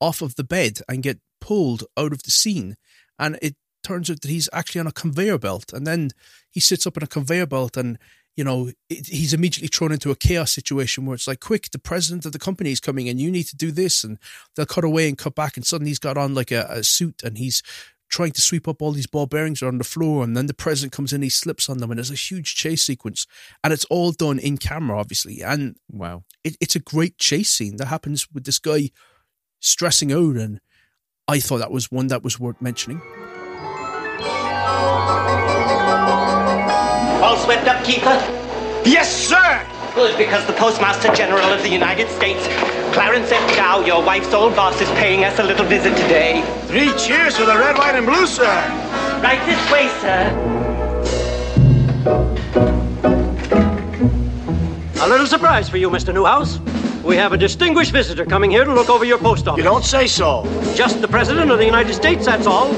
off 0.01 0.23
of 0.23 0.37
the 0.37 0.45
bed 0.45 0.81
and 0.89 1.03
get 1.03 1.19
pulled 1.41 1.85
out 1.97 2.13
of 2.13 2.23
the 2.23 2.31
scene. 2.31 2.77
And 3.19 3.39
it 3.41 3.57
turns 3.83 4.11
out 4.11 4.21
that 4.21 4.31
he's 4.31 4.49
actually 4.53 4.81
on 4.81 4.87
a 4.87 4.93
conveyor 4.93 5.39
belt. 5.39 5.73
And 5.73 5.87
then 5.87 6.11
he 6.51 6.61
sits 6.61 6.87
up 6.87 6.97
on 6.97 7.03
a 7.03 7.07
conveyor 7.07 7.47
belt 7.47 7.77
and, 7.77 7.99
you 8.37 8.45
know, 8.45 8.71
it, 8.91 9.07
he's 9.07 9.33
immediately 9.33 9.69
thrown 9.69 9.93
into 9.93 10.11
a 10.11 10.17
chaos 10.17 10.53
situation 10.53 11.07
where 11.07 11.15
it's 11.15 11.29
like, 11.29 11.41
quick, 11.41 11.71
the 11.71 11.79
president 11.79 12.27
of 12.27 12.33
the 12.33 12.39
company 12.39 12.73
is 12.73 12.81
coming 12.81 13.09
and 13.09 13.21
you 13.21 13.31
need 13.31 13.45
to 13.45 13.57
do 13.57 13.71
this. 13.71 14.05
And 14.05 14.19
they'll 14.55 14.67
cut 14.67 14.85
away 14.85 15.09
and 15.09 15.17
cut 15.17 15.35
back. 15.35 15.57
And 15.57 15.65
suddenly 15.65 15.91
he's 15.91 15.99
got 15.99 16.19
on 16.19 16.35
like 16.35 16.51
a, 16.51 16.67
a 16.69 16.83
suit 16.83 17.23
and 17.23 17.39
he's 17.39 17.63
trying 18.09 18.33
to 18.33 18.41
sweep 18.41 18.69
up 18.69 18.81
all 18.81 18.93
these 18.93 19.07
ball 19.07 19.27
bearings 19.27 19.61
that 19.61 19.67
are 19.67 19.71
on 19.71 19.79
the 19.79 19.85
floor. 19.85 20.23
And 20.25 20.37
then 20.37 20.47
the 20.47 20.55
president 20.55 20.93
comes 20.93 21.13
in, 21.13 21.23
he 21.23 21.29
slips 21.29 21.69
on 21.69 21.79
them. 21.79 21.91
And 21.91 21.99
there's 21.99 22.11
a 22.11 22.15
huge 22.15 22.55
chase 22.55 22.83
sequence. 22.85 23.27
And 23.65 23.73
it's 23.73 23.85
all 23.87 24.13
done 24.13 24.39
in 24.39 24.59
camera, 24.59 24.99
obviously. 24.99 25.43
And 25.43 25.77
Wow. 25.91 26.25
it, 26.45 26.57
it's 26.61 26.77
a 26.77 26.81
great 26.81 27.19
chase 27.19 27.51
scene 27.51 27.77
that 27.77 27.87
happens 27.87 28.27
with 28.33 28.45
this 28.45 28.59
guy 28.59 28.91
stressing 29.61 30.13
out 30.13 30.37
and 30.37 30.61
I 31.29 31.41
thought 31.41 31.59
that 31.59 31.73
was 31.73 31.91
one 31.91 32.07
that 32.09 32.23
was 32.23 32.39
worth 32.39 32.61
mentioning. 32.63 33.01
All 37.21 37.37
swept 37.39 37.67
up, 37.67 37.83
Keeper? 37.85 38.15
Yes, 38.89 39.11
sir! 39.13 39.67
Good, 39.97 40.19
because 40.19 40.47
the 40.47 40.53
Postmaster 40.53 41.11
General 41.15 41.47
of 41.47 41.63
the 41.63 41.71
United 41.71 42.11
States, 42.11 42.47
Clarence 42.93 43.33
F. 43.33 43.57
Dow, 43.57 43.81
your 43.81 44.05
wife's 44.05 44.35
old 44.35 44.55
boss, 44.55 44.79
is 44.79 44.91
paying 44.91 45.25
us 45.25 45.39
a 45.39 45.43
little 45.43 45.65
visit 45.65 45.97
today. 45.97 46.45
Three 46.67 46.93
cheers 46.99 47.39
for 47.39 47.47
the 47.47 47.57
red, 47.57 47.79
white, 47.79 47.95
and 47.95 48.05
blue, 48.05 48.27
sir. 48.27 48.45
Right 49.23 49.41
this 49.47 49.73
way, 49.73 49.89
sir. 50.03 50.31
A 55.01 55.09
little 55.09 55.27
surprise 55.27 55.71
for 55.71 55.79
you, 55.79 55.89
Mr. 55.89 56.13
Newhouse. 56.13 56.59
We 57.03 57.17
have 57.17 57.33
a 57.33 57.39
distinguished 57.39 57.93
visitor 57.93 58.27
coming 58.27 58.51
here 58.51 58.67
to 58.67 58.75
look 58.75 58.91
over 58.91 59.07
your 59.07 59.17
post 59.17 59.49
office. 59.49 59.65
You 59.65 59.65
don't 59.65 59.83
say 59.83 60.07
so. 60.07 60.45
Just 60.75 61.01
the 61.01 61.09
President 61.09 61.51
of 61.51 61.57
the 61.57 61.65
United 61.65 61.95
States, 61.95 62.27
that's 62.27 62.47
all. 62.47 62.71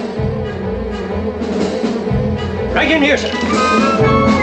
Right 2.72 2.92
in 2.92 3.02
here, 3.02 3.16
sir. 3.16 4.37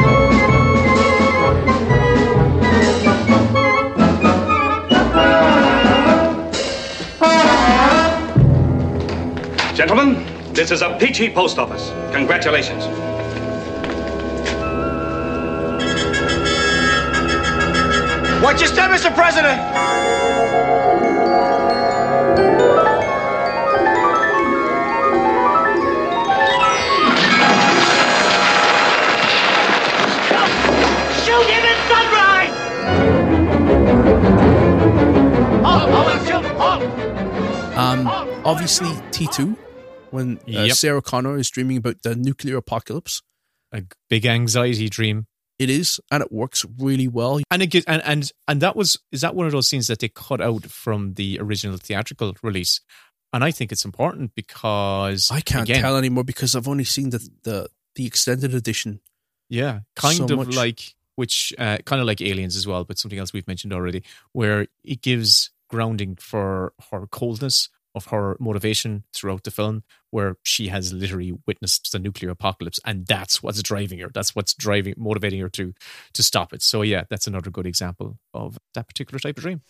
Gentlemen, 9.75 10.25
this 10.53 10.71
is 10.71 10.81
a 10.81 10.95
peachy 10.97 11.29
post 11.29 11.57
office. 11.57 11.91
Congratulations. 12.13 12.85
Watch 18.41 18.61
your 18.61 18.69
step, 18.69 18.89
Mr. 18.89 19.13
President! 19.13 19.59
Shoot 31.25 31.47
him 31.51 31.65
at 31.65 31.79
sunrise! 31.89 32.53
Um, 37.75 38.07
obviously, 38.45 38.87
T2 39.11 39.64
when 40.15 40.37
uh, 40.47 40.63
Yep. 40.63 40.75
Sarah 40.77 41.01
Connor 41.01 41.37
is 41.37 41.49
dreaming 41.49 41.77
about 41.77 42.01
the 42.01 42.15
nuclear 42.15 42.57
apocalypse. 42.57 43.21
A 43.71 43.83
big 44.09 44.25
anxiety 44.25 44.89
dream. 44.89 45.27
It 45.57 45.69
is, 45.69 46.01
and 46.11 46.21
it 46.21 46.31
works 46.31 46.65
really 46.77 47.07
well. 47.07 47.39
And 47.49 47.61
it 47.61 47.67
get, 47.67 47.85
and 47.87 48.01
and 48.03 48.31
and 48.47 48.61
that 48.61 48.75
was 48.75 48.97
is 49.11 49.21
that 49.21 49.35
one 49.35 49.45
of 49.45 49.51
those 49.53 49.67
scenes 49.69 49.87
that 49.87 49.99
they 49.99 50.09
cut 50.09 50.41
out 50.41 50.65
from 50.65 51.13
the 51.13 51.39
original 51.39 51.77
theatrical 51.77 52.35
release, 52.43 52.81
and 53.31 53.43
I 53.43 53.51
think 53.51 53.71
it's 53.71 53.85
important 53.85 54.35
because 54.35 55.29
I 55.31 55.39
can't 55.41 55.69
again, 55.69 55.81
tell 55.81 55.95
anymore 55.97 56.25
because 56.25 56.55
I've 56.55 56.67
only 56.67 56.83
seen 56.83 57.11
the 57.11 57.29
the, 57.43 57.69
the 57.95 58.05
extended 58.05 58.53
edition. 58.53 58.99
Yeah, 59.49 59.79
kind 59.95 60.17
so 60.17 60.25
of 60.25 60.47
much. 60.47 60.55
like 60.55 60.95
which 61.15 61.53
uh, 61.57 61.77
kind 61.85 62.01
of 62.01 62.07
like 62.07 62.19
aliens 62.19 62.57
as 62.57 62.67
well, 62.67 62.83
but 62.83 62.97
something 62.97 63.19
else 63.19 63.31
we've 63.31 63.47
mentioned 63.47 63.71
already, 63.71 64.03
where 64.33 64.67
it 64.83 65.01
gives 65.01 65.51
grounding 65.69 66.15
for 66.17 66.73
her 66.91 67.07
coldness 67.07 67.69
of 67.95 68.07
her 68.07 68.35
motivation 68.39 69.03
throughout 69.13 69.43
the 69.43 69.51
film, 69.51 69.83
where 70.11 70.35
she 70.43 70.67
has 70.67 70.93
literally 70.93 71.33
witnessed 71.47 71.91
the 71.91 71.99
nuclear 71.99 72.29
apocalypse, 72.29 72.79
and 72.85 73.07
that's 73.07 73.41
what's 73.41 73.63
driving 73.63 73.99
her. 73.99 74.09
That's 74.13 74.35
what's 74.35 74.53
driving, 74.53 74.95
motivating 74.97 75.39
her 75.39 75.49
to 75.49 75.73
to 76.13 76.23
stop 76.23 76.53
it. 76.53 76.61
So 76.61 76.81
yeah, 76.81 77.05
that's 77.09 77.27
another 77.27 77.49
good 77.49 77.65
example 77.65 78.19
of 78.33 78.57
that 78.73 78.87
particular 78.87 79.19
type 79.19 79.37
of 79.37 79.43
dream. 79.43 79.61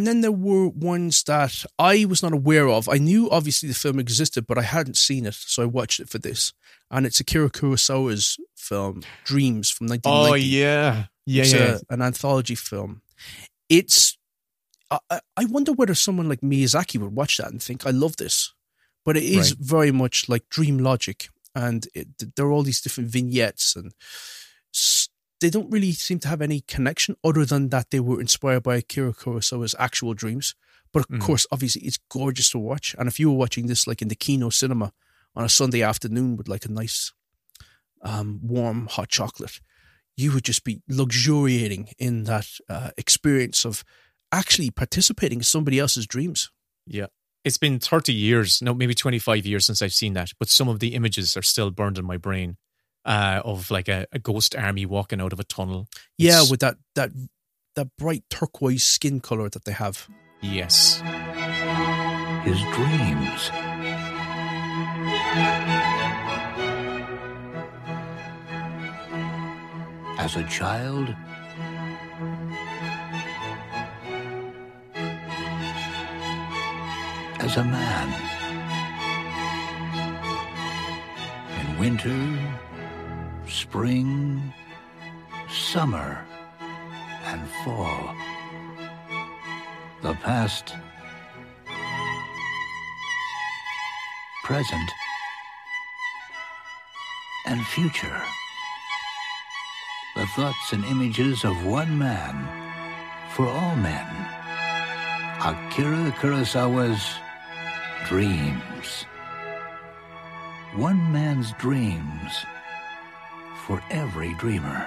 And 0.00 0.06
then 0.06 0.22
there 0.22 0.32
were 0.32 0.66
ones 0.68 1.22
that 1.24 1.66
I 1.78 2.06
was 2.06 2.22
not 2.22 2.32
aware 2.32 2.68
of. 2.70 2.88
I 2.88 2.96
knew 2.96 3.28
obviously 3.28 3.68
the 3.68 3.74
film 3.74 3.98
existed, 3.98 4.46
but 4.46 4.56
I 4.56 4.62
hadn't 4.62 4.96
seen 4.96 5.26
it, 5.26 5.34
so 5.34 5.62
I 5.62 5.66
watched 5.66 6.00
it 6.00 6.08
for 6.08 6.16
this. 6.16 6.54
And 6.90 7.04
it's 7.04 7.20
Akira 7.20 7.50
Kurosawa's 7.50 8.38
film 8.56 9.02
Dreams 9.24 9.68
from 9.68 9.88
1990. 9.88 10.32
Oh 10.32 10.34
yeah, 10.34 11.04
yeah, 11.26 11.42
it's 11.42 11.52
yeah. 11.52 11.78
A, 11.90 11.92
an 11.92 12.00
anthology 12.00 12.54
film. 12.54 13.02
It's. 13.68 14.16
I, 14.90 15.20
I- 15.36 15.44
wonder 15.44 15.72
whether 15.74 15.94
someone 15.94 16.30
like 16.30 16.40
Miyazaki 16.40 16.98
would 16.98 17.14
watch 17.14 17.36
that 17.36 17.50
and 17.52 17.62
think, 17.62 17.86
"I 17.86 17.90
love 17.90 18.16
this," 18.16 18.54
but 19.04 19.18
it 19.18 19.24
is 19.24 19.52
Right. 19.52 19.60
very 19.60 19.92
much 19.92 20.28
like 20.30 20.48
dream 20.48 20.78
logic, 20.78 21.28
and 21.54 21.86
it, 21.94 22.08
there 22.36 22.46
are 22.46 22.50
all 22.52 22.62
these 22.62 22.80
different 22.80 23.10
vignettes, 23.10 23.76
and 23.76 23.92
they 25.40 25.50
don't 25.50 25.70
really 25.70 25.92
seem 25.92 26.18
to 26.20 26.28
have 26.28 26.42
any 26.42 26.60
connection 26.60 27.16
other 27.24 27.44
than 27.44 27.68
that 27.70 27.90
they 27.90 28.00
were 28.00 28.20
inspired 28.20 28.62
by 28.62 28.76
Akira 28.76 29.12
Kurosawa's 29.12 29.74
actual 29.78 30.14
dreams. 30.14 30.54
But 30.92 31.00
of 31.00 31.08
Mhm. 31.08 31.20
course, 31.20 31.46
obviously, 31.50 31.82
it's 31.82 31.98
gorgeous 32.10 32.50
to 32.50 32.58
watch. 32.58 32.94
And 32.98 33.08
if 33.08 33.18
you 33.20 33.30
were 33.30 33.36
watching 33.36 33.66
this 33.66 33.86
like 33.86 34.02
in 34.02 34.08
the 34.08 34.14
Kino 34.16 34.50
cinema 34.50 34.92
on 35.34 35.44
a 35.44 35.48
Sunday 35.48 35.82
afternoon 35.82 36.36
with 36.36 36.48
like 36.48 36.64
a 36.64 36.70
nice, 36.72 37.12
um, 38.02 38.40
warm 38.42 38.86
hot 38.88 39.08
chocolate, 39.08 39.60
you 40.16 40.32
would 40.32 40.44
just 40.44 40.64
be 40.64 40.82
luxuriating 40.88 41.88
in 41.98 42.24
that 42.24 42.46
uh, 42.68 42.90
experience 42.96 43.64
of 43.64 43.84
actually 44.32 44.70
participating 44.70 45.38
in 45.38 45.44
somebody 45.44 45.78
else's 45.78 46.06
dreams. 46.06 46.50
Yeah. 46.86 47.06
It's 47.44 47.58
been 47.58 47.78
30 47.78 48.12
years, 48.12 48.60
no, 48.60 48.74
maybe 48.74 48.94
25 48.94 49.46
years 49.46 49.64
since 49.66 49.80
I've 49.80 49.94
seen 49.94 50.12
that, 50.14 50.32
but 50.38 50.48
some 50.48 50.68
of 50.68 50.78
the 50.80 50.94
images 50.94 51.36
are 51.36 51.42
still 51.42 51.70
burned 51.70 51.96
in 51.98 52.04
my 52.04 52.16
brain 52.18 52.58
uh, 53.04 53.40
of 53.44 53.70
like 53.70 53.88
a, 53.88 54.06
a 54.12 54.18
ghost 54.18 54.54
army 54.56 54.86
walking 54.86 55.20
out 55.20 55.32
of 55.32 55.40
a 55.40 55.44
tunnel. 55.44 55.88
Yeah, 56.18 56.30
It's- 56.34 56.50
with 56.50 56.60
that 56.60 56.76
that 56.94 57.10
that 57.76 57.88
bright 57.96 58.24
turquoise 58.30 58.84
skin 58.84 59.20
color 59.20 59.48
that 59.48 59.64
they 59.64 59.72
have. 59.72 60.08
Yes. 60.42 61.00
His 62.44 62.60
dreams. 62.74 63.50
As 70.18 70.36
a 70.36 70.44
child, 70.44 71.14
as 77.40 77.56
a 77.56 77.64
man. 77.64 78.08
In 81.60 81.78
winter, 81.78 82.59
spring, 83.50 84.54
summer, 85.50 86.24
and 87.24 87.42
fall. 87.64 88.14
The 90.02 90.14
past, 90.14 90.74
present, 94.44 94.90
and 97.46 97.60
future. 97.66 98.22
The 100.16 100.26
thoughts 100.36 100.72
and 100.72 100.84
images 100.84 101.44
of 101.44 101.66
one 101.66 101.98
man 101.98 102.34
for 103.34 103.46
all 103.46 103.76
men. 103.76 104.06
Akira 105.40 106.12
Kurosawa's 106.12 107.14
Dreams. 108.06 109.04
One 110.74 111.12
man's 111.12 111.52
dreams 111.54 112.44
for 113.70 113.80
every 113.90 114.34
dreamer. 114.34 114.84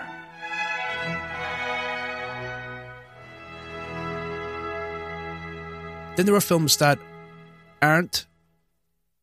Then 6.17 6.25
there 6.25 6.35
are 6.35 6.41
films 6.41 6.75
that 6.77 6.99
aren't 7.81 8.25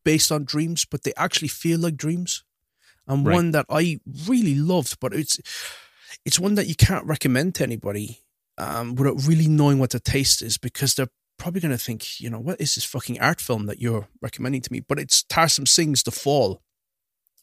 based 0.03 0.31
on 0.31 0.45
dreams, 0.45 0.83
but 0.83 1.03
they 1.03 1.13
actually 1.15 1.47
feel 1.47 1.79
like 1.79 1.95
dreams. 1.95 2.43
And 3.07 3.23
Right. 3.23 3.35
one 3.35 3.51
that 3.51 3.67
I 3.69 3.99
really 4.25 4.55
loved, 4.55 4.99
but 4.99 5.13
it's 5.13 5.39
it's 6.25 6.39
one 6.39 6.55
that 6.55 6.65
you 6.65 6.73
can't 6.73 7.05
recommend 7.05 7.53
to 7.55 7.63
anybody 7.63 8.21
um, 8.57 8.95
without 8.95 9.27
really 9.27 9.47
knowing 9.47 9.77
what 9.77 9.91
the 9.91 9.99
taste 9.99 10.41
is, 10.41 10.57
because 10.57 10.95
they're 10.95 11.13
probably 11.37 11.61
going 11.61 11.71
to 11.77 11.77
think, 11.77 12.19
you 12.19 12.31
know, 12.31 12.39
what 12.39 12.59
is 12.59 12.73
this 12.73 12.83
fucking 12.83 13.19
art 13.21 13.39
film 13.39 13.67
that 13.67 13.79
you're 13.79 14.07
recommending 14.21 14.61
to 14.61 14.71
me? 14.71 14.79
But 14.79 14.97
it's 14.97 15.21
Tarsem 15.23 15.67
Singh's 15.67 16.01
The 16.01 16.11
Fall. 16.11 16.63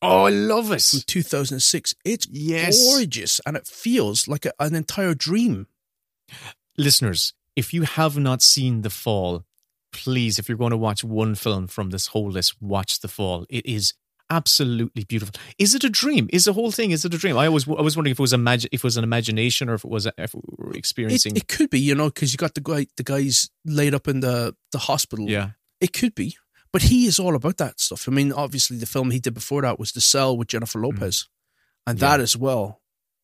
Oh, 0.00 0.24
I 0.26 0.30
love 0.30 0.70
it. 0.72 0.82
From 0.82 1.00
2006. 1.06 1.94
It's 2.04 2.26
Yes. 2.30 2.84
gorgeous 2.84 3.40
and 3.46 3.56
it 3.56 3.66
feels 3.66 4.28
like 4.28 4.46
a, 4.46 4.52
an 4.60 4.74
entire 4.74 5.14
dream. 5.14 5.66
Listeners, 6.76 7.32
if 7.56 7.74
you 7.74 7.82
have 7.82 8.16
not 8.16 8.40
seen 8.42 8.82
The 8.82 8.90
Fall, 8.90 9.44
please, 9.92 10.38
if 10.38 10.48
you're 10.48 10.58
going 10.58 10.70
to 10.70 10.76
watch 10.76 11.02
one 11.02 11.34
film 11.34 11.66
from 11.66 11.90
this 11.90 12.08
whole 12.08 12.30
list, 12.30 12.60
watch 12.60 13.00
The 13.00 13.08
Fall. 13.08 13.46
It 13.48 13.66
is 13.66 13.94
absolutely 14.30 15.04
beautiful. 15.04 15.34
Is 15.58 15.74
it 15.74 15.82
a 15.82 15.88
dream? 15.90 16.28
Is 16.32 16.44
the 16.44 16.52
whole 16.52 16.70
thing? 16.70 16.90
Is 16.92 17.04
it 17.04 17.14
a 17.14 17.18
dream? 17.18 17.36
I 17.36 17.48
was 17.48 17.66
I 17.66 17.80
was 17.82 17.96
wondering 17.96 18.12
if 18.12 18.18
it 18.20 18.22
was 18.22 18.34
a 18.34 18.38
mag- 18.38 18.66
if 18.70 18.80
it 18.80 18.84
was 18.84 18.96
an 18.98 19.02
imagination 19.04 19.68
or 19.68 19.74
if 19.74 19.84
it 19.84 19.90
was 19.90 20.06
a, 20.06 20.12
if 20.18 20.34
we 20.34 20.40
were 20.58 20.72
It, 20.72 20.76
experiencing. 20.76 21.34
it 21.36 21.48
could 21.48 21.70
be, 21.70 21.80
you 21.80 21.94
know, 21.94 22.08
because 22.10 22.32
you 22.32 22.36
got 22.36 22.54
the 22.54 22.60
guy, 22.60 22.86
the 22.96 23.02
guys 23.02 23.50
laid 23.64 23.94
up 23.94 24.06
in 24.06 24.20
the 24.20 24.54
the 24.70 24.78
hospital. 24.78 25.28
Yeah. 25.28 25.50
it 25.80 25.92
could 25.92 26.14
be, 26.14 26.36
but 26.72 26.82
he 26.82 27.06
is 27.06 27.18
all 27.18 27.34
about 27.34 27.56
that 27.58 27.80
stuff. 27.80 28.08
I 28.08 28.12
mean, 28.12 28.32
obviously, 28.32 28.76
the 28.76 28.86
film 28.86 29.10
he 29.10 29.20
did 29.20 29.34
before 29.34 29.62
that 29.62 29.78
was 29.78 29.92
The 29.92 30.00
Cell 30.00 30.36
with 30.36 30.48
Jennifer 30.48 30.78
mm. 30.78 30.84
Lopez, 30.84 31.28
and 31.86 31.98
that 31.98 32.20
as 32.20 32.36
well. 32.36 32.80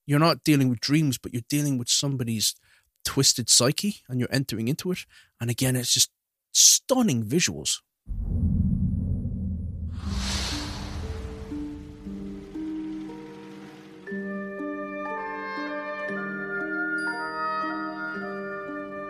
You're 0.07 0.19
not 0.19 0.45
dealing 0.45 0.69
with 0.69 0.81
dreams, 0.81 1.17
but 1.17 1.33
you're 1.33 1.43
dealing 1.49 1.79
with 1.79 1.89
somebody's 1.89 2.55
twisted 3.05 3.49
psyche, 3.49 4.03
and 4.09 4.21
you're 4.21 4.29
entering 4.33 4.69
into 4.69 4.93
it. 4.93 5.07
And 5.41 5.51
again, 5.51 5.77
it's 5.77 5.93
just 5.93 6.11
stunning 6.53 7.25
visuals. 7.25 7.81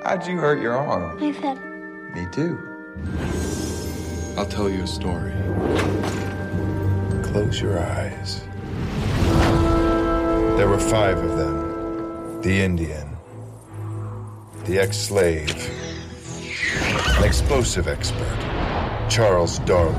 How'd 0.04 0.26
you 0.26 0.36
hurt 0.36 0.60
your 0.60 0.76
arm? 0.76 1.18
My 1.18 1.26
head. 1.28 1.58
Me 2.14 2.26
too. 2.30 3.33
I'll 4.36 4.46
tell 4.46 4.68
you 4.68 4.82
a 4.82 4.86
story. 4.86 5.32
Close 7.22 7.60
your 7.60 7.78
eyes. 7.78 8.42
There 10.56 10.68
were 10.68 10.78
five 10.78 11.18
of 11.18 11.36
them 11.36 12.42
the 12.42 12.60
Indian, 12.60 13.16
the 14.64 14.78
ex 14.78 14.98
slave, 14.98 15.50
an 17.16 17.24
explosive 17.24 17.88
expert, 17.88 19.08
Charles 19.08 19.60
Darwin, 19.60 19.96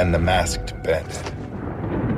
and 0.00 0.12
the 0.12 0.18
masked 0.18 0.74
bandit. 0.82 1.32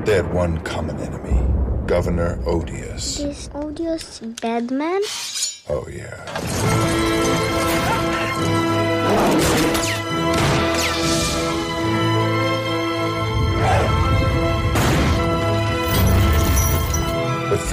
They 0.07 0.15
had 0.15 0.33
one 0.33 0.59
common 0.61 0.99
enemy 1.01 1.45
Governor 1.87 2.39
Odious. 2.47 3.21
Is 3.21 3.51
odious 3.55 4.21
bad 4.41 4.71
man? 4.71 5.03
Oh, 5.69 5.87
yeah. 5.91 6.25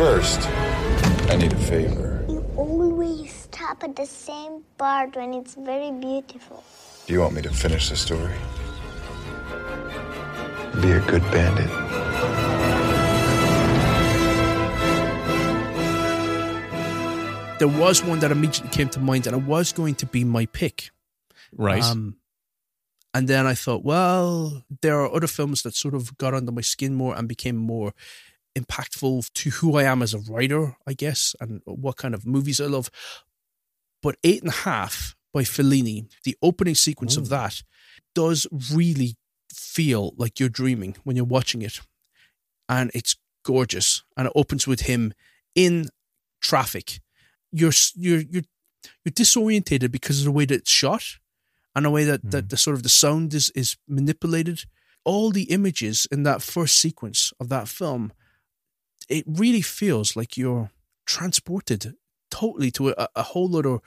First, 0.01 0.41
I 1.29 1.35
need 1.35 1.53
a 1.53 1.57
favor. 1.57 2.25
You 2.27 2.43
always 2.57 3.31
stop 3.31 3.83
at 3.83 3.95
the 3.95 4.07
same 4.07 4.63
part 4.75 5.15
when 5.15 5.35
it's 5.35 5.53
very 5.53 5.91
beautiful. 5.91 6.63
Do 7.05 7.13
you 7.13 7.19
want 7.19 7.35
me 7.35 7.43
to 7.43 7.51
finish 7.51 7.89
the 7.89 7.95
story? 7.95 8.33
Be 10.81 10.93
a 10.93 11.01
good 11.01 11.21
bandit. 11.29 11.69
There 17.59 17.67
was 17.67 18.03
one 18.03 18.17
that 18.21 18.31
immediately 18.31 18.71
came 18.71 18.89
to 18.89 18.99
mind, 18.99 19.27
and 19.27 19.35
it 19.35 19.43
was 19.43 19.71
going 19.71 19.93
to 20.01 20.07
be 20.07 20.23
my 20.23 20.47
pick. 20.47 20.89
Right. 21.55 21.83
Um, 21.83 22.15
and 23.13 23.27
then 23.27 23.45
I 23.45 23.53
thought, 23.53 23.83
well, 23.83 24.63
there 24.81 24.99
are 24.99 25.13
other 25.13 25.27
films 25.27 25.61
that 25.61 25.75
sort 25.75 25.93
of 25.93 26.17
got 26.17 26.33
under 26.33 26.51
my 26.51 26.61
skin 26.61 26.95
more 26.95 27.15
and 27.15 27.27
became 27.27 27.55
more 27.55 27.93
impactful 28.55 29.31
to 29.33 29.49
who 29.49 29.77
I 29.77 29.83
am 29.83 30.01
as 30.01 30.13
a 30.13 30.19
writer, 30.19 30.75
I 30.87 30.93
guess, 30.93 31.35
and 31.39 31.61
what 31.65 31.97
kind 31.97 32.13
of 32.13 32.25
movies 32.25 32.59
I 32.59 32.65
love. 32.65 32.89
But 34.01 34.17
Eight 34.23 34.41
and 34.41 34.49
a 34.49 34.55
Half 34.55 35.15
by 35.33 35.43
Fellini, 35.43 36.09
the 36.23 36.37
opening 36.41 36.75
sequence 36.75 37.17
of 37.17 37.29
that 37.29 37.63
does 38.13 38.47
really 38.73 39.15
feel 39.53 40.13
like 40.17 40.39
you're 40.39 40.49
dreaming 40.49 40.95
when 41.03 41.15
you're 41.15 41.25
watching 41.25 41.61
it. 41.61 41.79
And 42.67 42.91
it's 42.93 43.15
gorgeous. 43.43 44.03
And 44.17 44.27
it 44.27 44.33
opens 44.35 44.67
with 44.67 44.81
him 44.81 45.13
in 45.55 45.89
traffic. 46.41 46.99
You're 47.51 47.73
you're 47.95 48.21
you're 48.21 48.43
you're 49.03 49.13
disorientated 49.13 49.91
because 49.91 50.19
of 50.19 50.25
the 50.25 50.31
way 50.31 50.45
that 50.45 50.61
it's 50.61 50.71
shot 50.71 51.03
and 51.75 51.85
the 51.85 51.89
way 51.89 52.03
that, 52.03 52.31
that 52.31 52.43
hmm. 52.43 52.47
the 52.47 52.57
sort 52.57 52.75
of 52.75 52.83
the 52.83 52.89
sound 52.89 53.33
is 53.33 53.49
is 53.55 53.77
manipulated. 53.87 54.65
All 55.03 55.31
the 55.31 55.43
images 55.43 56.07
in 56.11 56.23
that 56.23 56.41
first 56.41 56.77
sequence 56.79 57.33
of 57.39 57.49
that 57.49 57.67
film, 57.67 58.13
it 59.11 59.25
really 59.27 59.61
feels 59.61 60.15
like 60.15 60.37
you're 60.37 60.71
transported 61.05 61.95
totally 62.29 62.71
to 62.71 62.89
a, 62.89 63.07
a 63.15 63.23
whole 63.23 63.55
other 63.55 63.79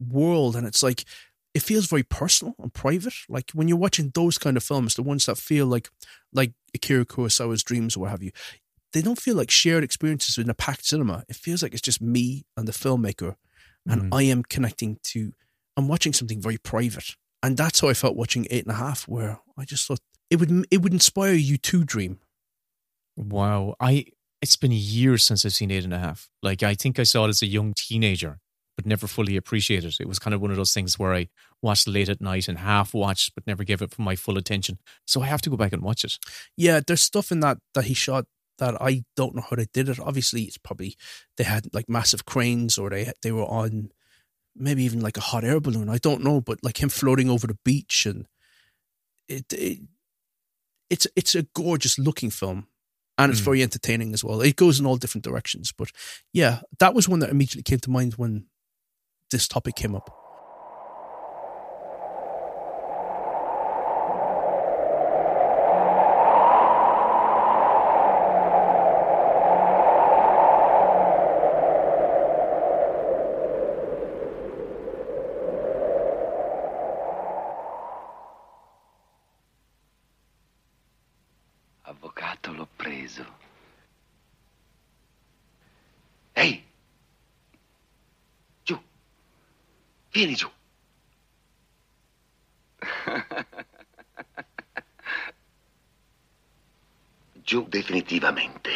world, 0.00 0.56
and 0.56 0.66
it's 0.66 0.82
like 0.82 1.04
it 1.54 1.62
feels 1.62 1.86
very 1.86 2.04
personal 2.04 2.54
and 2.62 2.72
private. 2.72 3.14
Like 3.28 3.50
when 3.52 3.68
you're 3.68 3.76
watching 3.76 4.12
those 4.14 4.38
kind 4.38 4.56
of 4.56 4.62
films, 4.62 4.94
the 4.94 5.02
ones 5.02 5.26
that 5.26 5.36
feel 5.36 5.66
like 5.66 5.90
like 6.32 6.52
Akira 6.74 7.04
Kurosawa's 7.04 7.64
dreams 7.64 7.96
or 7.96 8.00
what 8.00 8.10
have 8.10 8.22
you, 8.22 8.30
they 8.92 9.02
don't 9.02 9.20
feel 9.20 9.36
like 9.36 9.50
shared 9.50 9.84
experiences 9.84 10.38
in 10.38 10.48
a 10.48 10.54
packed 10.54 10.86
cinema. 10.86 11.24
It 11.28 11.36
feels 11.36 11.62
like 11.62 11.72
it's 11.72 11.82
just 11.82 12.00
me 12.00 12.44
and 12.56 12.68
the 12.68 12.72
filmmaker, 12.72 13.34
and 13.86 14.02
mm. 14.02 14.08
I 14.16 14.22
am 14.22 14.42
connecting 14.42 14.98
to. 15.04 15.32
I'm 15.76 15.88
watching 15.88 16.12
something 16.12 16.40
very 16.40 16.58
private, 16.58 17.16
and 17.42 17.56
that's 17.56 17.80
how 17.80 17.88
I 17.88 17.94
felt 17.94 18.16
watching 18.16 18.46
Eight 18.50 18.64
and 18.64 18.72
a 18.72 18.78
Half, 18.78 19.08
where 19.08 19.40
I 19.56 19.64
just 19.64 19.86
thought 19.86 20.00
it 20.30 20.36
would 20.36 20.66
it 20.70 20.82
would 20.82 20.92
inspire 20.92 21.34
you 21.34 21.56
to 21.58 21.84
dream. 21.84 22.20
Wow. 23.16 23.74
I 23.80 24.06
it's 24.40 24.56
been 24.56 24.72
years 24.72 25.24
since 25.24 25.44
I've 25.44 25.54
seen 25.54 25.70
eight 25.70 25.84
and 25.84 25.94
a 25.94 25.98
half. 25.98 26.28
Like 26.42 26.62
I 26.62 26.74
think 26.74 26.98
I 26.98 27.02
saw 27.02 27.24
it 27.24 27.28
as 27.28 27.42
a 27.42 27.46
young 27.46 27.74
teenager, 27.76 28.38
but 28.76 28.86
never 28.86 29.06
fully 29.06 29.36
appreciated 29.36 29.88
it. 29.88 30.00
It 30.00 30.08
was 30.08 30.18
kind 30.18 30.34
of 30.34 30.40
one 30.40 30.50
of 30.50 30.56
those 30.56 30.72
things 30.72 30.98
where 30.98 31.14
I 31.14 31.28
watched 31.62 31.88
late 31.88 32.08
at 32.08 32.20
night 32.20 32.48
and 32.48 32.58
half 32.58 32.94
watched, 32.94 33.34
but 33.34 33.46
never 33.46 33.64
gave 33.64 33.82
it 33.82 33.98
my 33.98 34.16
full 34.16 34.38
attention. 34.38 34.78
So 35.06 35.22
I 35.22 35.26
have 35.26 35.42
to 35.42 35.50
go 35.50 35.56
back 35.56 35.72
and 35.72 35.82
watch 35.82 36.04
it. 36.04 36.18
Yeah, 36.56 36.80
there's 36.86 37.02
stuff 37.02 37.32
in 37.32 37.40
that 37.40 37.58
that 37.74 37.84
he 37.84 37.94
shot 37.94 38.26
that 38.58 38.80
I 38.80 39.04
don't 39.16 39.34
know 39.34 39.44
how 39.48 39.56
they 39.56 39.66
did 39.72 39.88
it. 39.88 40.00
Obviously, 40.00 40.42
it's 40.42 40.58
probably 40.58 40.96
they 41.36 41.44
had 41.44 41.72
like 41.72 41.88
massive 41.88 42.24
cranes 42.24 42.78
or 42.78 42.90
they 42.90 43.12
they 43.22 43.32
were 43.32 43.46
on 43.46 43.90
maybe 44.54 44.84
even 44.84 45.00
like 45.00 45.16
a 45.16 45.22
hot 45.22 45.44
air 45.44 45.60
balloon. 45.60 45.88
I 45.88 45.98
don't 45.98 46.22
know, 46.22 46.40
but 46.40 46.62
like 46.62 46.82
him 46.82 46.88
floating 46.88 47.30
over 47.30 47.46
the 47.46 47.58
beach 47.64 48.06
and 48.06 48.26
it, 49.28 49.52
it 49.52 49.80
it's 50.90 51.06
it's 51.16 51.34
a 51.34 51.42
gorgeous 51.54 51.98
looking 51.98 52.30
film 52.30 52.66
and 53.18 53.30
it's 53.32 53.40
Mm. 53.40 53.44
very 53.44 53.62
entertaining 53.62 54.14
as 54.14 54.22
well. 54.24 54.40
It 54.40 54.56
goes 54.56 54.78
in 54.80 54.86
all 54.86 54.96
different 54.96 55.24
directions, 55.24 55.72
but 55.76 55.90
yeah, 56.32 56.60
that 56.78 56.94
was 56.94 57.08
one 57.08 57.18
that 57.20 57.30
immediately 57.30 57.62
came 57.62 57.80
to 57.80 57.90
mind 57.90 58.14
when 58.14 58.46
this 59.30 59.46
topic 59.48 59.74
came 59.76 59.94
up. 59.94 60.08
Vieni 90.18 90.34
giù! 90.34 90.50
giù 97.44 97.68
definitivamente. 97.68 98.70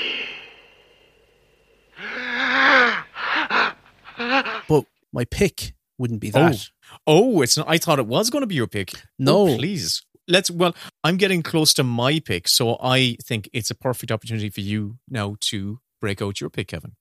But 4.68 4.84
my 5.12 5.24
pick 5.24 5.74
wouldn't 5.98 6.20
be 6.20 6.30
that. 6.30 6.70
Oh, 7.08 7.38
oh, 7.38 7.42
it's 7.42 7.56
not. 7.56 7.68
I 7.68 7.78
thought 7.78 7.98
it 7.98 8.06
was 8.06 8.30
going 8.30 8.42
to 8.42 8.46
be 8.46 8.54
your 8.54 8.68
pick. 8.68 8.92
No. 9.18 9.48
Oh, 9.48 9.56
please. 9.56 10.00
Let's. 10.28 10.48
Well, 10.48 10.76
I'm 11.02 11.16
getting 11.16 11.42
close 11.42 11.74
to 11.74 11.82
my 11.82 12.20
pick, 12.20 12.46
so 12.46 12.78
I 12.80 13.16
think 13.20 13.50
it's 13.52 13.72
a 13.72 13.74
perfect 13.74 14.12
opportunity 14.12 14.48
for 14.48 14.60
you 14.60 14.98
now 15.08 15.34
to 15.50 15.80
break 16.00 16.22
out 16.22 16.40
your 16.40 16.50
pick, 16.50 16.68
Kevin. 16.68 16.92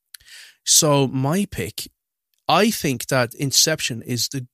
So 0.66 1.08
my 1.08 1.46
pick, 1.46 1.92
I 2.52 2.70
think 2.70 3.08
that 3.08 3.34
Inception 3.34 4.02
is 4.02 4.28
the 4.28 4.46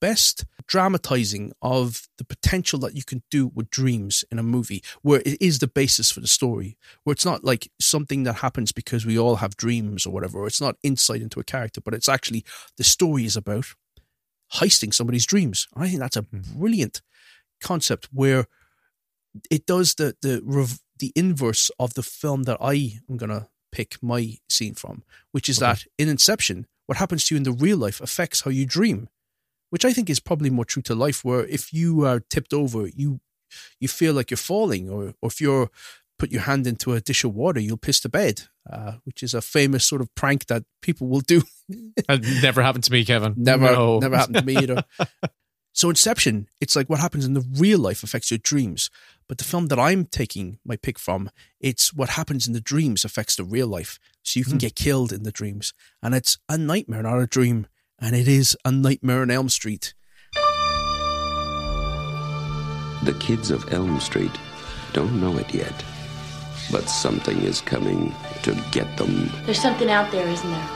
best 0.00 0.46
dramatizing 0.66 1.52
of 1.62 2.08
the 2.18 2.24
potential 2.24 2.80
that 2.80 2.96
you 2.96 3.04
can 3.04 3.22
do 3.30 3.46
with 3.54 3.70
dreams 3.70 4.24
in 4.32 4.40
a 4.40 4.42
movie, 4.42 4.82
where 5.02 5.22
it 5.24 5.40
is 5.40 5.60
the 5.60 5.68
basis 5.68 6.10
for 6.10 6.18
the 6.18 6.26
story, 6.26 6.76
where 7.04 7.12
it's 7.12 7.24
not 7.24 7.44
like 7.44 7.70
something 7.80 8.24
that 8.24 8.34
happens 8.34 8.72
because 8.72 9.06
we 9.06 9.16
all 9.16 9.36
have 9.36 9.56
dreams 9.56 10.06
or 10.06 10.12
whatever. 10.12 10.40
Or 10.40 10.48
it's 10.48 10.60
not 10.60 10.74
insight 10.82 11.22
into 11.22 11.38
a 11.38 11.44
character, 11.44 11.80
but 11.80 11.94
it's 11.94 12.08
actually 12.08 12.44
the 12.76 12.82
story 12.82 13.24
is 13.24 13.36
about 13.36 13.66
heisting 14.54 14.92
somebody's 14.92 15.26
dreams. 15.26 15.68
I 15.76 15.86
think 15.86 16.00
that's 16.00 16.16
a 16.16 16.22
hmm. 16.22 16.40
brilliant 16.56 17.00
concept 17.60 18.08
where 18.12 18.46
it 19.52 19.66
does 19.66 19.94
the 19.94 20.16
the 20.20 20.42
rev- 20.44 20.80
the 20.98 21.12
inverse 21.14 21.70
of 21.78 21.94
the 21.94 22.02
film 22.02 22.42
that 22.42 22.58
I 22.60 22.98
am 23.08 23.16
gonna 23.16 23.50
pick 23.70 23.98
my 24.02 24.38
scene 24.48 24.74
from, 24.74 25.04
which 25.30 25.48
is 25.48 25.58
that 25.58 25.84
in 25.96 26.08
Inception, 26.08 26.66
what 26.90 26.96
happens 26.98 27.24
to 27.24 27.34
you 27.34 27.36
in 27.36 27.44
the 27.44 27.52
real 27.52 27.78
life 27.78 28.00
affects 28.00 28.40
how 28.40 28.50
you 28.50 28.66
dream, 28.66 29.08
which 29.70 29.84
I 29.84 29.92
think 29.92 30.10
is 30.10 30.18
probably 30.18 30.50
more 30.50 30.64
true 30.64 30.82
to 30.82 30.94
life. 30.96 31.24
Where 31.24 31.46
if 31.46 31.72
you 31.72 32.04
are 32.04 32.18
tipped 32.18 32.52
over, 32.52 32.88
you 32.88 33.20
you 33.78 33.86
feel 33.86 34.12
like 34.12 34.28
you're 34.32 34.36
falling, 34.52 34.90
or 34.90 35.14
or 35.22 35.28
if 35.28 35.40
you're 35.40 35.70
put 36.18 36.32
your 36.32 36.42
hand 36.42 36.66
into 36.66 36.92
a 36.92 37.00
dish 37.00 37.22
of 37.22 37.32
water, 37.32 37.60
you'll 37.60 37.76
piss 37.76 38.00
the 38.00 38.08
bed, 38.08 38.42
uh, 38.68 38.94
which 39.04 39.22
is 39.22 39.34
a 39.34 39.40
famous 39.40 39.86
sort 39.86 40.00
of 40.00 40.12
prank 40.16 40.46
that 40.46 40.64
people 40.82 41.06
will 41.06 41.20
do. 41.20 41.42
Never 42.42 42.60
happened 42.60 42.82
to 42.84 42.92
me, 42.92 43.04
Kevin. 43.04 43.34
Never, 43.36 43.66
No. 43.72 44.00
never 44.00 44.16
happened 44.16 44.38
to 44.38 44.44
me 44.44 44.56
either. 44.56 44.82
so 45.72 45.88
Inception, 45.90 46.48
it's 46.60 46.74
like 46.74 46.90
what 46.90 46.98
happens 46.98 47.24
in 47.24 47.34
the 47.34 47.46
real 47.56 47.78
life 47.78 48.02
affects 48.02 48.32
your 48.32 48.38
dreams. 48.38 48.90
But 49.28 49.38
the 49.38 49.44
film 49.44 49.68
that 49.68 49.78
I'm 49.78 50.04
taking 50.06 50.58
my 50.64 50.76
pick 50.76 50.98
from, 50.98 51.30
it's 51.60 51.94
what 51.94 52.10
happens 52.10 52.46
in 52.48 52.52
the 52.52 52.60
dreams 52.60 53.04
affects 53.04 53.36
the 53.36 53.44
real 53.44 53.68
life. 53.68 53.98
So 54.30 54.38
you 54.38 54.44
can 54.44 54.52
Hmm. 54.54 54.58
get 54.58 54.76
killed 54.76 55.12
in 55.12 55.24
the 55.24 55.32
dreams. 55.32 55.72
And 56.00 56.14
it's 56.14 56.38
a 56.48 56.56
nightmare, 56.56 57.02
not 57.02 57.18
a 57.18 57.26
dream. 57.26 57.66
And 57.98 58.14
it 58.14 58.28
is 58.28 58.56
a 58.64 58.70
nightmare 58.70 59.24
in 59.24 59.30
Elm 59.30 59.48
Street. 59.48 59.92
The 63.02 63.16
kids 63.18 63.50
of 63.50 63.72
Elm 63.72 63.98
Street 63.98 64.30
don't 64.92 65.20
know 65.20 65.36
it 65.36 65.52
yet, 65.52 65.74
but 66.70 66.88
something 66.88 67.42
is 67.42 67.60
coming 67.60 68.14
to 68.44 68.54
get 68.70 68.96
them. 68.96 69.32
There's 69.46 69.60
something 69.60 69.90
out 69.90 70.12
there, 70.12 70.28
isn't 70.28 70.48
there? 70.50 70.68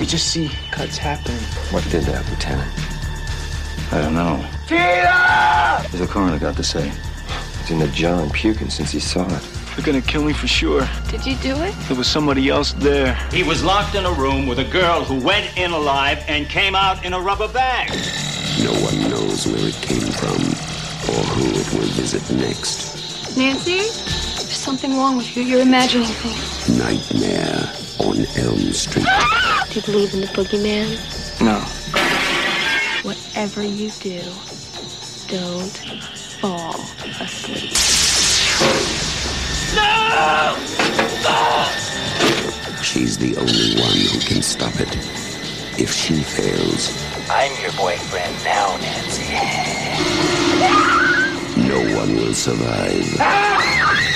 You 0.00 0.06
just 0.06 0.28
see 0.32 0.50
cuts 0.70 0.96
happening. 0.96 1.38
What 1.70 1.84
did 1.90 2.04
that, 2.04 2.28
Lieutenant? 2.30 2.70
I 3.92 4.00
don't 4.00 4.14
know. 4.14 4.42
Tina! 4.72 5.82
What's 5.82 5.98
the 5.98 6.06
coroner 6.06 6.38
got 6.38 6.56
to 6.56 6.64
say? 6.64 6.90
He's 7.60 7.70
in 7.70 7.78
the 7.78 7.88
jar 7.88 8.22
and 8.22 8.32
puking 8.32 8.70
since 8.70 8.90
he 8.90 9.00
saw 9.00 9.26
it. 9.26 9.42
They're 9.76 9.84
gonna 9.84 10.00
kill 10.00 10.24
me 10.24 10.32
for 10.32 10.46
sure. 10.46 10.88
Did 11.10 11.24
you 11.26 11.36
do 11.36 11.54
it? 11.62 11.74
There 11.88 11.96
was 11.96 12.06
somebody 12.06 12.48
else 12.48 12.72
there. 12.74 13.14
He 13.30 13.42
was 13.42 13.62
locked 13.62 13.94
in 13.94 14.04
a 14.04 14.12
room 14.12 14.46
with 14.46 14.58
a 14.58 14.64
girl 14.64 15.04
who 15.04 15.18
went 15.22 15.56
in 15.56 15.72
alive 15.72 16.22
and 16.26 16.46
came 16.48 16.74
out 16.74 17.04
in 17.04 17.12
a 17.12 17.20
rubber 17.20 17.48
bag. 17.48 17.88
No 18.62 18.72
one 18.72 19.10
knows 19.10 19.46
where 19.46 19.68
it 19.68 19.74
came 19.76 20.10
from 20.20 20.40
or 21.12 21.22
who 21.34 21.46
it 21.60 21.72
will 21.74 21.92
visit 21.92 22.22
next. 22.36 23.36
Nancy? 23.36 23.76
There's 23.76 24.56
something 24.56 24.96
wrong 24.96 25.16
with 25.16 25.36
you. 25.36 25.42
You're 25.42 25.62
imagining 25.62 26.06
things. 26.06 26.78
Nightmare 26.78 27.72
on 27.98 28.16
Elm 28.36 28.72
Street. 28.72 29.06
Do 29.70 29.80
you 29.80 29.82
believe 29.86 30.14
in 30.14 30.20
the 30.22 30.28
boogeyman? 30.28 30.96
No. 31.40 31.60
Whatever 33.02 33.62
you 33.62 33.90
do, 34.00 34.20
don't 35.32 35.78
fall 36.42 36.74
asleep. 37.24 37.72
No! 39.74 40.56
She's 42.82 43.16
the 43.16 43.34
only 43.38 43.80
one 43.80 43.96
who 43.96 44.20
can 44.20 44.42
stop 44.42 44.78
it. 44.78 44.94
If 45.80 45.90
she 45.90 46.16
fails, 46.22 46.92
I'm 47.30 47.50
your 47.62 47.72
boyfriend 47.72 48.44
now, 48.44 48.76
Nancy. 48.76 49.32
no 51.66 51.96
one 51.96 52.14
will 52.14 52.34
survive. 52.34 53.16
Ah! 53.18 54.11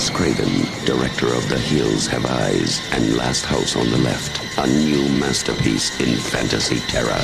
Wes 0.00 0.08
Craven, 0.08 0.86
director 0.86 1.26
of 1.26 1.46
The 1.50 1.58
Hills 1.58 2.06
Have 2.06 2.24
Eyes 2.24 2.80
and 2.92 3.16
Last 3.18 3.44
House 3.44 3.76
on 3.76 3.90
the 3.90 3.98
Left, 3.98 4.40
a 4.56 4.66
new 4.66 5.06
masterpiece 5.20 6.00
in 6.00 6.16
fantasy 6.16 6.80
terror. 6.90 7.22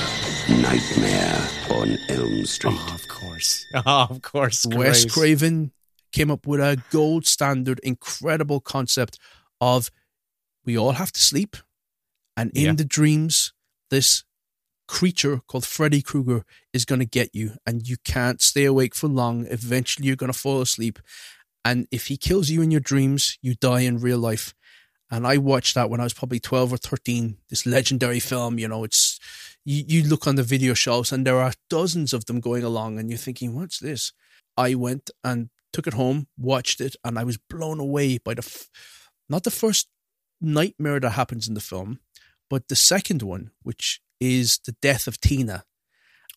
Nightmare 0.60 1.48
on 1.70 1.96
Elm 2.10 2.44
Street. 2.44 2.76
Oh, 2.78 2.94
of 2.94 3.08
course. 3.08 3.64
Oh, 3.74 4.06
of 4.10 4.20
course. 4.20 4.66
Wes 4.66 5.06
great. 5.06 5.12
Craven 5.14 5.72
came 6.12 6.30
up 6.30 6.46
with 6.46 6.60
a 6.60 6.76
gold 6.90 7.24
standard, 7.24 7.80
incredible 7.82 8.60
concept 8.60 9.18
of 9.58 9.90
we 10.66 10.76
all 10.76 10.92
have 10.92 11.12
to 11.12 11.20
sleep, 11.22 11.56
and 12.36 12.50
in 12.54 12.62
Yeah. 12.66 12.72
the 12.74 12.84
dreams, 12.84 13.54
this 13.88 14.22
creature 14.86 15.40
called 15.48 15.64
Freddy 15.64 16.02
Krueger 16.02 16.44
is 16.74 16.84
going 16.84 16.98
to 17.00 17.06
get 17.06 17.34
you, 17.34 17.52
and 17.66 17.88
you 17.88 17.96
can't 18.04 18.42
stay 18.42 18.66
awake 18.66 18.94
for 18.94 19.08
long. 19.08 19.46
Eventually, 19.46 20.06
you're 20.06 20.14
going 20.16 20.30
to 20.30 20.38
fall 20.38 20.60
asleep, 20.60 20.98
and 21.66 21.88
if 21.90 22.06
he 22.06 22.16
kills 22.16 22.48
you 22.48 22.62
in 22.62 22.70
your 22.70 22.80
dreams, 22.80 23.38
you 23.42 23.56
die 23.56 23.80
in 23.80 23.98
real 23.98 24.18
life. 24.18 24.54
And 25.10 25.26
I 25.26 25.36
watched 25.36 25.74
that 25.74 25.90
when 25.90 25.98
I 26.00 26.04
was 26.04 26.14
probably 26.14 26.38
12 26.38 26.74
or 26.74 26.76
13, 26.76 27.38
this 27.50 27.66
legendary 27.66 28.20
film. 28.20 28.60
You 28.60 28.68
know, 28.68 28.84
it's, 28.84 29.18
you, 29.64 29.82
you 29.84 30.08
look 30.08 30.28
on 30.28 30.36
the 30.36 30.44
video 30.44 30.74
shelves 30.74 31.10
and 31.10 31.26
there 31.26 31.40
are 31.40 31.54
dozens 31.68 32.12
of 32.12 32.26
them 32.26 32.38
going 32.38 32.62
along, 32.62 33.00
and 33.00 33.10
you're 33.10 33.18
thinking, 33.18 33.56
what's 33.56 33.80
this? 33.80 34.12
I 34.56 34.76
went 34.76 35.10
and 35.24 35.50
took 35.72 35.88
it 35.88 35.94
home, 35.94 36.28
watched 36.38 36.80
it, 36.80 36.94
and 37.04 37.18
I 37.18 37.24
was 37.24 37.36
blown 37.36 37.80
away 37.80 38.18
by 38.18 38.34
the, 38.34 38.44
f- 38.46 38.68
not 39.28 39.42
the 39.42 39.50
first 39.50 39.88
nightmare 40.40 41.00
that 41.00 41.10
happens 41.10 41.48
in 41.48 41.54
the 41.54 41.60
film, 41.60 41.98
but 42.48 42.68
the 42.68 42.76
second 42.76 43.22
one, 43.22 43.50
which 43.64 44.00
is 44.20 44.60
the 44.64 44.76
death 44.80 45.08
of 45.08 45.20
Tina. 45.20 45.64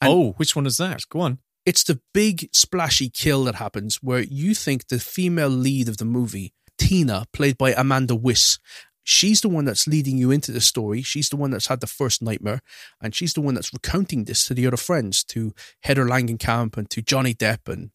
oh, 0.02 0.32
which 0.38 0.56
one 0.56 0.66
is 0.66 0.78
that? 0.78 1.04
Go 1.08 1.20
on. 1.20 1.38
It's 1.70 1.84
the 1.84 2.02
big 2.16 2.50
splashy 2.52 3.12
kill 3.12 3.44
that 3.44 3.54
happens 3.54 3.98
where 3.98 4.22
you 4.22 4.56
think 4.56 4.88
the 4.88 5.00
female 5.00 5.50
lead 5.50 5.88
of 5.88 5.98
the 5.98 6.04
movie, 6.04 6.52
Tina, 6.80 7.26
played 7.32 7.60
by 7.60 7.74
Amanda 7.74 8.16
Wyss, 8.16 8.58
she's 9.04 9.42
the 9.42 9.50
one 9.50 9.66
that's 9.66 9.86
leading 9.86 10.18
you 10.18 10.32
into 10.32 10.52
the 10.52 10.62
story. 10.62 11.04
She's 11.04 11.30
the 11.30 11.36
one 11.36 11.52
that's 11.52 11.68
had 11.68 11.80
the 11.80 11.86
first 11.86 12.24
nightmare, 12.24 12.62
and 13.00 13.14
she's 13.14 13.36
the 13.36 13.42
one 13.42 13.54
that's 13.54 13.72
recounting 13.72 14.24
this 14.24 14.48
to 14.48 14.56
the 14.56 14.66
other 14.66 14.78
friends, 14.78 15.24
to 15.26 15.54
Heather 15.84 16.06
Langenkamp 16.06 16.76
and 16.76 16.90
to 16.90 17.04
Johnny 17.04 17.36
Depp, 17.36 17.72
and 17.72 17.92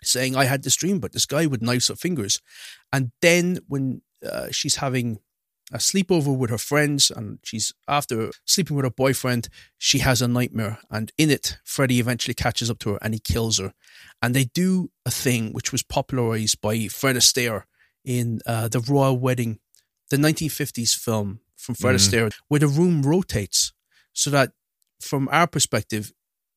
saying, 0.00 0.36
I 0.36 0.44
had 0.44 0.62
this 0.62 0.76
dream 0.76 1.00
but 1.00 1.10
this 1.10 1.26
guy 1.26 1.46
with 1.46 1.62
knives 1.62 1.90
of 1.90 1.98
fingers. 1.98 2.40
And 2.92 3.10
then 3.20 3.58
when 3.66 4.02
uh, 4.24 4.52
she's 4.52 4.76
having 4.76 5.18
a 5.72 5.78
sleepover 5.78 6.36
with 6.36 6.50
her 6.50 6.58
friends 6.58 7.10
and 7.10 7.38
she's 7.42 7.72
after 7.88 8.30
sleeping 8.44 8.76
with 8.76 8.84
her 8.84 8.90
boyfriend, 8.90 9.48
she 9.78 9.98
has 10.00 10.20
a 10.20 10.28
nightmare. 10.28 10.78
And 10.90 11.10
in 11.16 11.30
it, 11.30 11.56
Freddy 11.64 11.98
eventually 11.98 12.34
catches 12.34 12.70
up 12.70 12.78
to 12.80 12.90
her 12.92 12.98
and 13.00 13.14
he 13.14 13.20
kills 13.20 13.58
her. 13.58 13.72
And 14.22 14.34
they 14.34 14.44
do 14.44 14.90
a 15.06 15.10
thing 15.10 15.52
which 15.52 15.72
was 15.72 15.82
popularized 15.82 16.60
by 16.60 16.88
Fred 16.88 17.16
Astaire 17.16 17.64
in 18.04 18.40
uh, 18.46 18.68
The 18.68 18.80
Royal 18.80 19.18
Wedding, 19.18 19.58
the 20.10 20.16
1950s 20.18 20.94
film 20.94 21.40
from 21.56 21.74
Fred 21.74 21.96
Mhm. 21.96 21.98
Astaire, 21.98 22.32
where 22.48 22.60
the 22.60 22.68
room 22.68 23.02
rotates 23.02 23.72
so 24.12 24.28
that 24.30 24.52
from 25.00 25.28
our 25.32 25.46
perspective, 25.46 26.12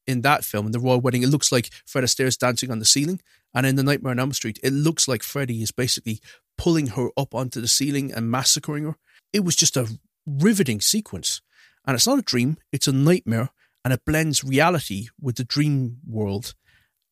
in 0.06 0.22
that 0.22 0.46
film, 0.46 0.66
in 0.68 0.72
the 0.72 0.80
Royal 0.80 1.02
Wedding, 1.02 1.24
it 1.24 1.28
looks 1.28 1.52
like 1.52 1.70
Fred 1.86 2.04
Astaire's 2.04 2.38
dancing 2.38 2.72
on 2.72 2.80
the 2.80 2.86
ceiling. 2.86 3.20
And 3.54 3.66
in 3.66 3.76
the 3.76 3.84
Nightmare 3.84 4.12
on 4.12 4.20
Elm 4.20 4.32
Street, 4.34 4.60
it 4.64 4.72
looks 4.72 5.08
like 5.08 5.24
Freddy 5.24 5.62
is 5.62 5.72
basically 5.72 6.22
pulling 6.58 6.88
her 6.88 7.10
up 7.18 7.36
onto 7.36 7.62
the 7.62 7.68
ceiling 7.68 8.12
and 8.12 8.32
massacring 8.32 8.86
her. 8.86 8.96
It 9.34 9.44
was 9.44 9.56
just 9.56 9.78
a 9.78 9.88
riveting 10.26 10.82
sequence. 10.82 11.42
And 11.86 11.96
it's 11.96 12.08
not 12.08 12.20
a 12.20 12.24
dream, 12.24 12.58
it's 12.72 12.88
a 12.88 12.92
nightmare, 12.92 13.50
and 13.86 13.94
it 13.94 14.04
blends 14.06 14.44
reality 14.44 15.08
with 15.22 15.38
the 15.38 15.46
dream 15.46 15.98
world. 16.06 16.54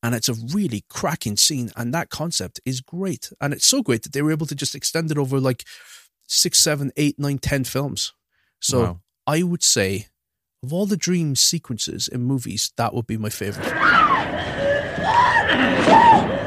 And 0.03 0.13
it's 0.13 0.29
a 0.29 0.33
really 0.33 0.83
cracking 0.89 1.37
scene. 1.37 1.71
And 1.75 1.93
that 1.93 2.09
concept 2.09 2.59
is 2.65 2.81
great. 2.81 3.31
And 3.39 3.53
it's 3.53 3.65
so 3.65 3.81
great 3.81 4.03
that 4.03 4.13
they 4.13 4.21
were 4.21 4.31
able 4.31 4.45
to 4.47 4.55
just 4.55 4.75
extend 4.75 5.11
it 5.11 5.17
over 5.17 5.39
like 5.39 5.63
six, 6.27 6.59
seven, 6.59 6.91
eight, 6.97 7.17
nine, 7.17 7.39
ten 7.39 7.63
films. 7.63 8.13
So 8.59 8.81
Wow. 8.81 8.99
I 9.27 9.43
would 9.43 9.63
say, 9.63 10.07
of 10.61 10.73
all 10.73 10.85
the 10.85 10.97
dream 10.97 11.35
sequences 11.35 12.07
in 12.07 12.23
movies, 12.23 12.71
that 12.77 12.93
would 12.93 13.07
be 13.07 13.17
my 13.17 13.29
favorite. 13.29 13.65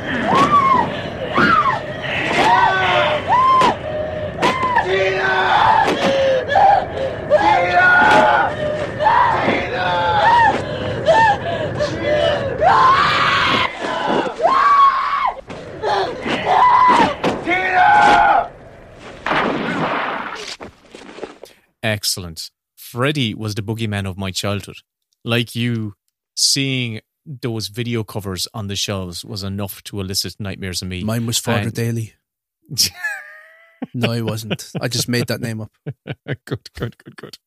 Excellent. 21.82 22.50
Freddy 22.76 23.34
was 23.34 23.54
the 23.54 23.62
boogeyman 23.62 24.06
of 24.08 24.16
my 24.16 24.30
childhood. 24.30 24.76
Like 25.24 25.54
you, 25.54 25.94
seeing 26.36 27.00
those 27.26 27.68
video 27.68 28.04
covers 28.04 28.48
on 28.54 28.68
the 28.68 28.76
shelves 28.76 29.24
was 29.24 29.42
enough 29.42 29.82
to 29.84 30.00
elicit 30.00 30.36
nightmares 30.38 30.80
in 30.82 30.88
me. 30.88 31.04
Mine 31.04 31.26
was 31.26 31.38
Father 31.38 31.62
And- 31.64 31.72
Daly. 31.74 32.14
no, 33.94 34.12
he 34.12 34.22
wasn't. 34.22 34.70
I 34.80 34.88
just 34.88 35.08
made 35.08 35.26
that 35.28 35.40
name 35.40 35.60
up. 35.60 35.70
good, 36.44 36.68
good, 36.74 36.96
good, 36.98 37.16
good. 37.16 37.38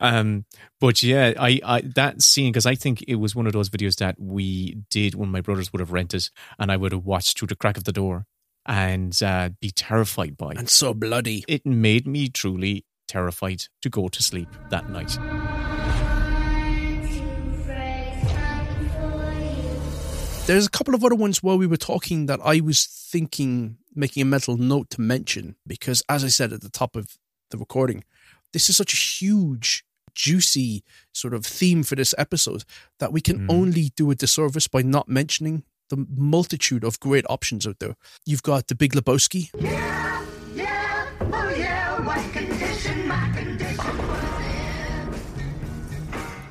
Um, 0.00 0.44
but 0.80 1.02
yeah, 1.02 1.32
I, 1.38 1.60
I 1.64 1.80
that 1.94 2.22
scene 2.22 2.52
because 2.52 2.66
I 2.66 2.74
think 2.74 3.02
it 3.08 3.16
was 3.16 3.34
one 3.34 3.46
of 3.46 3.52
those 3.52 3.70
videos 3.70 3.96
that 3.96 4.16
we 4.20 4.76
did 4.90 5.14
when 5.14 5.30
my 5.30 5.40
brothers 5.40 5.72
would 5.72 5.80
have 5.80 5.92
rented, 5.92 6.28
and 6.58 6.70
I 6.70 6.76
would 6.76 6.92
have 6.92 7.04
watched 7.04 7.38
through 7.38 7.48
the 7.48 7.56
crack 7.56 7.76
of 7.76 7.84
the 7.84 7.92
door 7.92 8.26
and 8.66 9.20
uh, 9.22 9.50
be 9.60 9.70
terrified 9.70 10.36
by. 10.36 10.52
And 10.56 10.68
so 10.68 10.94
bloody. 10.94 11.44
It 11.48 11.66
made 11.66 12.06
me 12.06 12.28
truly 12.28 12.84
terrified 13.12 13.64
to 13.82 13.90
go 13.90 14.08
to 14.08 14.22
sleep 14.22 14.48
that 14.70 14.88
night. 14.88 15.18
There's 20.46 20.66
a 20.66 20.70
couple 20.70 20.94
of 20.94 21.04
other 21.04 21.14
ones 21.14 21.42
while 21.42 21.58
we 21.58 21.66
were 21.66 21.76
talking 21.76 22.26
that 22.26 22.40
I 22.42 22.60
was 22.60 22.86
thinking, 22.86 23.76
making 23.94 24.22
a 24.22 24.24
mental 24.24 24.56
note 24.56 24.88
to 24.90 25.00
mention, 25.00 25.56
because 25.66 26.02
as 26.08 26.24
I 26.24 26.28
said 26.28 26.52
at 26.52 26.62
the 26.62 26.70
top 26.70 26.96
of 26.96 27.18
the 27.50 27.58
recording, 27.58 28.02
this 28.54 28.70
is 28.70 28.76
such 28.78 28.94
a 28.94 28.96
huge, 28.96 29.84
juicy 30.14 30.82
sort 31.12 31.34
of 31.34 31.44
theme 31.44 31.82
for 31.82 31.96
this 31.96 32.14
episode 32.16 32.64
that 32.98 33.12
we 33.12 33.20
can 33.20 33.40
hmm. 33.40 33.50
only 33.50 33.90
do 33.94 34.10
a 34.10 34.14
disservice 34.14 34.68
by 34.68 34.80
not 34.80 35.06
mentioning 35.06 35.64
the 35.90 36.06
multitude 36.16 36.82
of 36.82 36.98
great 36.98 37.26
options 37.28 37.66
out 37.66 37.78
there. 37.78 37.94
You've 38.24 38.42
got 38.42 38.68
the 38.68 38.74
Big 38.74 38.94
Lebowski. 38.94 39.50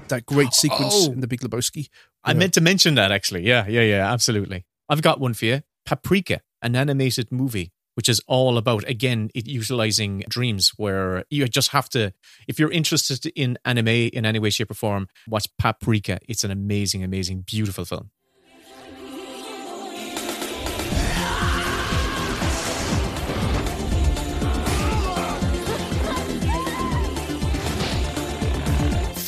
That 0.09 0.25
great 0.25 0.53
sequence 0.53 0.93
Oh. 1.07 1.11
in 1.13 1.21
the 1.21 1.27
Big 1.27 1.39
Lebowski. 1.39 1.87
I 2.23 2.33
meant 2.33 2.53
to 2.55 2.61
mention 2.61 2.95
that 2.95 3.11
actually. 3.13 3.47
Yeah, 3.47 3.65
yeah, 3.67 3.81
yeah, 3.81 4.11
absolutely. 4.11 4.65
I've 4.89 5.01
got 5.01 5.19
one 5.21 5.33
for 5.33 5.45
you. 5.45 5.61
Paprika, 5.85 6.41
an 6.61 6.75
animated 6.75 7.31
movie, 7.31 7.71
which 7.95 8.09
is 8.09 8.19
all 8.27 8.57
about, 8.57 8.87
again, 8.89 9.29
it 9.33 9.47
utilizing 9.47 10.23
dreams 10.27 10.73
where 10.75 11.23
you 11.29 11.47
just 11.47 11.69
have 11.69 11.87
to, 11.89 12.13
if 12.47 12.59
you're 12.59 12.71
interested 12.71 13.25
in 13.37 13.57
anime 13.63 13.87
in 13.87 14.25
any 14.25 14.37
way, 14.37 14.49
shape, 14.49 14.69
or 14.69 14.73
form, 14.73 15.07
watch 15.27 15.47
Paprika. 15.57 16.19
It's 16.27 16.43
an 16.43 16.51
amazing, 16.51 17.03
amazing, 17.05 17.43
beautiful 17.47 17.85
film. 17.85 18.11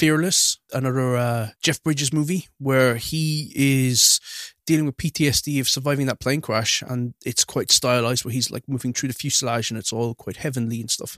Fearless, 0.03 0.59
another 0.73 1.15
uh, 1.15 1.47
Jeff 1.61 1.81
Bridges 1.81 2.11
movie 2.11 2.49
where 2.57 2.95
he 2.95 3.53
is 3.55 4.19
dealing 4.65 4.85
with 4.85 4.97
PTSD 4.97 5.61
of 5.61 5.69
surviving 5.69 6.07
that 6.07 6.19
plane 6.19 6.41
crash, 6.41 6.81
and 6.81 7.13
it's 7.25 7.45
quite 7.45 7.71
stylized 7.71 8.25
where 8.25 8.33
he's 8.33 8.51
like 8.51 8.67
moving 8.67 8.91
through 8.91 9.07
the 9.07 9.15
fuselage 9.15 9.71
and 9.71 9.77
it's 9.77 9.93
all 9.93 10.13
quite 10.13 10.35
heavenly 10.35 10.81
and 10.81 10.91
stuff. 10.91 11.17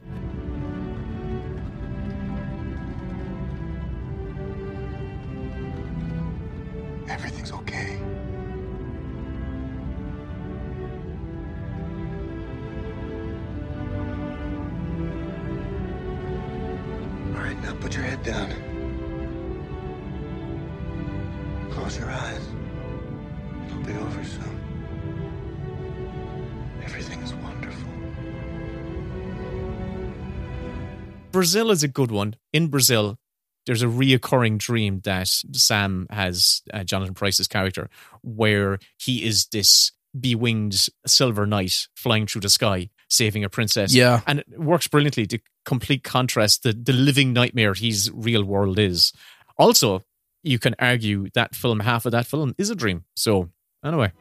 Brazil 31.36 31.70
is 31.70 31.84
a 31.84 31.90
good 31.90 32.12
one. 32.12 32.38
In 32.54 32.70
Brazil, 32.70 33.20
there's 33.66 33.82
a 33.82 33.88
reoccurring 33.88 34.58
dream 34.58 35.02
that 35.04 35.28
Sam 35.28 36.08
has, 36.10 36.62
uh, 36.74 36.86
Jonathan 36.86 37.14
Pryce's 37.14 37.50
character, 37.50 37.90
where 38.22 38.80
he 38.98 39.26
is 39.26 39.48
this 39.48 39.92
bewinged 40.18 40.90
silver 41.06 41.46
knight 41.46 41.90
flying 41.94 42.26
through 42.26 42.40
the 42.40 42.50
sky, 42.50 42.90
saving 43.10 43.44
a 43.44 43.50
princess. 43.50 43.94
Yeah. 43.94 44.22
And 44.26 44.40
it 44.40 44.48
works 44.58 44.88
brilliantly 44.88 45.28
to 45.28 45.40
complete 45.66 46.06
contrast 46.06 46.64
the, 46.64 46.72
the 46.72 46.94
living 46.94 47.34
nightmare 47.34 47.74
his 47.74 48.10
real 48.14 48.46
world 48.46 48.80
is. 48.80 49.12
Also, 49.58 50.04
you 50.42 50.58
can 50.58 50.74
argue 50.80 51.28
that 51.34 51.54
film, 51.54 51.82
half 51.82 52.06
of 52.06 52.14
that 52.14 52.28
film, 52.28 52.56
is 52.58 52.70
a 52.70 52.76
dream. 52.76 53.04
So, 53.18 53.50
anyway. 53.84 54.14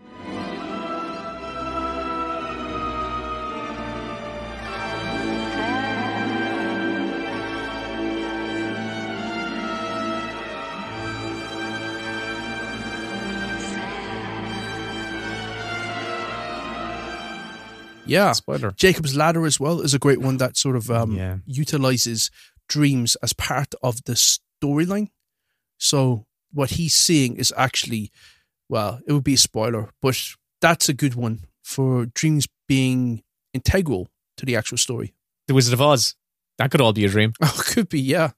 Yeah. 18.07 18.33
Spoiler. 18.33 18.73
Jacob's 18.73 19.17
Ladder 19.17 19.45
as 19.47 19.59
well 19.59 19.81
is 19.81 19.95
a 19.95 19.99
great 19.99 20.21
one 20.21 20.37
that 20.39 20.57
sort 20.57 20.77
of 20.77 20.91
um, 20.91 21.13
Yeah. 21.17 21.39
utilizes 21.47 22.31
dreams 22.69 23.17
as 23.23 23.33
part 23.33 23.75
of 23.83 24.05
the 24.05 24.13
storyline. 24.15 25.09
So 25.79 26.27
what 26.53 26.71
he's 26.71 26.95
seeing 26.95 27.37
is 27.37 27.53
actually, 27.57 28.11
well, 28.69 29.01
it 29.07 29.13
would 29.13 29.25
be 29.25 29.35
a 29.35 29.39
spoiler, 29.39 29.91
but 30.01 30.19
that's 30.61 30.89
a 30.89 30.95
good 30.95 31.15
one 31.15 31.47
for 31.63 32.07
dreams 32.07 32.47
being 32.69 33.23
integral 33.53 34.09
to 34.37 34.47
the 34.47 34.57
actual 34.57 34.79
story. 34.79 35.15
The 35.49 35.55
Wizard 35.55 35.75
of 35.75 35.81
Oz. 35.81 36.15
That 36.59 36.71
could 36.71 36.81
all 36.81 36.93
be 36.93 37.05
a 37.05 37.09
dream. 37.09 37.33
Oh, 37.43 37.61
could 37.67 37.89
be, 37.89 38.01
yeah. 38.01 38.31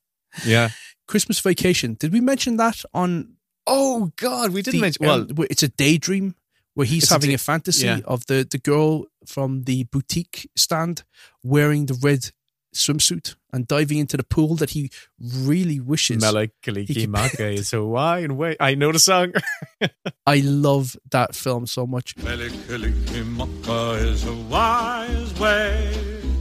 Yeah. 0.44 0.70
Christmas 1.06 1.38
Vacation. 1.40 1.94
Did 1.94 2.12
we 2.12 2.20
mention 2.20 2.56
that 2.56 2.82
on? 2.94 3.34
Oh 3.66 4.12
God, 4.16 4.52
we 4.52 4.62
didn't 4.62 4.78
the- 4.78 4.82
mention. 4.82 5.06
Well, 5.06 5.20
um, 5.22 5.46
it's 5.50 5.62
a 5.62 5.68
daydream 5.68 6.34
where 6.76 6.86
he's 6.86 7.04
It's 7.04 7.12
having 7.12 7.30
day- 7.30 7.34
a, 7.34 7.38
fantasy 7.38 7.86
yeah. 7.86 8.00
of 8.04 8.26
the 8.26 8.46
the 8.48 8.58
girl 8.58 9.06
from 9.26 9.62
the 9.64 9.84
boutique 9.84 10.48
stand 10.54 11.02
wearing 11.42 11.86
the 11.86 11.94
red 11.94 12.30
swimsuit 12.74 13.34
and 13.52 13.66
diving 13.66 13.96
into 13.98 14.16
the 14.18 14.22
pool 14.22 14.54
that 14.56 14.70
he 14.70 14.90
really 15.18 15.80
wishes. 15.80 16.22
Melakaliki 16.22 17.54
is 17.58 17.68
so 17.68 17.86
why 17.86 18.18
and 18.18 18.36
wait. 18.36 18.58
I 18.60 18.74
know 18.74 18.92
the 18.92 18.98
song. 18.98 19.32
I 20.26 20.40
love 20.44 20.96
that 21.10 21.34
film 21.34 21.66
so 21.66 21.86
much. 21.86 22.14
Mele 22.18 22.50
Kalikimaka 22.68 24.02
is 24.04 24.26
a 24.26 24.34
wise 24.34 25.32
way. 25.40 25.94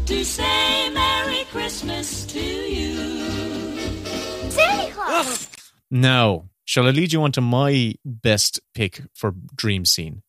To 0.08 0.26
say 0.26 0.90
Merry 0.94 1.46
Christmas 1.52 2.26
to 2.26 2.40
you. 2.42 2.96
Santa 4.50 5.48
now, 5.92 6.50
shall 6.66 6.88
I 6.88 6.92
lead 6.92 7.14
you 7.14 7.22
on 7.24 7.32
to 7.34 7.42
my 7.42 7.94
best 8.04 8.60
pick 8.74 9.02
for 9.14 9.34
dream 9.56 9.86
scene? 9.86 10.22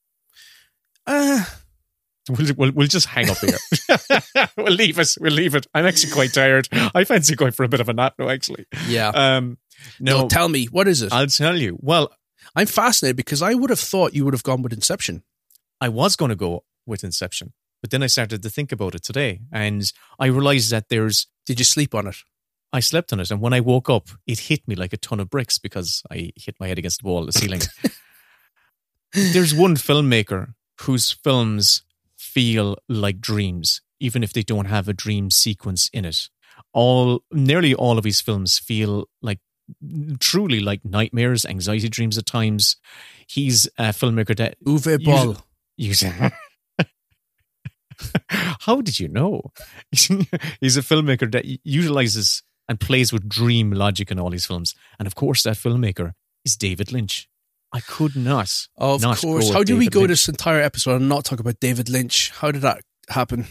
Uh, 1.07 1.45
We'll, 2.29 2.55
we'll, 2.57 2.73
we'll 2.73 2.89
just 2.89 3.07
hang 3.07 3.31
up 3.31 3.39
here. 3.39 3.57
we'll 4.57 4.73
leave 4.73 4.99
it. 4.99 5.17
We'll 5.21 5.33
leave 5.33 5.55
it. 5.55 5.67
I'm 5.75 5.87
actually 5.87 6.13
quite 6.13 6.33
tired. 6.33 6.69
I 6.73 7.05
fancy 7.05 7.37
going 7.37 7.53
for 7.53 7.63
a 7.63 7.69
bit 7.69 7.81
of 7.81 7.89
a 7.89 7.93
nap 7.93 8.15
now, 8.19 8.29
actually. 8.29 8.67
Yeah. 8.89 9.09
Um, 9.11 9.59
no, 10.01 10.23
no, 10.23 10.29
tell 10.29 10.49
me 10.49 10.67
what 10.67 10.89
is 10.89 11.03
it? 11.03 11.13
I'll 11.13 11.29
tell 11.29 11.57
you. 11.57 11.79
Well, 11.81 12.13
I'm 12.57 12.67
fascinated 12.67 13.17
because 13.17 13.43
I 13.43 13.55
would 13.55 13.71
have 13.71 13.79
thought 13.79 14.15
you 14.15 14.25
would 14.25 14.35
have 14.35 14.43
gone 14.43 14.63
with 14.63 14.73
Inception. 14.73 15.23
I 15.81 15.89
was 15.89 16.17
going 16.17 16.31
to 16.31 16.37
go 16.37 16.65
with 16.85 17.05
Inception, 17.05 17.53
but 17.81 17.91
then 17.91 18.03
I 18.03 18.09
started 18.09 18.43
to 18.43 18.51
think 18.51 18.73
about 18.73 18.95
it 18.95 19.05
today, 19.05 19.41
and 19.53 19.93
I 20.19 20.27
realized 20.27 20.71
that 20.71 20.89
there's. 20.89 21.27
Did 21.45 21.61
you 21.61 21.65
sleep 21.65 21.95
on 21.95 22.09
it? 22.09 22.17
I 22.73 22.81
slept 22.81 23.13
on 23.13 23.21
it, 23.21 23.31
and 23.31 23.41
when 23.41 23.53
I 23.53 23.61
woke 23.61 23.89
up, 23.89 24.09
it 24.27 24.41
hit 24.41 24.67
me 24.67 24.75
like 24.75 24.93
a 24.93 24.97
ton 24.97 25.21
of 25.21 25.31
bricks 25.31 25.59
because 25.59 26.03
I 26.11 26.33
hit 26.35 26.57
my 26.59 26.67
head 26.67 26.79
against 26.79 27.03
the 27.03 27.09
wall, 27.09 27.25
the 27.25 27.33
ceiling. 27.33 27.61
there's 29.13 29.55
one 29.55 29.77
filmmaker 29.77 30.55
whose 30.83 31.11
films 31.11 31.83
feel 32.17 32.77
like 32.89 33.21
dreams, 33.21 33.81
even 34.01 34.23
if 34.23 34.33
they 34.33 34.43
don't 34.43 34.67
have 34.67 34.89
a 34.89 34.93
dream 34.93 35.31
sequence 35.31 35.89
in 35.93 36.05
it. 36.05 36.29
All 36.73 37.23
nearly 37.33 37.75
all 37.75 37.99
of 37.99 38.05
his 38.05 38.21
films 38.21 38.59
feel 38.59 39.09
like 39.23 39.41
truly 40.21 40.61
like 40.61 40.85
nightmares, 40.85 41.45
anxiety 41.45 41.89
dreams 41.89 42.17
at 42.19 42.27
times. 42.27 42.77
He's 43.27 43.67
a 43.79 43.85
filmmaker 43.89 44.37
that 44.37 44.57
Uwe 44.65 45.03
Boll. 45.05 45.37
How 48.29 48.81
did 48.81 49.01
you 49.01 49.09
know? 49.09 49.53
He's 49.91 50.77
a 50.77 50.83
filmmaker 50.83 51.31
that 51.33 51.45
utilizes 51.65 52.43
and 52.69 52.81
plays 52.81 53.13
with 53.13 53.29
dream 53.29 53.71
logic 53.71 54.11
in 54.11 54.19
all 54.19 54.33
his 54.33 54.47
films. 54.47 54.75
And 54.99 55.07
of 55.07 55.15
course, 55.15 55.43
that 55.45 55.57
filmmaker 55.57 56.13
is 56.45 56.57
David 56.57 56.93
Lynch. 56.93 57.29
I 57.73 57.81
could 57.81 58.17
not. 58.17 58.51
Of 58.77 59.03
not 59.03 59.19
course. 59.19 59.51
How 59.51 59.63
did 59.63 59.79
we 59.79 59.89
go 59.89 60.01
Lynch. 60.01 60.11
this 60.11 60.29
entire 60.29 60.61
episode 60.61 60.97
and 60.97 61.09
not 61.09 61.25
talk 61.25 61.41
about 61.41 61.61
David 61.61 61.89
Lynch? 61.89 62.31
How 62.31 62.51
did 62.51 62.63
that 62.63 62.81
happen? 63.09 63.47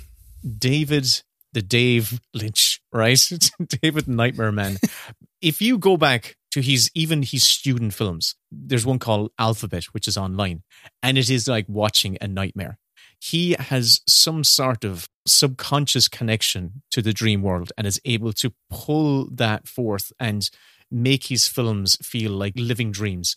David, 0.57 1.22
the 1.53 1.61
Dave 1.61 2.20
Lynch, 2.34 2.82
right? 2.91 3.20
David 3.82 4.07
Nightmare 4.07 4.51
Man. 4.51 4.78
if 5.41 5.61
you 5.61 5.78
go 5.78 5.97
back 5.97 6.36
to 6.51 6.61
his 6.61 6.89
even 6.95 7.22
his 7.24 7.43
student 7.43 7.93
films, 7.93 8.36
there's 8.51 8.86
one 8.86 8.99
called 8.99 9.32
Alphabet, 9.38 9.86
which 9.86 10.07
is 10.07 10.18
online, 10.18 10.63
and 11.03 11.18
it 11.18 11.30
is 11.30 11.47
like 11.47 11.66
watching 11.68 12.18
a 12.22 12.28
nightmare. 12.28 12.78
He 13.20 13.55
has 13.59 14.01
some 14.07 14.43
sort 14.43 14.84
of 14.84 15.07
subconscious 15.28 16.07
connection 16.07 16.84
to 16.91 17.01
the 17.01 17.13
dream 17.13 17.41
world 17.41 17.72
and 17.78 17.88
is 17.88 17.99
able 18.05 18.34
to 18.34 18.53
pull 18.70 19.30
that 19.32 19.68
forth 19.68 20.11
and 20.20 20.49
make 20.91 21.26
his 21.26 21.47
films 21.47 21.97
feel 21.97 22.32
like 22.32 22.53
living 22.55 22.91
dreams. 22.91 23.36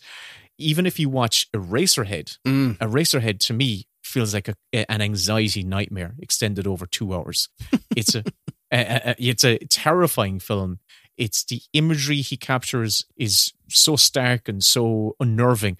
Even 0.59 0.85
if 0.85 0.99
you 0.99 1.09
watch 1.09 1.47
Eraserhead, 1.53 2.37
Mm. 2.45 2.77
Eraserhead 2.77 3.39
to 3.47 3.53
me 3.53 3.85
feels 4.03 4.33
like 4.33 4.47
a, 4.47 4.55
an 4.91 5.01
anxiety 5.01 5.63
nightmare 5.63 6.15
extended 6.19 6.67
over 6.67 6.85
two 6.85 7.13
hours. 7.13 7.49
It's 7.95 8.15
a, 8.15 8.23
a, 8.71 9.09
a 9.09 9.15
it's 9.17 9.43
a 9.43 9.57
terrifying 9.69 10.39
film. 10.39 10.79
It's 11.17 11.43
the 11.43 11.61
imagery 11.73 12.21
he 12.21 12.37
captures 12.37 13.05
is 13.17 13.51
so 13.67 13.95
stark 13.97 14.47
and 14.47 14.63
so 14.63 15.15
unnerving, 15.19 15.77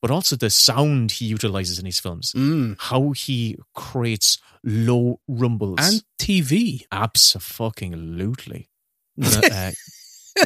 but 0.00 0.10
also 0.10 0.36
the 0.36 0.48
sound 0.48 1.12
he 1.12 1.26
utilizes 1.26 1.78
in 1.78 1.84
his 1.86 2.00
films. 2.00 2.32
Mm. 2.32 2.76
How 2.78 3.10
he 3.10 3.56
creates 3.74 4.38
low 4.64 5.20
rumbles 5.28 5.78
And 5.80 6.02
TV. 6.18 6.84
Absolutely. 6.90 8.68
uh, 9.22 9.72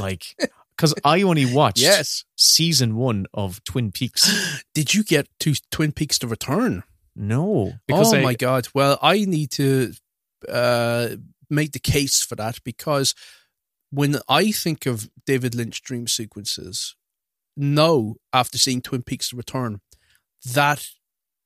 like, 0.01 0.35
because 0.77 0.95
I 1.05 1.23
only 1.23 1.47
watched 1.47 1.81
Yes. 1.81 2.25
season 2.37 2.97
one 2.97 3.27
of 3.33 3.63
Twin 3.65 3.93
Peaks. 3.93 4.63
Did 4.75 4.95
you 4.95 5.05
get 5.05 5.29
to 5.41 5.55
Twin 5.71 5.93
Peaks 5.93 6.19
to 6.21 6.27
return? 6.27 6.83
No, 7.17 7.75
because 7.87 8.13
oh 8.13 8.17
I, 8.19 8.23
my 8.23 8.35
god! 8.35 8.67
Well, 8.75 8.99
I 9.01 9.19
need 9.25 9.53
to 9.53 9.93
uh, 10.49 11.11
make 11.49 11.73
the 11.73 11.79
case 11.79 12.23
for 12.23 12.35
that 12.37 12.59
because 12.65 13.15
when 13.91 14.17
I 14.29 14.51
think 14.51 14.85
of 14.87 15.09
David 15.25 15.55
Lynch 15.55 15.81
dream 15.83 16.09
sequences, 16.09 16.97
no, 17.57 18.17
after 18.33 18.59
seeing 18.59 18.83
Twin 18.83 19.03
Peaks: 19.03 19.31
The 19.31 19.37
Return, 19.37 19.81
that 20.45 20.89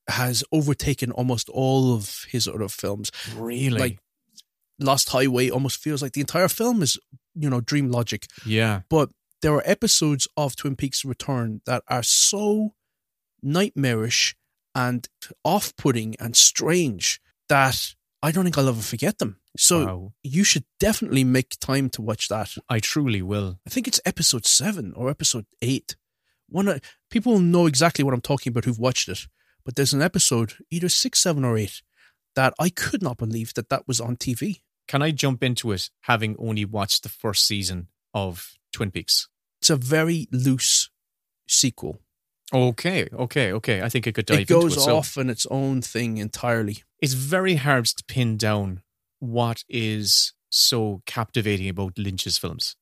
has 0.09 0.43
overtaken 0.53 1.13
almost 1.13 1.51
all 1.51 1.95
of 1.95 2.25
his 2.31 2.49
other 2.49 2.69
films. 2.69 3.13
Really? 3.37 3.79
like 3.79 3.99
Lost 4.81 5.11
Highway 5.11 5.51
almost 5.51 5.83
feels 5.83 6.01
like 6.01 6.13
the 6.13 6.21
entire 6.23 6.49
film 6.49 6.83
is 6.83 6.97
you 7.39 7.49
know 7.51 7.61
dream 7.61 7.91
logic. 7.91 8.27
Yeah. 8.47 8.81
but 8.89 9.11
there 9.43 9.53
are 9.55 9.63
episodes 9.65 10.27
of 10.37 10.57
Twin 10.57 10.75
Peaks: 10.77 11.05
Return 11.05 11.61
that 11.65 11.83
are 11.89 12.03
so 12.03 12.75
nightmarish 13.43 14.35
and 14.75 15.09
off-putting 15.45 16.15
and 16.21 16.37
strange 16.37 17.21
that 17.49 17.95
I 18.23 18.33
don't 18.33 18.45
think 18.45 18.59
I'll 18.59 18.69
ever 18.69 18.81
forget 18.83 19.19
them. 19.19 19.39
So 19.57 19.85
Wow. 19.87 20.13
you 20.23 20.45
should 20.45 20.65
definitely 20.79 21.25
make 21.25 21.59
time 21.61 21.89
to 21.91 22.03
watch 22.03 22.29
that. 22.29 22.57
I 22.69 22.79
truly 22.81 23.23
will. 23.23 23.61
I 23.67 23.71
think 23.71 23.89
it's 23.89 24.01
episode 24.05 24.45
seven 24.47 24.93
or 24.95 25.09
episode 25.11 25.47
eight. 25.63 25.97
One 26.49 26.69
of- 26.69 26.81
people 27.11 27.39
know 27.39 27.67
exactly 27.67 28.05
what 28.05 28.15
I'm 28.15 28.21
talking 28.21 28.51
about 28.51 28.65
who've 28.65 28.79
watched 28.79 29.09
it, 29.09 29.27
but 29.65 29.77
there's 29.77 29.93
an 29.93 30.03
episode 30.03 30.55
either 30.71 30.89
six, 30.89 31.21
seven, 31.21 31.45
or 31.45 31.57
eight 31.57 31.83
that 32.35 32.55
I 32.59 32.71
could 32.71 33.03
not 33.03 33.19
believe 33.19 33.55
that 33.55 33.69
that 33.69 33.87
was 33.89 34.01
on 34.01 34.17
TV. 34.17 34.63
Can 34.89 35.03
I 35.03 35.11
jump 35.13 35.43
into 35.45 35.71
it 35.73 35.91
having 36.03 36.35
only 36.39 36.65
watched 36.65 37.03
the 37.05 37.09
first 37.09 37.47
season 37.47 37.89
of 38.13 38.55
Twin 38.73 38.91
Peaks? 38.91 39.29
It's 39.61 39.71
a 39.71 39.77
very 39.77 40.27
loose 40.33 40.91
sequel. 41.47 42.01
Okay, 42.53 43.07
okay, 43.13 43.53
okay. 43.53 43.83
I 43.83 43.89
think 43.91 44.09
I 44.09 44.13
could 44.13 44.27
dive 44.27 44.41
it 44.41 44.49
goes 44.49 44.73
into 44.73 44.81
it. 44.81 44.85
So 44.85 44.97
off 44.97 45.19
on 45.19 45.29
its 45.29 45.47
own 45.51 45.83
thing 45.83 46.17
entirely. 46.19 46.83
it's 47.01 47.13
very 47.13 47.57
hard 47.57 47.85
to 47.87 48.03
pin 48.09 48.37
down 48.39 48.83
what 49.21 49.63
is 49.69 50.33
so 50.51 51.03
captivating 51.07 51.69
about 51.69 51.99
Lynch's 51.99 52.39
films. 52.39 52.75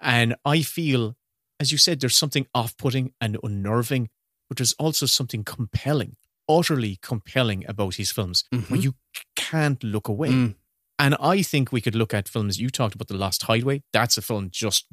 And 0.00 0.34
I 0.44 0.62
feel, 0.62 1.16
as 1.60 1.70
you 1.70 1.78
said, 1.78 2.00
there's 2.00 2.16
something 2.16 2.46
off 2.54 2.76
putting 2.78 3.12
and 3.20 3.36
unnerving, 3.42 4.08
but 4.48 4.56
there's 4.56 4.72
also 4.74 5.04
something 5.06 5.44
compelling, 5.44 6.16
utterly 6.48 6.98
compelling 7.02 7.64
about 7.68 7.96
his 7.96 8.10
films 8.10 8.44
where 8.50 8.62
Mhm. 8.62 8.82
you 8.82 8.94
can't 9.36 9.84
look 9.84 10.08
away. 10.08 10.30
Mm. 10.30 10.54
And 11.02 11.16
I 11.18 11.42
think 11.42 11.72
we 11.72 11.80
could 11.80 11.96
look 11.96 12.14
at 12.14 12.28
films. 12.28 12.60
You 12.60 12.70
talked 12.70 12.94
about 12.94 13.08
The 13.08 13.16
Lost 13.16 13.42
Highway. 13.42 13.82
That's 13.92 14.16
a 14.16 14.22
film 14.22 14.50
just 14.52 14.86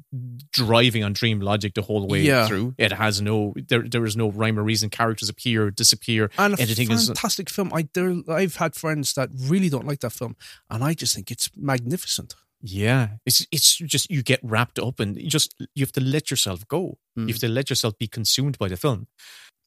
driving 0.51 1.03
on 1.03 1.13
dream 1.13 1.39
logic 1.39 1.75
the 1.75 1.83
whole 1.83 2.07
way 2.07 2.21
Yeah. 2.23 2.47
through. 2.47 2.73
It 2.79 2.91
has 2.93 3.21
no, 3.21 3.53
there, 3.67 3.83
there 3.87 4.03
is 4.05 4.17
no 4.17 4.31
rhyme 4.31 4.57
or 4.57 4.63
reason. 4.63 4.89
Characters 4.89 5.29
appear, 5.29 5.69
disappear. 5.69 6.31
And 6.35 6.57
a 6.57 6.61
editing 6.63 6.89
is 6.89 7.05
fantastic 7.05 7.47
film. 7.47 7.71
I 7.71 7.87
there, 7.93 8.15
I've 8.27 8.55
had 8.55 8.73
friends 8.73 9.13
that 9.13 9.29
really 9.35 9.69
don't 9.69 9.85
like 9.85 9.99
that 9.99 10.13
film, 10.13 10.35
and 10.71 10.83
I 10.83 10.95
just 10.95 11.13
think 11.13 11.29
it's 11.29 11.51
magnificent. 11.55 12.33
Yeah, 12.61 13.09
it's 13.27 13.45
it's 13.51 13.77
just 13.77 14.09
you 14.09 14.23
get 14.23 14.39
wrapped 14.41 14.79
up 14.79 14.99
and 14.99 15.15
you 15.15 15.29
just 15.29 15.53
you 15.75 15.83
have 15.85 15.91
to 15.93 16.01
let 16.01 16.31
yourself 16.31 16.67
go. 16.67 16.97
Mm. 17.17 17.27
You 17.27 17.33
have 17.35 17.41
to 17.41 17.47
let 17.47 17.69
yourself 17.69 17.99
be 17.99 18.07
consumed 18.07 18.57
by 18.57 18.67
the 18.67 18.77
film. 18.77 19.05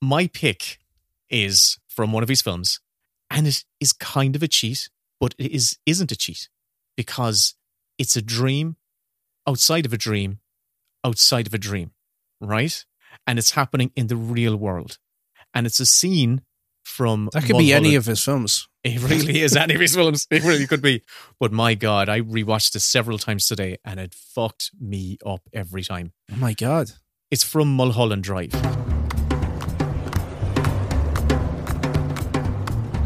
My 0.03 0.27
pick 0.27 0.79
is 1.31 1.79
from 1.89 2.11
one 2.13 2.25
of 2.25 2.29
his 2.29 2.43
films, 2.43 2.81
and 3.31 3.47
it 3.47 3.65
is 3.81 3.93
kind 3.93 4.35
of 4.37 4.43
a 4.43 4.49
cheat, 4.49 4.91
but 5.23 5.37
it 5.39 5.53
is 5.53 5.79
isn't 5.87 6.11
a 6.11 6.17
cheat 6.17 6.49
because 6.97 7.55
it's 7.97 8.17
a 8.17 8.23
dream 8.23 8.75
outside 9.47 9.87
of 9.87 9.93
a 9.93 9.97
dream, 9.97 10.41
outside 11.05 11.47
of 11.47 11.55
a 11.55 11.59
dream, 11.59 11.93
right? 12.41 12.85
And 13.25 13.39
it's 13.39 13.53
happening 13.53 13.93
in 13.95 14.09
the 14.09 14.17
real 14.17 14.57
world, 14.57 14.99
and 15.55 15.65
it's 15.65 15.79
a 15.79 15.87
scene 15.87 16.43
from 16.83 17.31
That 17.33 17.45
could 17.45 17.57
be 17.57 17.73
any 17.73 17.95
of 17.95 18.07
his 18.07 18.25
films. 18.25 18.67
It 18.83 19.01
really 19.01 19.43
is 19.43 19.55
any 19.57 19.75
of 19.75 19.81
his 19.81 19.95
films. 19.95 20.27
It 20.29 20.43
really 20.43 20.67
could 20.67 20.83
be. 20.83 21.05
But 21.39 21.53
my 21.53 21.75
God, 21.77 22.09
I 22.09 22.21
rewatched 22.21 22.73
this 22.73 22.83
several 22.83 23.17
times 23.17 23.47
today 23.47 23.77
and 23.85 24.01
it 24.01 24.15
fucked 24.15 24.73
me 24.81 25.19
up 25.25 25.43
every 25.53 25.85
time. 25.85 26.15
Oh 26.33 26.37
my 26.37 26.53
god! 26.53 26.91
It's 27.31 27.45
from 27.45 27.77
Mulholland 27.77 28.25
Drive. 28.25 28.53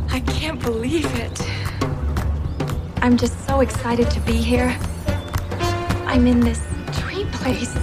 I 0.09 0.21
can't 0.27 0.62
believe 0.62 1.14
it. 1.14 1.56
I'm 3.03 3.17
just 3.17 3.47
so 3.47 3.61
excited 3.61 4.11
to 4.11 4.21
be 4.21 4.33
here. 4.33 4.77
I'm 6.07 6.27
in 6.27 6.41
this 6.41 6.61
dream 6.99 7.31
place. 7.31 7.75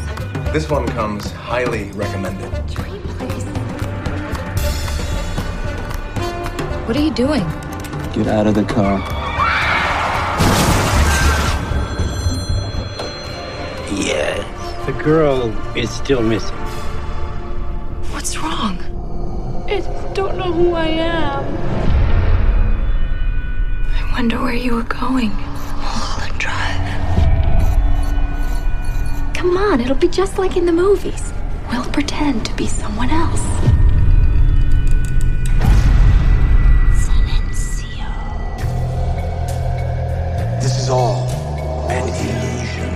This 0.52 0.70
one 0.70 0.88
comes 0.88 1.32
highly 1.32 1.92
recommended. 1.92 2.52
Dream 2.68 3.02
place. 3.04 3.44
What 6.88 6.98
are 6.98 7.02
you 7.02 7.12
doing? 7.12 7.44
Get 8.14 8.28
out 8.28 8.48
of 8.48 8.56
the 8.56 8.66
car. 8.66 9.00
Yeah. 13.96 14.86
The 14.86 14.92
girl 15.04 15.54
is 15.78 15.90
still 15.90 16.22
missing. 16.22 16.58
What's 18.12 18.36
wrong? 18.38 18.78
I 19.70 19.80
don't 20.14 20.38
know 20.38 20.52
who 20.52 20.74
I 20.74 20.88
am. 20.88 21.93
I 24.14 24.18
wonder 24.18 24.40
where 24.40 24.54
you 24.54 24.76
were 24.76 24.84
going. 24.84 25.32
Mulholland 25.32 26.38
Drive. 26.38 26.86
Come 29.34 29.58
on, 29.58 29.82
it'll 29.82 29.96
be 29.96 30.08
just 30.08 30.38
like 30.38 30.56
in 30.56 30.68
the 30.68 30.72
movies. 30.72 31.34
We'll 31.72 31.84
pretend 31.86 32.46
to 32.46 32.54
be 32.54 32.68
someone 32.68 33.10
else. 33.10 33.42
Silencio. 36.94 38.12
This 40.62 40.78
is 40.80 40.90
all 40.90 41.28
an 41.90 42.08
illusion. 42.08 42.94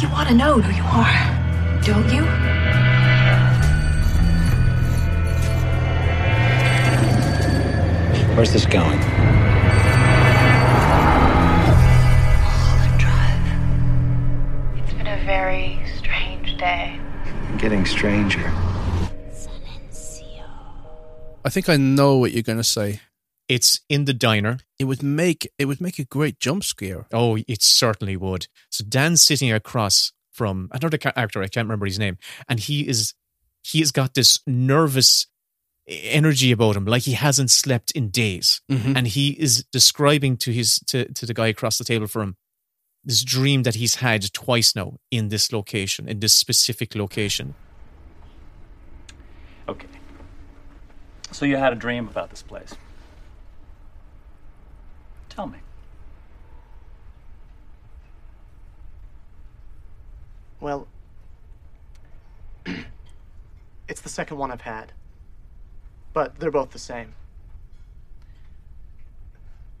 You 0.00 0.08
want 0.08 0.28
to 0.30 0.34
know 0.34 0.62
who 0.62 0.72
you 0.74 0.84
are, 0.84 1.82
don't 1.84 2.10
you? 2.10 2.37
Where's 8.38 8.52
this 8.52 8.66
going? 8.66 9.00
It's 14.78 14.92
been 14.92 15.08
a 15.08 15.20
very 15.26 15.80
strange 15.96 16.56
day. 16.56 17.00
Getting 17.58 17.84
stranger. 17.84 18.52
Silencio. 19.32 20.44
I 21.44 21.50
think 21.50 21.68
I 21.68 21.76
know 21.78 22.18
what 22.18 22.30
you're 22.30 22.44
going 22.44 22.58
to 22.58 22.62
say. 22.62 23.00
It's 23.48 23.80
in 23.88 24.04
the 24.04 24.14
diner. 24.14 24.58
It 24.78 24.84
would 24.84 25.02
make 25.02 25.50
it 25.58 25.64
would 25.64 25.80
make 25.80 25.98
a 25.98 26.04
great 26.04 26.38
jump 26.38 26.62
scare. 26.62 27.06
Oh, 27.12 27.38
it 27.48 27.60
certainly 27.60 28.16
would. 28.16 28.46
So 28.70 28.84
Dan's 28.84 29.20
sitting 29.20 29.50
across 29.50 30.12
from 30.30 30.68
another 30.70 30.96
ca- 30.96 31.10
actor, 31.16 31.42
I 31.42 31.48
can't 31.48 31.66
remember 31.66 31.86
his 31.86 31.98
name, 31.98 32.18
and 32.48 32.60
he 32.60 32.86
is 32.86 33.14
he 33.64 33.80
has 33.80 33.90
got 33.90 34.14
this 34.14 34.38
nervous 34.46 35.26
energy 35.88 36.52
about 36.52 36.76
him, 36.76 36.84
like 36.84 37.02
he 37.02 37.12
hasn't 37.12 37.50
slept 37.50 37.90
in 37.92 38.10
days. 38.10 38.60
Mhm. 38.70 38.96
And 38.96 39.08
he 39.08 39.30
is 39.30 39.64
describing 39.72 40.36
to 40.38 40.52
his 40.52 40.78
to, 40.86 41.10
to 41.12 41.26
the 41.26 41.34
guy 41.34 41.46
across 41.48 41.78
the 41.78 41.84
table 41.84 42.06
from 42.06 42.22
him 42.22 42.36
this 43.04 43.22
dream 43.22 43.62
that 43.62 43.76
he's 43.76 43.96
had 43.96 44.32
twice 44.34 44.76
now 44.76 44.98
in 45.10 45.28
this 45.28 45.52
location, 45.52 46.08
in 46.08 46.20
this 46.20 46.34
specific 46.34 46.94
location. 46.94 47.54
Okay. 49.66 49.86
So 51.30 51.46
you 51.46 51.56
had 51.56 51.72
a 51.72 51.76
dream 51.76 52.08
about 52.08 52.30
this 52.30 52.42
place. 52.42 52.74
Tell 55.30 55.46
me. 55.46 55.58
Well, 60.60 60.88
it's 63.88 64.00
the 64.00 64.08
second 64.08 64.36
one 64.36 64.50
I've 64.50 64.62
had. 64.62 64.92
But 66.18 66.40
they're 66.40 66.50
both 66.50 66.70
the 66.70 66.80
same. 66.80 67.14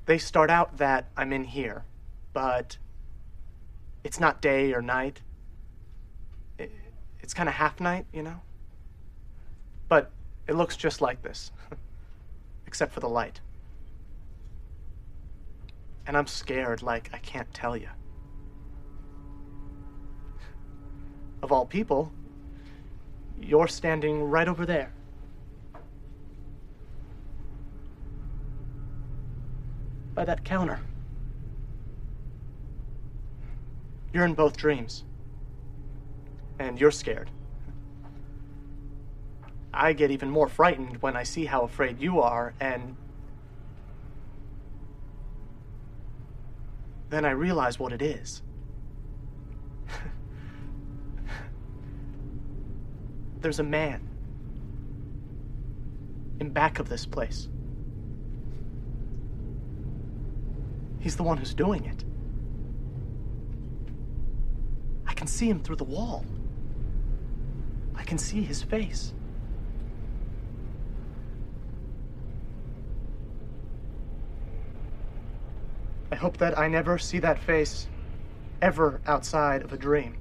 They 0.06 0.18
start 0.18 0.50
out 0.50 0.76
that 0.76 1.06
I'm 1.16 1.32
in 1.32 1.42
here, 1.42 1.82
but 2.32 2.78
it's 4.04 4.20
not 4.20 4.40
day 4.40 4.72
or 4.72 4.80
night. 4.80 5.20
It, 6.56 6.70
it's 7.18 7.34
kind 7.34 7.48
of 7.48 7.56
half 7.56 7.80
night, 7.80 8.06
you 8.12 8.22
know? 8.22 8.40
But 9.88 10.12
it 10.46 10.54
looks 10.54 10.76
just 10.76 11.00
like 11.00 11.22
this, 11.22 11.50
except 12.68 12.94
for 12.94 13.00
the 13.00 13.08
light. 13.08 13.40
And 16.06 16.16
I'm 16.16 16.28
scared 16.28 16.82
like 16.82 17.10
I 17.12 17.18
can't 17.18 17.52
tell 17.52 17.76
you. 17.76 17.88
Of 21.42 21.50
all 21.50 21.66
people, 21.66 22.12
you're 23.40 23.66
standing 23.66 24.22
right 24.22 24.46
over 24.46 24.64
there. 24.64 24.92
By 30.18 30.24
that 30.24 30.42
counter. 30.44 30.80
You're 34.12 34.24
in 34.24 34.34
both 34.34 34.56
dreams. 34.56 35.04
And 36.58 36.80
you're 36.80 36.90
scared. 36.90 37.30
I 39.72 39.92
get 39.92 40.10
even 40.10 40.28
more 40.28 40.48
frightened 40.48 41.00
when 41.02 41.14
I 41.14 41.22
see 41.22 41.44
how 41.44 41.60
afraid 41.60 42.00
you 42.00 42.20
are, 42.20 42.52
and 42.58 42.96
then 47.10 47.24
I 47.24 47.30
realize 47.30 47.78
what 47.78 47.92
it 47.92 48.02
is. 48.02 48.42
There's 53.40 53.60
a 53.60 53.62
man 53.62 54.02
in 56.40 56.50
back 56.50 56.80
of 56.80 56.88
this 56.88 57.06
place. 57.06 57.48
He's 61.00 61.16
the 61.16 61.22
one 61.22 61.38
who's 61.38 61.54
doing 61.54 61.84
it. 61.84 62.04
I 65.06 65.14
can 65.14 65.26
see 65.26 65.48
him 65.48 65.60
through 65.60 65.76
the 65.76 65.84
wall. 65.84 66.24
I 67.94 68.02
can 68.02 68.18
see 68.18 68.42
his 68.42 68.62
face. 68.62 69.12
I 76.10 76.16
hope 76.16 76.38
that 76.38 76.58
I 76.58 76.68
never 76.68 76.98
see 76.98 77.18
that 77.20 77.38
face 77.38 77.86
ever 78.60 79.00
outside 79.06 79.62
of 79.62 79.72
a 79.72 79.76
dream. 79.76 80.16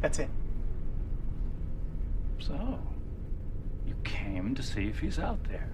That's 0.00 0.20
it. 0.20 0.28
So, 2.48 2.80
you 3.86 3.94
came 4.04 4.54
to 4.54 4.62
see 4.62 4.86
if 4.86 4.98
he's 4.98 5.18
out 5.18 5.42
there. 5.44 5.68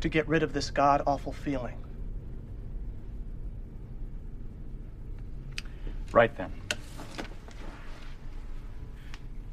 To 0.00 0.08
get 0.08 0.26
rid 0.26 0.42
of 0.42 0.52
this 0.52 0.70
god 0.70 1.02
awful 1.06 1.32
feeling. 1.32 1.76
Right 6.12 6.34
then. 6.36 6.52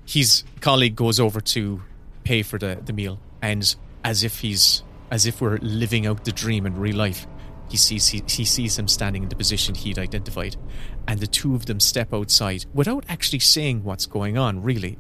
his 0.10 0.43
colleague 0.60 0.95
goes 0.95 1.20
over 1.20 1.39
to 1.39 1.82
pay 2.24 2.41
for 2.41 2.57
the, 2.57 2.80
the 2.84 2.93
meal 2.93 3.20
and 3.43 3.76
as 4.03 4.24
if 4.24 4.39
he's 4.39 4.84
as 5.12 5.28
if 5.28 5.39
we're 5.39 5.60
living 5.62 6.07
out 6.07 6.26
the 6.26 6.32
dream 6.32 6.66
in 6.66 6.76
real 6.80 6.95
life 6.95 7.28
he 7.70 7.78
sees 7.78 8.07
he, 8.07 8.24
he 8.28 8.43
sees 8.45 8.78
him 8.80 8.88
standing 8.88 9.24
in 9.24 9.30
the 9.30 9.36
position 9.36 9.76
he'd 9.76 9.97
identified 9.99 10.55
and 11.07 11.20
the 11.20 11.28
two 11.28 11.55
of 11.55 11.65
them 11.67 11.80
step 11.80 12.13
outside 12.13 12.65
without 12.74 13.03
actually 13.09 13.39
saying 13.39 13.84
what's 13.84 14.05
going 14.05 14.38
on 14.38 14.61
really 14.63 14.97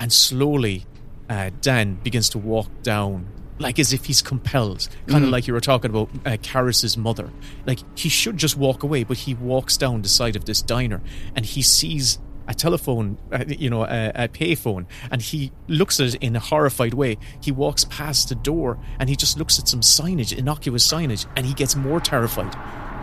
and 0.00 0.12
slowly 0.12 0.84
uh, 1.30 1.50
dan 1.60 1.94
begins 2.02 2.28
to 2.28 2.38
walk 2.38 2.68
down 2.82 3.26
like 3.58 3.78
as 3.78 3.92
if 3.92 4.06
he's 4.06 4.22
compelled 4.22 4.88
kind 5.06 5.22
of 5.22 5.28
Mm. 5.28 5.32
like 5.32 5.46
you 5.46 5.52
were 5.54 5.60
talking 5.60 5.90
about 5.90 6.08
uh, 6.26 6.36
Karis's 6.42 6.96
mother 6.96 7.30
like 7.66 7.78
he 7.96 8.08
should 8.08 8.36
just 8.36 8.56
walk 8.56 8.82
away 8.82 9.04
but 9.04 9.18
he 9.18 9.34
walks 9.34 9.76
down 9.76 10.02
the 10.02 10.08
side 10.08 10.34
of 10.36 10.44
this 10.46 10.62
diner 10.62 11.00
and 11.36 11.46
he 11.46 11.62
sees 11.62 12.18
a 12.52 12.54
telephone, 12.54 13.06
uh, 13.32 13.44
you 13.64 13.70
know, 13.72 13.82
a, 13.84 14.12
a 14.24 14.28
payphone, 14.28 14.84
and 15.10 15.18
he 15.30 15.50
looks 15.68 15.98
at 16.00 16.06
it 16.08 16.14
in 16.26 16.36
a 16.36 16.40
horrified 16.50 16.94
way. 16.94 17.12
He 17.46 17.50
walks 17.64 17.82
past 17.98 18.28
the 18.28 18.34
door 18.50 18.78
and 18.98 19.08
he 19.08 19.16
just 19.16 19.38
looks 19.40 19.58
at 19.58 19.66
some 19.68 19.80
signage, 19.80 20.32
innocuous 20.36 20.84
signage, 20.92 21.26
and 21.36 21.46
he 21.46 21.54
gets 21.54 21.74
more 21.74 22.00
terrified. 22.00 22.54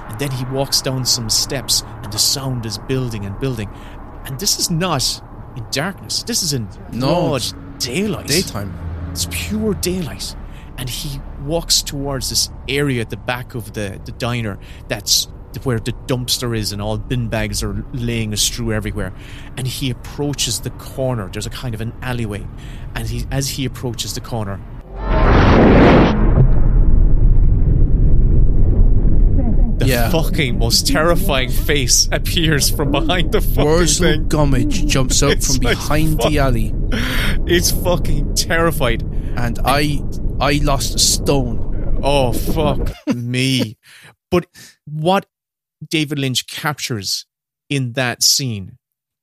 And 0.09 0.17
then 0.19 0.31
he 0.31 0.43
walks 0.45 0.81
down 0.81 1.05
some 1.05 1.29
steps, 1.29 1.83
and 2.03 2.11
the 2.11 2.17
sound 2.19 2.65
is 2.65 2.77
building 2.77 3.25
and 3.25 3.39
building. 3.39 3.69
And 4.25 4.39
this 4.39 4.59
is 4.59 4.69
not 4.71 5.03
in 5.57 5.65
darkness. 5.71 6.23
This 6.23 6.41
is 6.43 6.53
in 6.53 6.67
No, 6.91 7.07
broad 7.29 7.43
daylight. 7.79 8.27
daytime. 8.27 8.71
It's 9.11 9.27
pure 9.31 9.73
daylight. 9.75 10.35
And 10.77 10.89
he 10.89 11.19
walks 11.43 11.81
towards 11.83 12.29
this 12.29 12.49
area 12.67 13.01
at 13.01 13.09
the 13.09 13.17
back 13.17 13.55
of 13.55 13.73
the, 13.73 13.99
the 14.05 14.11
diner 14.13 14.57
that's 14.87 15.27
where 15.63 15.79
the 15.79 15.91
dumpster 16.07 16.55
is 16.57 16.71
and 16.71 16.81
all 16.81 16.97
bin 16.97 17.27
bags 17.27 17.61
are 17.63 17.83
laying 17.93 18.31
astrew 18.31 18.73
everywhere. 18.73 19.13
And 19.57 19.67
he 19.67 19.89
approaches 19.89 20.59
the 20.61 20.69
corner. 20.71 21.29
There's 21.31 21.45
a 21.47 21.49
kind 21.49 21.73
of 21.75 21.81
an 21.81 21.93
alleyway. 22.01 22.45
And 22.95 23.07
he 23.07 23.25
as 23.31 23.49
he 23.49 23.65
approaches 23.65 24.13
the 24.13 24.21
corner, 24.21 24.59
the 29.79 29.85
Yeah. 29.87 30.09
fucking 30.09 30.57
most 30.59 30.87
terrifying 30.87 31.49
face 31.49 32.09
appears 32.11 32.69
from 32.69 32.91
behind 32.91 33.31
the 33.31 33.41
fucking 33.41 33.65
Worzel 33.65 33.99
thing. 33.99 34.27
Gummidge 34.27 34.85
jumps 34.93 35.23
out 35.23 35.41
from 35.41 35.55
like 35.57 35.77
behind 35.77 36.21
fuck. 36.21 36.31
the 36.31 36.39
alley, 36.39 36.73
It's 37.47 37.71
fucking 37.71 38.35
terrified. 38.35 39.03
and 39.37 39.59
I 39.63 40.01
I 40.41 40.59
lost 40.63 40.95
a 40.95 40.99
stone. 40.99 41.99
Oh 42.03 42.33
fuck 42.33 42.91
me. 43.13 43.77
But 44.31 44.45
what 44.85 45.25
David 45.87 46.19
Lynch 46.19 46.47
captures 46.47 47.25
in 47.69 47.93
that 47.93 48.23
scene 48.23 48.77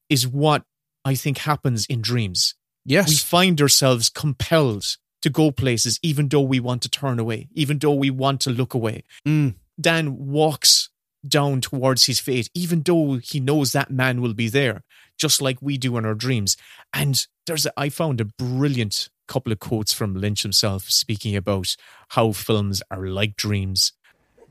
is 0.08 0.26
what 0.26 0.62
I 1.04 1.14
think 1.14 1.38
happens 1.38 1.86
in 1.86 2.00
dreams. 2.00 2.54
Yes. 2.84 3.08
We 3.08 3.16
find 3.16 3.60
ourselves 3.60 4.08
compelled 4.08 4.96
to 5.22 5.30
go 5.30 5.50
places 5.50 5.98
even 6.02 6.28
though 6.28 6.40
we 6.40 6.60
want 6.60 6.82
to 6.82 6.88
turn 6.88 7.18
away, 7.18 7.48
even 7.52 7.78
though 7.78 7.94
we 7.94 8.10
want 8.10 8.40
to 8.42 8.50
look 8.50 8.74
away. 8.74 9.02
Mm. 9.26 9.54
Dan 9.80 10.26
walks 10.26 10.90
down 11.26 11.60
towards 11.60 12.04
his 12.06 12.20
fate, 12.20 12.48
even 12.54 12.82
though 12.82 13.14
he 13.14 13.40
knows 13.40 13.72
that 13.72 13.90
man 13.90 14.20
will 14.20 14.34
be 14.34 14.48
there, 14.48 14.82
just 15.18 15.42
like 15.42 15.60
we 15.60 15.76
do 15.76 15.96
in 15.96 16.06
our 16.06 16.14
dreams. 16.14 16.56
And 16.92 17.26
there's 17.46 17.66
a, 17.66 17.72
I 17.76 17.88
found 17.88 18.20
a 18.20 18.24
brilliant 18.24 19.08
couple 19.26 19.52
of 19.52 19.58
quotes 19.58 19.92
from 19.92 20.14
Lynch 20.14 20.42
himself 20.42 20.84
speaking 20.84 21.34
about 21.34 21.74
how 22.10 22.32
films 22.32 22.82
are 22.90 23.06
like 23.06 23.36
dreams. 23.36 23.92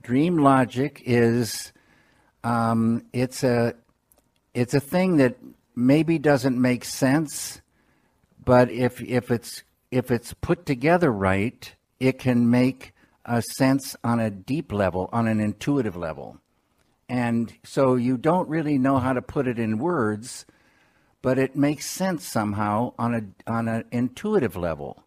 dream 0.01 0.37
logic 0.37 1.01
is 1.05 1.71
um, 2.45 3.03
it's 3.11 3.43
a 3.43 3.73
it's 4.53 4.75
a 4.75 4.79
thing 4.79 5.17
that 5.17 5.35
maybe 5.75 6.19
doesn't 6.19 6.61
make 6.61 6.85
sense, 6.85 7.61
but 8.43 8.71
if 8.71 9.01
if 9.01 9.31
it's 9.31 9.63
if 9.91 10.11
it's 10.11 10.33
put 10.35 10.65
together 10.65 11.11
right, 11.11 11.73
it 11.99 12.19
can 12.19 12.49
make 12.49 12.93
a 13.25 13.41
sense 13.41 13.95
on 14.03 14.19
a 14.19 14.29
deep 14.29 14.71
level, 14.71 15.09
on 15.11 15.27
an 15.27 15.39
intuitive 15.39 15.97
level. 15.97 16.37
And 17.09 17.51
so 17.63 17.95
you 17.95 18.15
don't 18.15 18.47
really 18.47 18.77
know 18.77 18.99
how 18.99 19.13
to 19.13 19.21
put 19.21 19.47
it 19.47 19.57
in 19.57 19.79
words, 19.79 20.45
but 21.23 21.39
it 21.39 21.55
makes 21.55 21.87
sense 21.87 22.27
somehow 22.27 22.93
on 22.99 23.15
a 23.15 23.51
on 23.51 23.67
an 23.67 23.85
intuitive 23.91 24.55
level, 24.55 25.03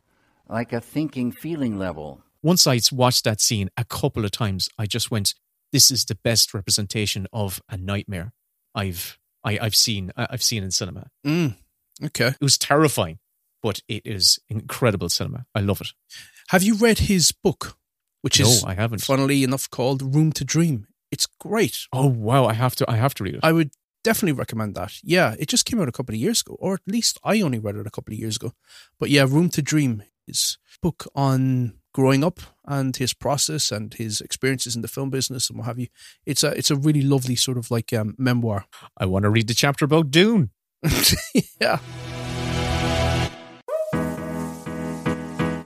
like 0.49 0.73
a 0.73 0.81
thinking 0.81 1.31
feeling 1.31 1.79
level. 1.79 2.21
Once 2.43 2.67
I 2.67 2.81
watched 2.91 3.23
that 3.25 3.41
scene 3.41 3.71
a 3.77 3.85
couple 3.85 4.25
of 4.25 4.33
times, 4.33 4.69
I 4.77 4.87
just 4.87 5.11
went, 5.11 5.35
"This 5.73 5.91
is 5.91 6.05
the 6.05 6.15
best 6.17 6.55
representation 6.55 7.27
of 7.33 7.61
a 7.69 7.77
nightmare 7.77 8.33
I've 8.75 9.19
I, 9.45 9.59
I've 9.61 9.77
seen 9.77 10.13
I- 10.17 10.29
I've 10.31 10.43
seen 10.43 10.63
in 10.63 10.71
cinema." 10.71 11.11
Mm. 11.27 11.57
Okay. 12.05 12.29
It 12.29 12.41
was 12.41 12.59
terrifying, 12.59 13.19
but 13.63 13.81
it 13.89 14.03
is 14.05 14.39
incredible 14.49 15.09
cinema. 15.09 15.47
I 15.55 15.61
love 15.61 15.81
it. 15.81 15.89
Have 16.51 16.63
you 16.63 16.75
read 16.77 16.99
his 17.01 17.33
book, 17.33 17.77
which 18.23 18.41
No, 18.41 18.47
is 18.49 18.65
I 18.65 18.75
haven't. 18.75 19.03
funnily 19.03 19.43
enough 19.45 19.69
called 19.71 20.15
Room 20.15 20.33
to 20.33 20.45
Dream? 20.45 20.87
It's 21.11 21.27
great. 21.41 21.87
Oh 21.93 22.07
wow, 22.07 22.47
I 22.47 22.53
have 22.55 22.77
to 22.77 22.91
I 22.91 22.97
have 22.97 23.15
to 23.15 23.25
read 23.25 23.35
it. 23.37 23.41
I 23.43 23.53
would 23.53 23.71
definitely 24.05 24.33
recommend 24.39 24.75
that. 24.77 24.93
Yeah, 25.03 25.35
it 25.39 25.49
just 25.49 25.65
came 25.67 25.81
out 25.81 25.89
a 25.89 25.93
couple 25.93 26.15
of 26.15 26.21
years 26.21 26.41
ago, 26.43 26.57
or 26.61 26.75
at 26.75 26.81
least 26.87 27.19
I 27.25 27.41
only 27.41 27.59
read 27.59 27.77
it 27.77 27.87
a 27.87 27.91
couple 27.91 28.15
of 28.15 28.19
years 28.21 28.37
ago. 28.37 28.53
But 29.01 29.11
yeah, 29.11 29.23
Room 29.25 29.49
to 29.51 29.63
Dream 29.63 30.03
is 30.27 30.57
a 30.75 30.79
book 30.83 31.07
on 31.15 31.78
growing 31.99 32.23
up 32.23 32.39
and 32.65 32.95
his 32.95 33.13
process 33.13 33.73
and 33.73 33.95
his 33.95 34.21
experiences 34.21 34.77
in 34.77 34.83
the 34.83 34.87
film 34.87 35.11
business 35.11 35.51
and 35.51 35.59
what 35.59 35.67
have 35.67 35.81
you. 35.81 35.89
It's 36.25 36.45
a 36.45 36.57
it's 36.57 36.71
a 36.71 36.77
really 36.77 37.03
lovely 37.03 37.35
sort 37.35 37.59
of 37.59 37.73
like 37.73 37.93
um, 37.93 38.15
memoir. 38.17 38.67
I 38.97 39.07
want 39.07 39.25
to 39.25 39.31
read 39.31 39.49
the 39.49 39.55
chapter 39.55 39.85
about 39.85 40.13
Dune. 40.13 40.51
yeah. 41.61 41.81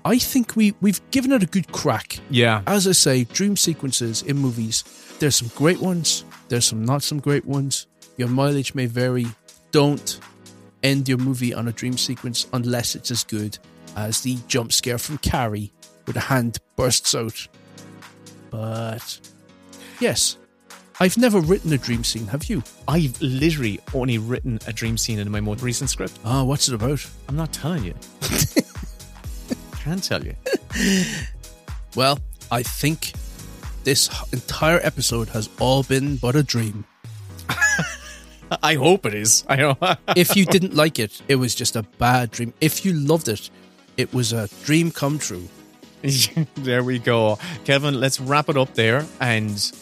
I 0.06 0.18
think 0.18 0.56
we 0.56 0.72
we've 0.80 1.02
given 1.10 1.32
it 1.32 1.42
a 1.42 1.46
good 1.46 1.70
crack. 1.70 2.18
Yeah. 2.30 2.62
As 2.66 2.88
I 2.88 2.92
say, 2.92 3.24
dream 3.24 3.54
sequences 3.54 4.22
in 4.22 4.38
movies, 4.38 4.84
there's 5.18 5.36
some 5.36 5.50
great 5.54 5.82
ones, 5.82 6.24
there's 6.48 6.64
some 6.64 6.82
not 6.82 7.02
some 7.02 7.20
great 7.20 7.44
ones. 7.44 7.88
Your 8.16 8.28
mileage 8.28 8.74
may 8.74 8.86
vary. 8.86 9.26
Don't 9.70 10.18
end 10.82 11.10
your 11.10 11.18
movie 11.18 11.52
on 11.52 11.68
a 11.68 11.72
dream 11.72 11.98
sequence 11.98 12.46
unless 12.54 12.94
it's 12.94 13.10
as 13.10 13.22
good 13.22 13.58
as 13.96 14.22
the 14.22 14.38
jump 14.48 14.72
scare 14.72 14.96
from 14.96 15.18
Carrie 15.18 15.70
where 16.04 16.14
the 16.14 16.20
hand 16.20 16.58
bursts 16.76 17.14
out. 17.14 17.48
But 18.50 19.20
yes, 20.00 20.38
I've 21.00 21.18
never 21.18 21.40
written 21.40 21.72
a 21.72 21.78
dream 21.78 22.04
scene, 22.04 22.26
have 22.28 22.44
you? 22.44 22.62
I've 22.86 23.20
literally 23.20 23.80
only 23.94 24.18
written 24.18 24.58
a 24.66 24.72
dream 24.72 24.96
scene 24.98 25.18
in 25.18 25.30
my 25.30 25.40
most 25.40 25.62
recent 25.62 25.90
script. 25.90 26.18
Ah, 26.24 26.44
what's 26.44 26.68
it 26.68 26.74
about? 26.74 27.04
I'm 27.28 27.36
not 27.36 27.52
telling 27.52 27.84
you. 27.84 27.94
Can't 29.82 30.02
tell 30.02 30.24
you. 30.24 30.34
Well, 31.96 32.20
I 32.50 32.62
think 32.62 33.12
this 33.84 34.08
entire 34.32 34.80
episode 34.82 35.28
has 35.30 35.48
all 35.58 35.82
been 35.82 36.16
but 36.16 36.36
a 36.36 36.42
dream. 36.42 36.84
I 38.62 38.74
hope 38.74 39.06
it 39.06 39.14
is. 39.14 39.44
I 39.48 39.56
know. 39.56 39.76
if 40.16 40.36
you 40.36 40.44
didn't 40.44 40.74
like 40.74 40.98
it, 40.98 41.20
it 41.28 41.36
was 41.36 41.54
just 41.54 41.76
a 41.76 41.82
bad 41.82 42.30
dream. 42.30 42.54
If 42.60 42.84
you 42.84 42.92
loved 42.92 43.28
it, 43.28 43.50
it 43.96 44.12
was 44.14 44.32
a 44.32 44.48
dream 44.64 44.90
come 44.90 45.18
true. 45.18 45.48
there 46.56 46.82
we 46.82 46.98
go. 46.98 47.38
Kevin, 47.64 48.00
let's 48.00 48.20
wrap 48.20 48.48
it 48.48 48.56
up 48.56 48.74
there 48.74 49.06
and 49.20 49.72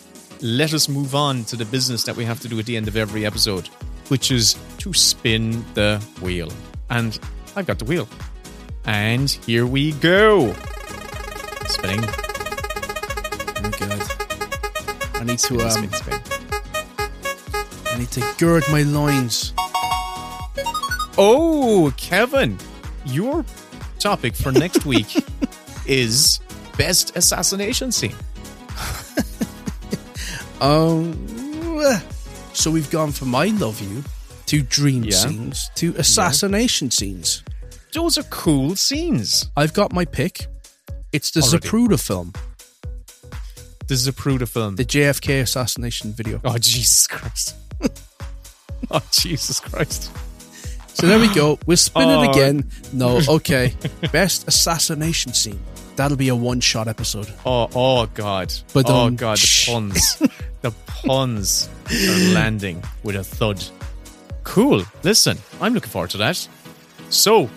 let 0.43 0.75
us 0.75 0.89
move 0.89 1.15
on 1.15 1.45
to 1.45 1.57
the 1.57 1.65
business 1.65 2.05
that 2.05 2.17
we 2.17 2.25
have 2.25 2.41
to 2.41 2.49
do 2.49 2.59
at 2.59 2.67
the 2.67 2.77
end 2.77 2.89
of 2.89 2.97
every 2.97 3.25
episode, 3.25 3.69
which 4.09 4.31
is 4.31 4.57
to 4.79 4.93
spin 4.93 5.65
the 5.75 6.03
wheel. 6.21 6.53
And 6.91 7.19
I've 7.57 7.67
got 7.67 7.79
the 7.79 7.85
wheel. 7.85 8.09
And 8.85 9.31
here 9.31 9.67
we 9.67 9.93
go. 9.93 10.53
Spinning. 11.67 12.01
Oh 13.63 13.71
god. 13.79 14.03
I 15.15 15.25
need 15.25 15.39
to 15.39 15.39
Spin, 15.39 15.61
um, 15.61 15.71
spin, 15.71 15.93
spin. 15.93 16.21
I 17.87 17.99
need 17.99 18.11
to 18.13 18.35
gird 18.39 18.65
my 18.71 18.83
loins. 18.83 19.53
Oh, 21.19 21.93
Kevin, 21.97 22.57
your 23.05 23.45
topic 23.99 24.35
for 24.35 24.53
next 24.53 24.87
week 24.87 25.23
is 25.87 26.41
best 26.77 27.17
assassination 27.17 27.93
scene. 27.93 28.15
Um 30.61 31.15
so 32.53 32.71
we've 32.71 32.91
gone 32.91 33.13
from 33.13 33.35
I 33.35 33.47
love 33.47 33.81
you 33.81 34.05
to 34.47 34.61
dream 34.63 35.05
Yeah. 35.05 35.17
scenes 35.17 35.71
to 35.77 35.95
assassination 35.97 36.91
scenes. 36.91 37.43
Those 37.95 38.19
are 38.19 38.25
cool 38.25 38.77
scenes. 38.77 39.49
I've 39.57 39.73
got 39.73 39.93
my 39.93 40.05
pick. 40.05 40.47
It's 41.13 41.31
the 41.31 41.41
Already. 41.41 41.67
Zapruder 41.67 41.99
film, 42.07 42.33
The 43.87 43.95
Zapruder 43.95 44.47
film. 44.49 44.77
the 44.77 44.85
JFK 44.85 45.41
assassination 45.41 46.13
video. 46.13 46.41
oh, 46.45 46.59
Jesus 46.59 47.07
Christ. 47.07 47.55
oh, 48.91 49.03
Jesus 49.13 49.61
Christ. 49.61 50.11
So 51.01 51.07
there 51.07 51.19
we 51.19 51.33
go. 51.35 51.59
We'll 51.67 51.77
spin 51.77 52.09
Oh. 52.09 52.23
it 52.23 52.31
again. 52.31 52.71
No, 52.93 53.21
okay. 53.29 53.75
Best 54.13 54.47
assassination 54.49 55.33
scene. 55.33 55.61
That'll 55.97 56.17
be 56.17 56.29
a 56.29 56.35
one 56.35 56.61
shot 56.61 56.89
episode. 56.89 57.29
Oh, 57.45 57.69
oh 57.75 58.07
God. 58.07 58.53
But, 58.73 58.89
oh 58.89 59.07
um, 59.07 59.17
God, 59.17 59.39
the 59.39 59.65
puns. 59.67 60.23
The 60.63 60.71
puns 60.87 61.69
are 61.91 62.35
landing 62.35 62.83
with 63.03 63.17
a 63.17 63.25
thud. 63.25 63.63
Cool. 64.45 64.85
Listen, 65.03 65.39
I'm 65.61 65.75
looking 65.75 65.91
forward 65.91 66.11
to 66.11 66.19
that. 66.19 66.47
So, 67.11 67.51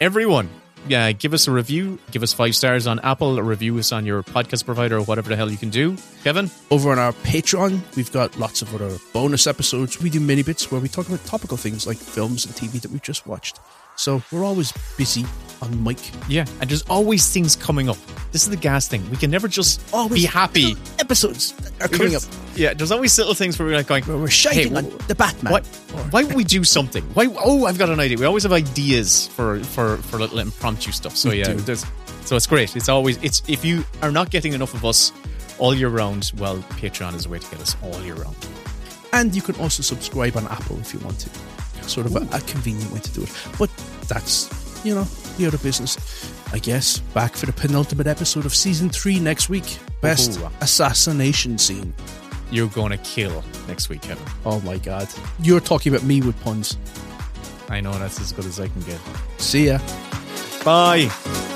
everyone, 0.00 0.48
yeah, 0.88 1.12
give 1.12 1.32
us 1.32 1.46
a 1.46 1.50
review. 1.50 1.98
Give 2.10 2.22
us 2.22 2.32
five 2.32 2.54
stars 2.56 2.86
on 2.86 2.98
Apple. 3.00 3.40
Review 3.40 3.78
us 3.78 3.92
on 3.92 4.04
your 4.04 4.22
podcast 4.22 4.64
provider 4.64 4.96
or 4.98 5.02
whatever 5.04 5.28
the 5.28 5.36
hell 5.36 5.50
you 5.50 5.56
can 5.56 5.70
do. 5.70 5.96
Kevin, 6.24 6.50
Over 6.70 6.90
on 6.90 6.98
our 6.98 7.12
Patreon, 7.12 7.80
we've 7.96 8.12
got 8.12 8.36
lots 8.38 8.62
of 8.62 8.74
other 8.74 8.96
bonus 9.12 9.46
episodes. 9.46 10.00
We 10.00 10.10
do 10.10 10.20
mini 10.20 10.42
bits 10.42 10.70
where 10.70 10.80
we 10.80 10.88
talk 10.88 11.08
about 11.08 11.24
topical 11.24 11.56
things 11.56 11.86
like 11.86 11.98
films 11.98 12.44
and 12.44 12.54
TV 12.54 12.80
that 12.80 12.90
we've 12.90 13.02
just 13.02 13.26
watched. 13.26 13.60
So 13.96 14.22
we're 14.32 14.44
always 14.44 14.72
busy 14.96 15.24
on 15.60 15.84
mic. 15.84 15.98
yeah, 16.28 16.44
and 16.60 16.68
there's 16.68 16.82
always 16.82 17.28
things 17.32 17.54
coming 17.54 17.88
up. 17.88 17.96
This 18.32 18.42
is 18.44 18.50
the 18.50 18.56
gas 18.56 18.88
thing. 18.88 19.08
We 19.10 19.16
can 19.16 19.30
never 19.30 19.46
just 19.46 19.80
Always 19.92 20.22
be 20.22 20.26
happy. 20.26 20.74
Episodes 20.98 21.54
are 21.80 21.88
coming 21.88 22.16
up. 22.16 22.22
Yeah, 22.56 22.74
there's 22.74 22.90
always 22.90 23.16
little 23.18 23.34
things 23.34 23.58
where 23.58 23.68
we're 23.68 23.76
like 23.76 23.86
going, 23.86 24.04
We're 24.06 24.28
shouting 24.28 24.70
hey, 24.70 24.76
on 24.76 24.90
the 25.06 25.14
Batman. 25.14 25.52
Why, 25.52 25.60
Why 26.10 26.24
would 26.24 26.34
we 26.34 26.44
do 26.44 26.64
something? 26.64 27.04
Why? 27.14 27.28
Oh, 27.38 27.66
I've 27.66 27.78
got 27.78 27.90
an 27.90 28.00
idea. 28.00 28.18
We 28.18 28.24
always 28.24 28.42
have 28.42 28.52
ideas 28.52 29.28
for 29.28 29.60
for 29.60 29.98
for 29.98 30.18
little 30.18 30.38
impromptu 30.38 30.90
stuff. 30.90 31.16
So 31.16 31.30
We 31.30 31.40
yeah, 31.40 31.56
so 32.24 32.36
it's 32.36 32.46
great. 32.46 32.74
It's 32.74 32.88
always 32.88 33.22
it's 33.22 33.42
if 33.46 33.64
you 33.64 33.84
are 34.00 34.10
not 34.10 34.30
getting 34.30 34.54
enough 34.54 34.74
of 34.74 34.84
us 34.84 35.12
all 35.58 35.74
year 35.74 35.88
round, 35.88 36.32
well, 36.38 36.58
Patreon 36.80 37.14
is 37.14 37.26
a 37.26 37.28
way 37.28 37.38
to 37.38 37.50
get 37.50 37.60
us 37.60 37.76
all 37.82 38.00
year 38.02 38.14
round. 38.14 38.36
And 39.12 39.34
you 39.34 39.42
can 39.42 39.54
also 39.56 39.82
subscribe 39.82 40.36
on 40.36 40.46
Apple 40.48 40.78
if 40.80 40.94
you 40.94 41.00
want 41.00 41.18
to. 41.20 41.30
Sort 41.88 42.06
of 42.06 42.16
a, 42.16 42.36
a 42.36 42.40
convenient 42.42 42.90
way 42.92 43.00
to 43.00 43.10
do 43.12 43.22
it. 43.22 43.32
But 43.58 43.70
that's, 44.08 44.48
you 44.84 44.94
know, 44.94 45.04
the 45.38 45.46
other 45.46 45.58
business. 45.58 45.96
I 46.52 46.58
guess 46.58 46.98
back 46.98 47.34
for 47.34 47.46
the 47.46 47.52
penultimate 47.52 48.06
episode 48.06 48.44
of 48.44 48.54
season 48.54 48.90
three 48.90 49.18
next 49.18 49.48
week. 49.48 49.78
Best 50.00 50.38
Ooh. 50.38 50.50
assassination 50.60 51.58
scene. 51.58 51.94
You're 52.50 52.68
gonna 52.68 52.98
kill 52.98 53.42
next 53.66 53.88
week, 53.88 54.02
Kevin. 54.02 54.24
Oh 54.44 54.60
my 54.60 54.76
god. 54.76 55.08
You're 55.40 55.60
talking 55.60 55.94
about 55.94 56.06
me 56.06 56.20
with 56.20 56.38
puns. 56.42 56.76
I 57.70 57.80
know 57.80 57.92
that's 57.98 58.20
as 58.20 58.32
good 58.32 58.44
as 58.44 58.60
I 58.60 58.68
can 58.68 58.82
get. 58.82 59.00
See 59.38 59.68
ya. 59.68 59.78
Bye. 60.62 61.48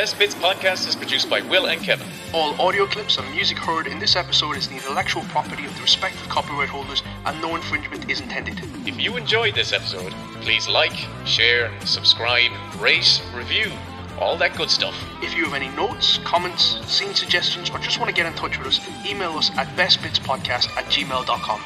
Best 0.00 0.18
Bits 0.18 0.34
podcast 0.34 0.88
is 0.88 0.96
produced 0.96 1.28
by 1.28 1.42
Will 1.42 1.66
and 1.66 1.78
Kevin. 1.82 2.06
All 2.32 2.58
audio 2.58 2.86
clips 2.86 3.18
and 3.18 3.30
music 3.32 3.58
heard 3.58 3.86
in 3.86 3.98
this 3.98 4.16
episode 4.16 4.56
is 4.56 4.66
the 4.66 4.76
intellectual 4.76 5.20
property 5.24 5.66
of 5.66 5.74
the 5.74 5.82
respective 5.82 6.26
copyright 6.30 6.70
holders, 6.70 7.02
and 7.26 7.38
no 7.42 7.54
infringement 7.54 8.10
is 8.10 8.18
intended. 8.18 8.58
If 8.88 8.98
you 8.98 9.18
enjoyed 9.18 9.54
this 9.54 9.74
episode, 9.74 10.14
please 10.40 10.66
like, 10.70 10.96
share, 11.26 11.70
subscribe, 11.84 12.50
rate, 12.80 13.20
review, 13.34 13.70
all 14.18 14.38
that 14.38 14.56
good 14.56 14.70
stuff. 14.70 14.94
If 15.20 15.34
you 15.36 15.44
have 15.44 15.52
any 15.52 15.68
notes, 15.76 16.16
comments, 16.24 16.78
scene 16.90 17.14
suggestions, 17.14 17.68
or 17.68 17.78
just 17.78 17.98
want 17.98 18.08
to 18.08 18.16
get 18.16 18.24
in 18.24 18.32
touch 18.32 18.56
with 18.56 18.68
us, 18.68 18.80
email 19.06 19.32
us 19.32 19.50
at 19.58 19.66
bestbitspodcast 19.76 20.74
at 20.78 20.86
gmail.com. 20.86 21.60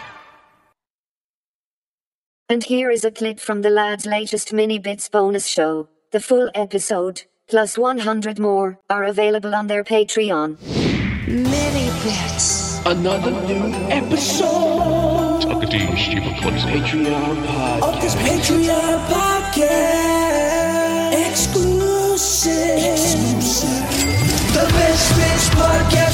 And 2.48 2.64
here 2.64 2.90
is 2.90 3.04
a 3.04 3.12
clip 3.12 3.38
from 3.38 3.62
the 3.62 3.70
lad's 3.70 4.06
latest 4.06 4.52
mini 4.52 4.80
bits 4.80 5.08
bonus 5.08 5.46
show. 5.46 5.88
The 6.10 6.18
full 6.18 6.50
episode, 6.52 7.22
plus 7.48 7.76
100 7.78 8.38
more, 8.38 8.78
are 8.90 9.04
available 9.04 9.54
on 9.54 9.66
their 9.66 9.84
Patreon. 9.84 10.58
Mini 11.26 11.88
bits. 12.02 12.80
Another 12.86 13.30
new 13.30 13.72
episode 13.88 15.40
Talking 15.40 15.70
to 15.70 15.78
you, 15.78 15.96
stupid 15.96 16.36
clumsy. 16.42 16.68
Patreon 16.68 17.46
podcast. 17.46 17.82
of 17.82 18.00
this 18.02 18.14
Patreon 18.16 18.98
podcast. 19.08 21.30
Exclusive. 21.30 22.92
Exclusive. 22.92 23.84
The 24.54 24.66
best 24.72 25.16
bits 25.16 25.48
podcast 25.50 26.13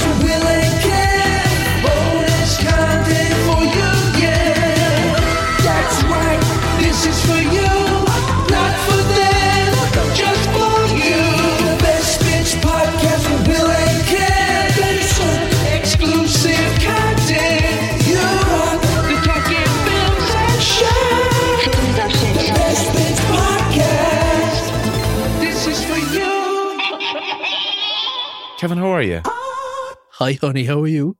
Kevin, 28.60 28.76
how 28.76 28.88
are 28.90 29.00
you? 29.00 29.22
Hi 29.24 30.34
honey, 30.34 30.64
how 30.64 30.82
are 30.82 30.86
you? 30.86 31.16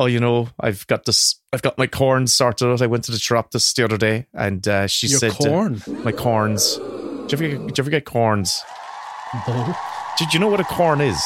Oh, 0.00 0.06
you 0.06 0.18
know, 0.18 0.48
I've 0.58 0.84
got 0.88 1.04
this. 1.04 1.36
I've 1.52 1.62
got 1.62 1.78
my 1.78 1.86
corn 1.86 2.26
sorted 2.26 2.66
out. 2.66 2.82
I 2.82 2.88
went 2.88 3.04
to 3.04 3.12
the 3.12 3.20
chiropodist 3.20 3.76
the 3.76 3.84
other 3.84 3.96
day, 3.96 4.26
and 4.34 4.66
uh, 4.66 4.88
she 4.88 5.06
Your 5.06 5.20
said, 5.20 5.30
uh, 5.30 5.34
corn? 5.34 5.80
my 6.02 6.10
corns. 6.10 6.78
Did 7.28 7.38
you, 7.38 7.46
ever 7.46 7.48
get, 7.56 7.66
did 7.68 7.78
you 7.78 7.82
ever 7.82 7.90
get 7.90 8.04
corns? 8.04 8.64
No. 9.46 9.76
Did 10.18 10.34
you 10.34 10.40
know 10.40 10.48
what 10.48 10.58
a 10.58 10.64
corn 10.64 11.00
is? 11.00 11.22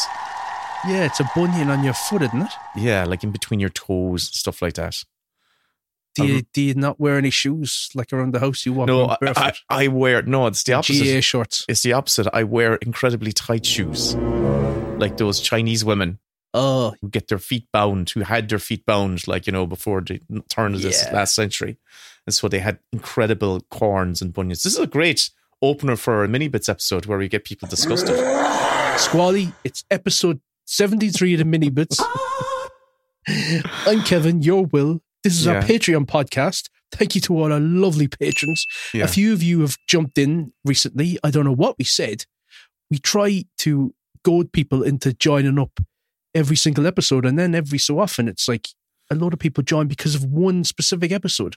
Yeah, 0.87 1.07
it's 1.07 1.21
a 1.21 1.31
bunion 1.35 1.71
on 1.71 1.83
your 1.83 1.95
foot, 1.95 2.21
isn't 2.21 2.43
it? 2.43 2.53
Yeah, 2.77 3.05
like 3.07 3.25
in 3.25 3.31
between 3.31 3.59
your 3.59 3.71
toes, 3.71 4.25
stuff 4.25 4.61
like 4.61 4.75
that. 4.75 5.05
Do 6.17 6.27
you, 6.27 6.43
do 6.53 6.63
you 6.63 6.75
not 6.75 7.01
wear 7.01 7.17
any 7.17 7.31
shoes 7.31 7.89
like 7.95 8.13
around 8.13 8.33
the 8.35 8.41
house? 8.41 8.67
You 8.67 8.75
walk 8.75 8.89
No, 8.89 9.17
barefoot? 9.21 9.59
I, 9.71 9.85
I 9.85 9.89
wear 9.89 10.21
no. 10.21 10.49
It's 10.49 10.63
the 10.65 10.75
opposite. 10.75 11.03
GA 11.05 11.21
shorts. 11.23 11.65
It's 11.67 11.83
the 11.83 11.95
opposite. 11.95 12.27
I 12.33 12.43
wear 12.43 12.75
incredibly 12.77 13.33
tight 13.33 13.65
shoes, 13.65 14.15
like 14.99 15.17
those 15.17 15.41
Chinese 15.41 15.85
women 15.85 16.19
Oh, 16.55 16.95
who 17.03 17.11
get 17.11 17.29
their 17.29 17.39
feet 17.39 17.67
bound, 17.71 18.09
who 18.11 18.21
had 18.21 18.49
their 18.49 18.59
feet 18.59 18.87
bound, 18.87 19.29
like 19.29 19.47
you 19.47 19.53
know, 19.53 19.67
before 19.67 20.01
the 20.01 20.21
turn 20.49 20.75
of 20.75 20.81
this 20.81 21.03
Yeah. 21.05 21.13
last 21.13 21.35
century, 21.35 21.77
and 22.27 22.35
so 22.35 22.49
they 22.49 22.61
had 22.61 22.79
incredible 22.93 23.61
corns 23.71 24.23
and 24.23 24.33
bunions. 24.33 24.63
This 24.63 24.73
is 24.73 24.79
a 24.79 24.87
great 24.87 25.29
opener 25.61 25.97
for 25.97 26.25
a 26.25 26.29
mini 26.29 26.49
bits 26.49 26.69
episode 26.71 27.05
where 27.07 27.19
we 27.19 27.29
get 27.29 27.45
people 27.45 27.69
disgusted. 27.69 28.17
Squally, 28.99 29.53
it's 29.65 29.85
episode 29.91 30.41
73 30.65 31.35
of 31.35 31.39
the 31.41 31.45
mini 31.45 31.69
bits. 31.69 32.01
I'm 33.87 34.03
Kevin, 34.05 34.41
your 34.43 34.65
Will. 34.67 35.01
This 35.25 35.39
is 35.39 35.47
our 35.47 35.61
Patreon 35.61 36.07
podcast. 36.07 36.69
Thank 36.93 37.15
you 37.17 37.21
to 37.23 37.37
all 37.37 37.53
our 37.53 37.61
lovely 37.61 38.09
patrons. 38.09 38.65
Yeah. 38.95 39.05
A 39.05 39.09
few 39.09 39.33
of 39.35 39.43
you 39.43 39.61
have 39.61 39.77
jumped 39.89 40.17
in 40.19 40.53
recently. 40.65 41.19
I 41.25 41.31
don't 41.31 41.45
know 41.45 41.53
what 41.55 41.77
we 41.79 41.85
said. 41.85 42.25
We 42.91 42.99
try 42.99 43.45
to 43.59 43.93
goad 44.27 44.51
people 44.53 44.83
into 44.83 45.13
joining 45.13 45.57
up 45.57 45.79
every 46.35 46.57
single 46.57 46.85
episode, 46.85 47.25
and 47.25 47.39
then 47.39 47.55
every 47.55 47.79
so 47.79 48.01
often 48.01 48.27
it's 48.27 48.49
like 48.49 48.67
a 49.09 49.15
lot 49.15 49.33
of 49.33 49.39
people 49.39 49.63
join 49.63 49.87
because 49.87 50.17
of 50.17 50.25
one 50.25 50.65
specific 50.65 51.13
episode. 51.13 51.55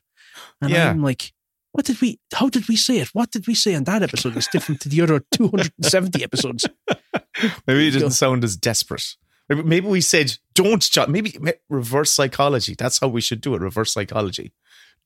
And 0.62 0.70
Yeah. 0.70 0.92
I'm 0.92 1.02
like, 1.02 1.34
what 1.72 1.86
did 1.86 2.00
we, 2.00 2.20
how 2.32 2.48
did 2.48 2.68
we 2.68 2.76
say 2.76 3.00
it? 3.00 3.08
What 3.14 3.32
did 3.32 3.48
we 3.48 3.56
say 3.56 3.74
in 3.74 3.86
that 3.86 4.04
episode 4.04 4.36
that's 4.36 4.48
different 4.48 4.82
to 4.82 4.90
the 4.90 5.02
other 5.02 5.24
270 5.32 6.24
episodes? 6.24 6.66
Maybe 7.68 7.88
it 7.88 7.92
didn't 7.92 8.12
sound 8.12 8.44
as 8.44 8.56
desperate. 8.56 9.16
Maybe, 9.50 9.64
maybe 9.64 9.88
we 9.88 10.02
said 10.02 10.38
don't 10.54 10.84
join. 10.84 11.12
Maybe 11.12 11.36
reverse 11.70 12.12
psychology. 12.12 12.76
That's 12.78 13.00
how 13.00 13.08
we 13.08 13.22
should 13.22 13.42
do 13.42 13.56
it. 13.56 13.62
Reverse 13.62 13.92
psychology. 13.94 14.52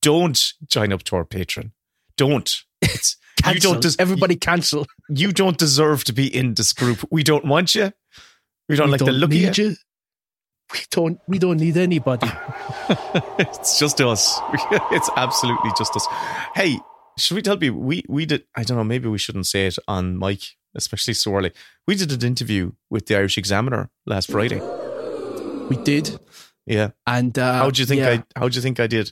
Don't 0.02 0.53
join 0.68 0.91
up 0.91 1.03
to 1.03 1.15
our 1.15 1.23
patron. 1.23 1.72
Don't. 2.18 2.64
It's, 2.81 3.15
you 3.52 3.60
don't. 3.60 3.82
Des- 3.82 3.95
Everybody 3.99 4.36
cancel. 4.36 4.86
you 5.10 5.32
don't 5.32 5.57
deserve 5.57 6.03
to 6.06 6.14
be 6.14 6.34
in 6.34 6.53
this 6.53 6.74
group. 6.74 7.03
We 7.11 7.24
don't 7.24 7.45
want 7.45 7.76
you. 7.76 7.91
We 8.70 8.76
don't 8.76 8.88
We 8.88 8.91
like 8.91 8.99
the 8.99 9.06
don't 9.07 9.15
look 9.15 9.32
of 9.32 9.36
you. 9.36 9.52
you. 9.56 9.76
We 10.72 10.80
don't. 10.91 11.20
We 11.28 11.40
don't 11.40 11.57
need 11.57 11.78
anybody. 11.78 12.28
it's 13.40 13.80
just 13.80 13.99
us. 14.02 14.40
it's 14.91 15.10
absolutely 15.15 15.72
just 15.78 15.95
us. 15.95 16.07
Hey, 16.56 16.80
should 17.18 17.36
we 17.36 17.41
tell 17.41 17.57
people 17.57 17.80
we 17.80 18.03
we 18.10 18.26
did? 18.26 18.45
I 18.56 18.64
don't 18.64 18.78
know. 18.78 18.84
Maybe 18.84 19.07
we 19.10 19.18
shouldn't 19.18 19.45
say 19.48 19.68
it 19.68 19.78
on 19.88 20.18
mic, 20.18 20.41
especially 20.76 21.14
so 21.14 21.36
early. 21.36 21.52
We 21.88 21.95
did 21.95 22.11
an 22.11 22.26
interview 22.28 22.72
with 22.90 23.06
the 23.07 23.18
Irish 23.18 23.38
Examiner 23.38 23.90
last 24.06 24.32
Friday. 24.32 24.61
We 25.70 25.76
did. 25.84 26.20
Yeah. 26.65 26.91
And 27.06 27.38
uh, 27.38 27.53
How 27.53 27.70
do 27.70 27.82
you 27.82 27.86
think 27.86 27.99
yeah. 28.02 28.22
I? 28.36 28.40
How 28.40 28.48
do 28.48 28.56
you 28.56 28.61
think 28.61 28.80
I 28.80 28.88
did? 28.88 29.11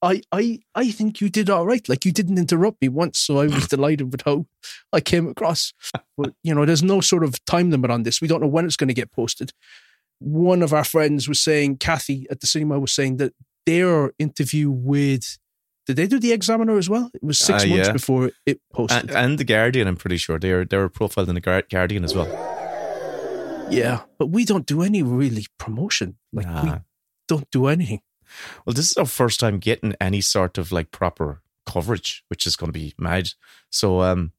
I, 0.00 0.22
I, 0.30 0.60
I 0.74 0.90
think 0.92 1.20
you 1.20 1.28
did 1.28 1.50
all 1.50 1.66
right. 1.66 1.86
Like 1.88 2.04
you 2.04 2.12
didn't 2.12 2.38
interrupt 2.38 2.80
me 2.80 2.88
once, 2.88 3.18
so 3.18 3.38
I 3.40 3.46
was 3.46 3.66
delighted 3.74 4.12
with 4.12 4.22
how 4.24 4.46
I 4.92 5.00
came 5.00 5.26
across. 5.28 5.72
But 6.16 6.34
you 6.44 6.54
know, 6.54 6.64
there's 6.64 6.82
no 6.84 7.00
sort 7.00 7.24
of 7.24 7.44
time 7.46 7.70
limit 7.70 7.90
on 7.90 8.04
this. 8.04 8.20
We 8.20 8.28
don't 8.28 8.40
know 8.40 8.46
when 8.46 8.64
it's 8.64 8.76
going 8.76 8.88
to 8.88 8.94
get 8.94 9.10
posted. 9.10 9.52
One 10.20 10.62
of 10.62 10.72
our 10.72 10.84
friends 10.84 11.28
was 11.28 11.40
saying, 11.40 11.78
Kathy 11.78 12.26
at 12.30 12.40
the 12.40 12.46
cinema 12.46 12.78
was 12.78 12.92
saying 12.92 13.16
that 13.18 13.32
their 13.66 14.12
interview 14.18 14.70
with, 14.70 15.38
did 15.86 15.96
they 15.96 16.06
do 16.06 16.18
the 16.18 16.32
Examiner 16.32 16.76
as 16.78 16.88
well? 16.88 17.10
It 17.14 17.22
was 17.22 17.38
six 17.38 17.64
Uh, 17.64 17.68
months 17.68 17.86
yeah. 17.88 17.92
before 17.92 18.30
it 18.46 18.60
posted. 18.72 19.10
And, 19.10 19.10
and 19.10 19.38
the 19.38 19.44
Guardian, 19.44 19.86
I'm 19.88 19.96
pretty 19.96 20.16
sure 20.16 20.38
they 20.38 20.52
were 20.52 20.64
they 20.64 20.76
were 20.76 20.88
profiled 20.88 21.28
in 21.28 21.34
the 21.34 21.62
Guardian 21.70 22.04
as 22.04 22.14
well. 22.14 22.26
yeah, 23.70 24.02
but 24.18 24.26
we 24.28 24.44
don't 24.44 24.66
do 24.66 24.82
any 24.82 25.02
really 25.02 25.46
promotion. 25.58 26.16
Like 26.32 26.46
we 26.64 26.72
don't 27.26 27.50
do 27.50 27.66
anything. 27.66 28.00
Well, 28.64 28.74
this 28.74 28.90
is 28.90 28.96
our 28.96 29.06
first 29.06 29.40
time 29.40 29.58
getting 29.58 29.94
any 30.00 30.20
sort 30.20 30.58
of 30.58 30.72
like 30.72 30.90
proper 30.90 31.40
coverage, 31.66 32.24
which 32.28 32.46
is 32.46 32.56
going 32.56 32.72
to 32.72 32.78
be 32.78 32.94
mad. 32.98 33.30
So, 33.70 34.00
um, 34.02 34.32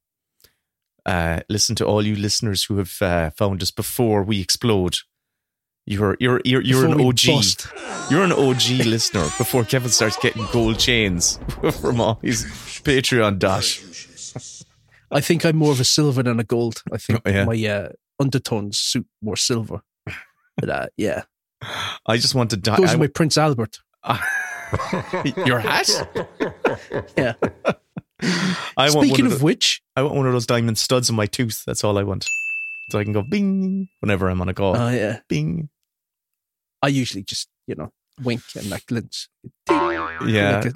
uh, 1.06 1.40
listen 1.48 1.74
to 1.76 1.86
all 1.86 2.04
you 2.04 2.14
listeners 2.16 2.64
who 2.64 2.76
have 2.78 3.00
uh, 3.00 3.30
found 3.30 3.62
us 3.62 3.70
before 3.70 4.22
we 4.22 4.40
explode. 4.40 4.98
You're 5.86 6.16
you're 6.20 6.40
you're 6.44 6.60
you're 6.62 6.84
an 6.86 7.00
OG. 7.00 7.20
bust. 7.26 7.66
You're 8.10 8.22
an 8.22 8.32
OG 8.32 8.84
listener 8.86 9.24
before 9.38 9.64
Kevin 9.64 9.90
starts 9.90 10.16
getting 10.18 10.46
gold 10.52 10.78
chains 10.78 11.38
from 11.80 12.00
all 12.00 12.18
his 12.22 12.44
Patreon 12.84 13.38
dash. 13.38 13.80
I 15.10 15.20
think 15.20 15.44
I'm 15.44 15.56
more 15.56 15.72
of 15.72 15.80
a 15.80 15.84
silver 15.84 16.22
than 16.22 16.38
a 16.38 16.44
gold. 16.44 16.82
I 16.92 16.98
think 16.98 17.22
Oh, 17.26 17.30
yeah. 17.30 17.44
my 17.44 17.66
uh, 17.66 17.88
undertones 18.20 18.78
suit 18.78 19.06
more 19.22 19.36
silver. 19.36 19.80
But 20.56 20.68
uh, 20.70 20.86
yeah, 20.96 21.22
I 22.06 22.16
just 22.16 22.34
want 22.34 22.50
to 22.50 22.56
die. 22.56 22.76
goes 22.76 22.90
I- 22.90 22.92
with 22.94 23.00
my 23.00 23.06
Prince 23.08 23.36
Albert. 23.38 23.78
your 25.46 25.58
hat? 25.58 25.88
Yeah. 27.16 27.34
I 28.76 28.90
want 28.90 29.06
Speaking 29.08 29.24
one 29.26 29.32
of 29.32 29.38
the- 29.38 29.44
which, 29.44 29.82
I 29.96 30.02
want 30.02 30.14
one 30.14 30.26
of 30.26 30.32
those 30.32 30.46
diamond 30.46 30.78
studs 30.78 31.10
in 31.10 31.16
my 31.16 31.26
tooth. 31.26 31.64
That's 31.66 31.84
all 31.84 31.98
I 31.98 32.02
want. 32.02 32.26
So 32.90 32.98
I 32.98 33.04
can 33.04 33.12
go 33.12 33.22
bing 33.30 33.88
whenever 34.00 34.28
I'm 34.28 34.40
on 34.40 34.48
a 34.48 34.54
call. 34.54 34.76
oh 34.76 34.88
yeah, 34.90 35.20
bing. 35.28 35.68
I 36.82 36.88
usually 36.88 37.22
just 37.22 37.48
you 37.66 37.74
know 37.76 37.92
wink 38.22 38.42
and 38.56 38.66
that 38.72 38.84
glints. 38.86 39.28
Yeah. 39.70 40.62
like 40.64 40.74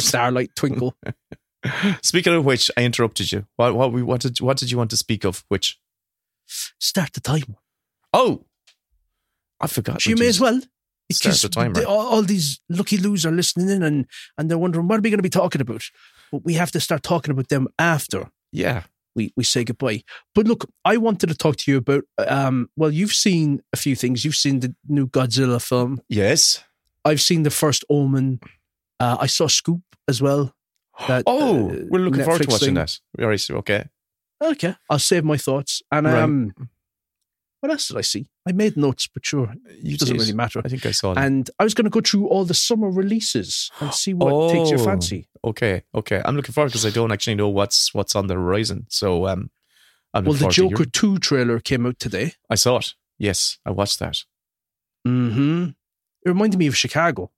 starlight 0.00 0.50
twinkle. 0.56 0.94
Speaking 2.02 2.32
of 2.34 2.44
which, 2.44 2.70
I 2.76 2.82
interrupted 2.82 3.30
you. 3.32 3.46
What 3.56 3.74
what 3.76 3.92
we 3.92 4.02
what 4.02 4.20
did 4.22 4.40
what 4.40 4.56
did 4.56 4.70
you 4.70 4.78
want 4.78 4.90
to 4.90 4.96
speak 4.96 5.24
of? 5.24 5.44
Which? 5.48 5.78
Start 6.80 7.12
the 7.12 7.20
timer. 7.20 7.56
Oh, 8.12 8.44
I 9.62 9.66
forgot. 9.68 10.02
So 10.02 10.10
you 10.10 10.16
may 10.16 10.26
as 10.28 10.40
well. 10.40 10.60
The 11.74 11.86
all, 11.86 12.06
all 12.06 12.22
these 12.22 12.60
lucky 12.68 12.96
loos 12.96 13.26
are 13.26 13.30
listening 13.32 13.68
in 13.68 13.82
and, 13.82 14.06
and 14.38 14.50
they're 14.50 14.58
wondering 14.58 14.88
what 14.88 14.98
are 14.98 15.02
we 15.02 15.10
going 15.10 15.18
to 15.18 15.22
be 15.22 15.28
talking 15.28 15.60
about. 15.60 15.82
But 16.30 16.44
we 16.44 16.54
have 16.54 16.70
to 16.72 16.80
start 16.80 17.02
talking 17.02 17.30
about 17.32 17.48
them 17.48 17.68
after 17.78 18.30
Yeah. 18.50 18.84
we, 19.14 19.32
we 19.36 19.44
say 19.44 19.62
goodbye. 19.64 20.04
But 20.34 20.46
look, 20.46 20.68
I 20.84 20.96
wanted 20.96 21.28
to 21.28 21.34
talk 21.36 21.56
to 21.56 21.70
you 21.70 21.76
about. 21.78 22.04
Um, 22.18 22.70
well, 22.76 22.90
you've 22.90 23.12
seen 23.12 23.60
a 23.72 23.76
few 23.76 23.94
things. 23.94 24.24
You've 24.24 24.36
seen 24.36 24.60
the 24.60 24.74
new 24.88 25.06
Godzilla 25.06 25.60
film. 25.60 26.00
Yes. 26.08 26.64
I've 27.04 27.20
seen 27.20 27.42
the 27.42 27.50
first 27.50 27.84
Omen. 27.90 28.40
Uh, 28.98 29.18
I 29.20 29.26
saw 29.26 29.48
Scoop 29.48 29.82
as 30.08 30.22
well. 30.22 30.54
That, 31.08 31.24
Oh, 31.26 31.70
uh, 31.70 31.76
we're 31.88 32.00
looking 32.00 32.24
forward 32.24 32.42
to 32.42 32.48
watching 32.48 32.66
thing. 32.68 32.74
that. 32.74 32.98
All 33.20 33.28
right. 33.28 33.40
so, 33.40 33.56
Okay. 33.56 33.84
Okay, 34.42 34.74
I'll 34.90 34.98
save 34.98 35.22
my 35.24 35.36
thoughts. 35.36 35.82
And 35.92 36.04
Right. 36.06 36.20
um, 36.22 36.52
what 37.62 37.70
else 37.70 37.86
did 37.88 37.96
I 37.96 38.00
see? 38.00 38.28
I 38.46 38.50
made 38.52 38.76
notes, 38.76 39.06
but 39.06 39.24
sure, 39.24 39.54
You 39.80 39.94
it 39.94 40.00
doesn't 40.00 40.16
really 40.18 40.32
matter. 40.32 40.60
I 40.64 40.68
think 40.68 40.84
I 40.84 40.90
saw 40.90 41.14
that. 41.14 41.24
And 41.24 41.48
I 41.60 41.64
was 41.64 41.74
going 41.74 41.84
to 41.84 41.90
go 41.90 42.00
through 42.00 42.26
all 42.26 42.44
the 42.44 42.54
summer 42.54 42.90
releases 42.90 43.70
and 43.80 43.94
see 44.02 44.12
what 44.14 44.50
takes 44.52 44.70
your 44.72 44.80
Oh, 44.80 44.84
fancy. 44.84 45.28
Okay. 45.44 45.84
Okay. 45.94 46.20
I'm 46.24 46.34
looking 46.36 46.52
forward 46.52 46.68
because 46.70 46.84
I 46.84 46.90
don't 46.90 47.12
actually 47.12 47.36
know 47.36 47.48
what's 47.48 47.94
what's 47.94 48.16
on 48.16 48.26
the 48.26 48.34
horizon. 48.34 48.86
So 48.88 49.26
um, 49.28 49.50
I'm 50.12 50.24
Well, 50.24 50.34
the 50.34 50.48
Joker 50.48 50.84
2 50.84 51.18
trailer 51.18 51.60
came 51.60 51.86
out 51.86 51.98
today. 52.00 52.32
I 52.50 52.56
saw 52.56 52.78
it. 52.78 52.94
Yes, 53.18 53.58
I 53.64 53.70
watched 53.70 54.00
that. 54.00 54.18
hmm 55.04 55.66
It 56.26 56.28
reminded 56.28 56.58
me 56.58 56.66
of 56.66 56.76
Chicago. 56.76 57.30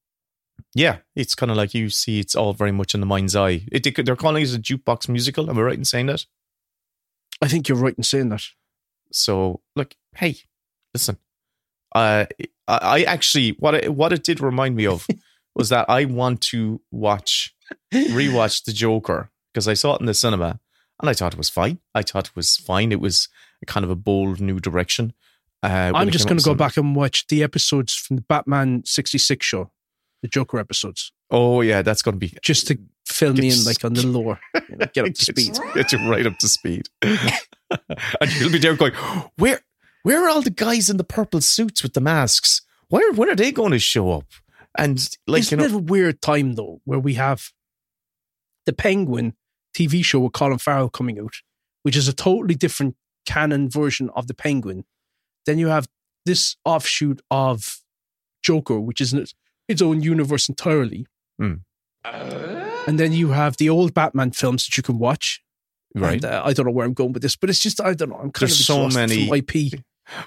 Yeah, 0.74 0.98
it's 1.14 1.34
kind 1.34 1.50
of 1.50 1.56
like 1.58 1.74
you 1.74 1.90
see. 1.90 2.18
It's 2.18 2.34
all 2.34 2.52
very 2.54 2.72
much 2.72 2.94
in 2.94 3.00
the 3.00 3.06
mind's 3.06 3.36
eye. 3.36 3.66
It, 3.70 3.82
they- 3.84 4.02
they're 4.02 4.16
calling 4.16 4.42
it 4.42 4.54
a 4.54 4.58
jukebox 4.58 5.08
musical. 5.08 5.50
Am 5.50 5.58
I 5.58 5.62
right 5.62 5.78
in 5.78 5.84
saying 5.84 6.06
that? 6.06 6.24
I 7.42 7.48
think 7.48 7.68
you're 7.68 7.78
right 7.78 7.94
in 7.98 8.04
saying 8.04 8.30
that. 8.30 8.44
So, 9.12 9.60
look, 9.76 9.94
hey, 10.16 10.36
listen. 10.92 11.18
Uh, 11.94 12.26
I, 12.66 12.78
I 12.78 13.02
actually 13.02 13.50
what 13.58 13.74
it, 13.74 13.94
what 13.94 14.12
it 14.12 14.24
did 14.24 14.40
remind 14.40 14.76
me 14.76 14.86
of 14.86 15.06
was 15.54 15.68
that 15.68 15.88
I 15.88 16.04
want 16.06 16.40
to 16.42 16.80
watch 16.90 17.54
rewatch 17.92 18.64
the 18.64 18.72
Joker 18.72 19.30
because 19.52 19.68
I 19.68 19.74
saw 19.74 19.94
it 19.94 20.00
in 20.00 20.06
the 20.06 20.14
cinema 20.14 20.58
and 21.00 21.08
I 21.08 21.14
thought 21.14 21.34
it 21.34 21.38
was 21.38 21.50
fine. 21.50 21.78
I 21.94 22.02
thought 22.02 22.28
it 22.28 22.36
was 22.36 22.56
fine. 22.56 22.90
It 22.92 23.00
was 23.00 23.28
kind 23.66 23.84
of 23.84 23.90
a 23.90 23.96
bold 23.96 24.40
new 24.40 24.58
direction. 24.58 25.12
Uh, 25.62 25.92
I'm 25.94 26.10
just 26.10 26.26
going 26.28 26.38
to 26.38 26.44
go 26.44 26.50
in- 26.50 26.56
back 26.58 26.76
and 26.76 26.94
watch 26.94 27.26
the 27.28 27.42
episodes 27.42 27.94
from 27.94 28.16
the 28.16 28.22
Batman 28.22 28.82
66 28.84 29.46
show, 29.46 29.70
the 30.20 30.28
Joker 30.28 30.58
episodes, 30.58 31.12
Oh 31.30 31.62
yeah, 31.62 31.82
that's 31.82 32.02
going 32.02 32.14
to 32.14 32.18
be 32.18 32.32
just 32.42 32.68
to 32.68 32.78
fill 33.06 33.32
me 33.32 33.50
in 33.50 33.64
like 33.64 33.84
on 33.84 33.94
the 33.94 34.06
lore, 34.06 34.38
you 34.68 34.76
know, 34.76 34.86
get 34.92 35.04
up 35.04 35.14
to 35.14 35.24
speed. 35.24 35.58
Get 35.74 35.92
you 35.92 35.98
right 36.08 36.24
up 36.26 36.38
to 36.38 36.48
speed. 36.48 36.88
and 37.02 38.32
you'll 38.38 38.52
be 38.52 38.58
there 38.58 38.76
going, 38.76 38.92
where 39.36 39.60
where 40.04 40.24
are 40.24 40.28
all 40.28 40.42
the 40.42 40.50
guys 40.50 40.88
in 40.88 40.96
the 40.96 41.04
purple 41.04 41.40
suits 41.40 41.82
with 41.82 41.94
the 41.94 42.00
masks? 42.00 42.62
Where 42.88 43.12
when 43.12 43.28
are 43.28 43.34
they 43.36 43.50
going 43.50 43.72
to 43.72 43.78
show 43.80 44.12
up? 44.12 44.26
And 44.78 44.96
like 45.26 45.40
Isn't 45.40 45.58
you 45.58 45.64
it 45.66 45.70
know, 45.72 45.78
a 45.78 45.80
weird 45.80 46.20
time 46.22 46.54
though, 46.54 46.80
where 46.84 46.98
we 47.00 47.14
have 47.14 47.50
the 48.66 48.72
Penguin 48.72 49.34
TV 49.76 50.04
show 50.04 50.20
with 50.20 50.32
Colin 50.32 50.58
Farrell 50.58 50.88
coming 50.88 51.18
out, 51.18 51.34
which 51.82 51.96
is 51.96 52.06
a 52.08 52.12
totally 52.12 52.54
different 52.54 52.94
canon 53.26 53.68
version 53.68 54.10
of 54.14 54.26
the 54.28 54.34
Penguin. 54.34 54.84
Then 55.46 55.58
you 55.58 55.68
have 55.68 55.88
this 56.24 56.56
offshoot 56.64 57.20
of 57.30 57.80
Joker, 58.42 58.80
which 58.80 59.00
is 59.00 59.12
its, 59.14 59.34
its 59.68 59.82
own 59.82 60.02
universe 60.02 60.48
entirely. 60.48 61.06
Hmm. 61.38 61.54
And 62.86 62.98
then 63.00 63.12
you 63.12 63.30
have 63.30 63.56
the 63.56 63.70
old 63.70 63.94
Batman 63.94 64.30
films 64.32 64.66
that 64.66 64.76
you 64.76 64.82
can 64.82 64.98
watch. 64.98 65.42
Right. 65.94 66.14
And, 66.14 66.24
uh, 66.24 66.42
I 66.44 66.52
don't 66.52 66.66
know 66.66 66.72
where 66.72 66.86
I'm 66.86 66.92
going 66.94 67.12
with 67.12 67.22
this, 67.22 67.36
but 67.36 67.48
it's 67.48 67.60
just 67.60 67.80
I 67.80 67.94
don't 67.94 68.10
know. 68.10 68.16
I'm 68.16 68.32
kind 68.32 68.48
There's 68.48 68.60
of 68.60 68.66
so 68.66 68.88
many- 68.88 69.30
IP. 69.30 69.80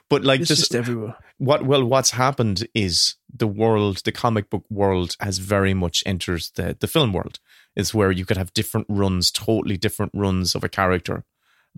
But 0.09 0.23
like 0.23 0.41
It's 0.41 0.49
this, 0.49 0.59
just 0.59 0.75
everywhere. 0.75 1.15
what 1.37 1.65
well, 1.65 1.83
what's 1.83 2.11
happened 2.11 2.67
is 2.73 3.15
the 3.33 3.47
world, 3.47 4.01
the 4.05 4.11
comic 4.11 4.49
book 4.49 4.65
world, 4.69 5.15
has 5.19 5.37
very 5.39 5.73
much 5.73 6.03
entered 6.05 6.43
the 6.55 6.75
the 6.79 6.87
film 6.87 7.13
world. 7.13 7.39
Is 7.75 7.93
where 7.93 8.11
you 8.11 8.25
could 8.25 8.37
have 8.37 8.53
different 8.53 8.87
runs, 8.89 9.29
totally 9.31 9.77
different 9.77 10.11
runs 10.15 10.55
of 10.55 10.63
a 10.63 10.69
character 10.69 11.23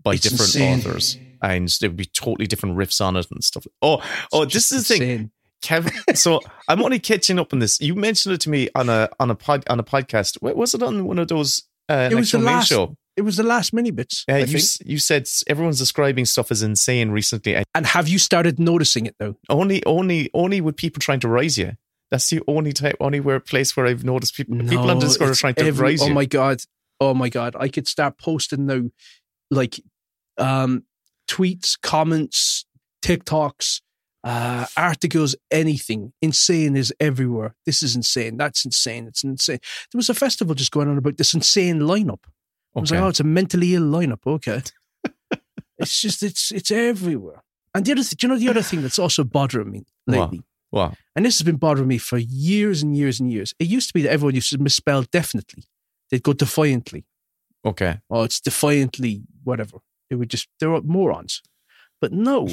by 0.01 0.13
It's 0.13 0.21
different 0.23 0.55
insane. 0.55 0.79
authors, 0.79 1.17
and 1.43 1.67
there 1.81 1.89
would 1.89 1.97
be 1.97 2.05
totally 2.05 2.47
different 2.47 2.77
riffs 2.77 3.01
on 3.05 3.17
it 3.17 3.27
and 3.31 3.43
stuff. 3.43 3.67
Oh, 3.81 4.01
oh, 4.31 4.45
this 4.45 4.71
is 4.71 4.87
the 4.87 4.97
thing. 4.97 5.31
Kevin, 5.61 5.91
so 6.15 6.39
I'm 6.69 6.81
only 6.81 6.99
catching 6.99 7.37
up 7.37 7.51
on 7.51 7.59
this. 7.59 7.81
You 7.81 7.95
mentioned 7.95 8.33
it 8.35 8.39
to 8.41 8.49
me 8.49 8.69
on 8.75 8.87
a 8.87 9.09
on 9.19 9.29
a 9.29 9.35
pod 9.35 9.65
on 9.69 9.77
a 9.77 9.83
podcast. 9.83 10.41
Wa- 10.41 10.53
Was 10.53 10.73
it 10.73 10.81
on 10.81 11.03
one 11.05 11.19
of 11.19 11.27
those 11.27 11.63
uh, 11.89 12.07
It 12.09 12.15
was 12.15 12.31
the 12.31 12.39
last. 12.39 12.69
show? 12.69 12.95
It 13.19 13.23
was 13.25 13.35
the 13.35 13.43
last 13.43 13.73
mini 13.73 13.91
bits. 13.91 14.23
Uh, 14.31 14.35
you 14.53 14.57
s- 14.57 14.79
you 14.85 14.97
said 14.97 15.23
everyone's 15.47 15.77
describing 15.85 16.25
stuff 16.25 16.51
as 16.51 16.61
insane 16.63 17.11
recently. 17.11 17.53
And 17.55 17.65
And 17.75 17.85
have 17.95 18.07
you 18.07 18.17
started 18.19 18.59
noticing 18.59 19.05
it 19.09 19.15
though? 19.19 19.35
only 19.49 19.79
only 19.85 20.29
only 20.33 20.61
with 20.61 20.75
people 20.83 20.99
trying 21.01 21.19
to 21.25 21.27
rise 21.39 21.57
you. 21.57 21.73
That's 22.11 22.29
the 22.29 22.41
only 22.47 22.71
type, 22.73 22.95
only 22.99 23.19
where 23.19 23.39
place 23.41 23.75
where 23.75 23.85
I've 23.89 24.05
noticed 24.13 24.35
people 24.35 24.55
people 24.73 24.89
on 24.89 24.97
No, 24.99 25.01
Discord 25.05 25.29
are 25.31 25.35
trying 25.35 25.55
to 25.55 25.65
every- 25.65 25.83
rise 25.89 26.01
Oh 26.01 26.07
you. 26.07 26.13
my 26.13 26.25
god! 26.25 26.57
Oh 27.01 27.13
my 27.13 27.29
god! 27.29 27.55
I 27.59 27.67
could 27.67 27.87
start 27.87 28.17
posting 28.17 28.65
now, 28.65 28.83
like 29.51 29.75
um, 30.37 30.83
tweets, 31.27 31.77
comments, 31.81 32.65
TikToks, 33.05 33.81
uh, 34.23 34.65
articles, 34.77 35.35
anything. 35.51 36.13
Insane 36.21 36.75
is 36.77 36.93
everywhere. 36.99 37.55
This 37.65 37.83
is 37.83 37.95
insane. 37.95 38.37
That's 38.37 38.65
insane. 38.65 39.07
It's 39.07 39.23
insane. 39.23 39.59
There 39.91 39.99
was 39.99 40.09
a 40.09 40.13
festival 40.13 40.55
just 40.55 40.71
going 40.71 40.87
on 40.89 40.97
about 40.97 41.17
this 41.17 41.33
insane 41.33 41.79
lineup. 41.81 42.23
I 42.75 42.79
was 42.79 42.91
like, 42.91 42.99
oh, 43.01 43.07
it's 43.07 43.19
a 43.19 43.23
mentally 43.23 43.73
ill 43.75 43.83
lineup. 43.83 44.19
Okay, 44.25 44.61
it's 45.77 46.01
just 46.01 46.23
it's 46.23 46.51
it's 46.51 46.71
everywhere. 46.71 47.43
And 47.75 47.85
the 47.85 47.91
other, 47.91 48.01
th- 48.01 48.11
do 48.17 48.25
you 48.27 48.33
know, 48.33 48.39
the 48.39 48.49
other 48.49 48.61
thing 48.63 48.81
that's 48.81 48.97
also 48.99 49.23
bothering 49.23 49.69
me 49.71 49.85
lately. 50.07 50.41
Wow. 50.71 50.93
And 51.15 51.23
this 51.25 51.37
has 51.39 51.45
been 51.45 51.57
bothering 51.57 51.87
me 51.87 51.97
for 51.99 52.17
years 52.17 52.81
and 52.83 52.95
years 52.97 53.19
and 53.19 53.31
years. 53.31 53.53
It 53.59 53.67
used 53.67 53.87
to 53.89 53.93
be 53.93 54.01
that 54.03 54.11
everyone 54.11 54.35
used 54.35 54.49
to 54.51 54.57
misspell 54.57 55.03
definitely. 55.03 55.63
They'd 56.09 56.23
go 56.23 56.33
defiantly. 56.33 57.05
Okay. 57.65 57.99
Oh, 58.09 58.23
it's 58.23 58.39
defiantly 58.39 59.21
whatever. 59.43 59.77
They 60.09 60.15
would 60.15 60.29
just, 60.29 60.47
they're 60.59 60.81
morons. 60.81 61.41
But 62.01 62.11
no, 62.11 62.49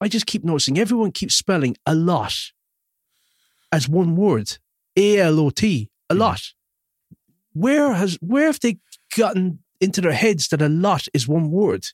I 0.00 0.06
just 0.08 0.26
keep 0.26 0.44
noticing 0.44 0.78
everyone 0.78 1.10
keeps 1.12 1.34
spelling 1.34 1.76
a 1.86 1.94
lot 1.94 2.34
as 3.72 3.88
one 3.88 4.14
word. 4.16 4.58
A 4.96 5.18
L 5.20 5.40
O 5.40 5.50
T, 5.50 5.90
a 6.08 6.14
Mm-hmm. 6.14 6.20
lot. 6.20 6.52
Where 7.52 7.94
has, 7.94 8.16
where 8.20 8.46
have 8.46 8.60
they 8.60 8.78
gotten 9.16 9.60
into 9.80 10.00
their 10.00 10.12
heads 10.12 10.48
that 10.48 10.62
a 10.62 10.68
lot 10.68 11.06
is 11.14 11.26
one 11.28 11.50
word? 11.50 11.86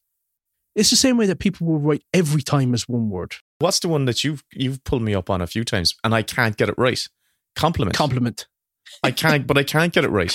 It's 0.74 0.90
the 0.90 0.96
same 0.96 1.16
way 1.18 1.26
that 1.26 1.38
people 1.38 1.66
will 1.66 1.78
write 1.80 2.02
every 2.14 2.40
time 2.42 2.72
as 2.74 2.88
one 2.88 3.10
word. 3.10 3.34
What's 3.58 3.80
the 3.80 3.88
one 3.88 4.06
that 4.06 4.24
you've 4.24 4.42
you've 4.52 4.82
pulled 4.84 5.02
me 5.02 5.14
up 5.14 5.28
on 5.30 5.40
a 5.42 5.46
few 5.46 5.64
times 5.64 5.94
and 6.02 6.14
I 6.14 6.22
can't 6.22 6.56
get 6.56 6.68
it 6.68 6.74
right? 6.78 7.06
Compliment. 7.56 7.96
Compliment. 7.96 8.46
I 9.02 9.10
can't, 9.10 9.46
but 9.46 9.58
I 9.58 9.64
can't 9.64 9.92
get 9.92 10.04
it 10.04 10.10
right. 10.10 10.34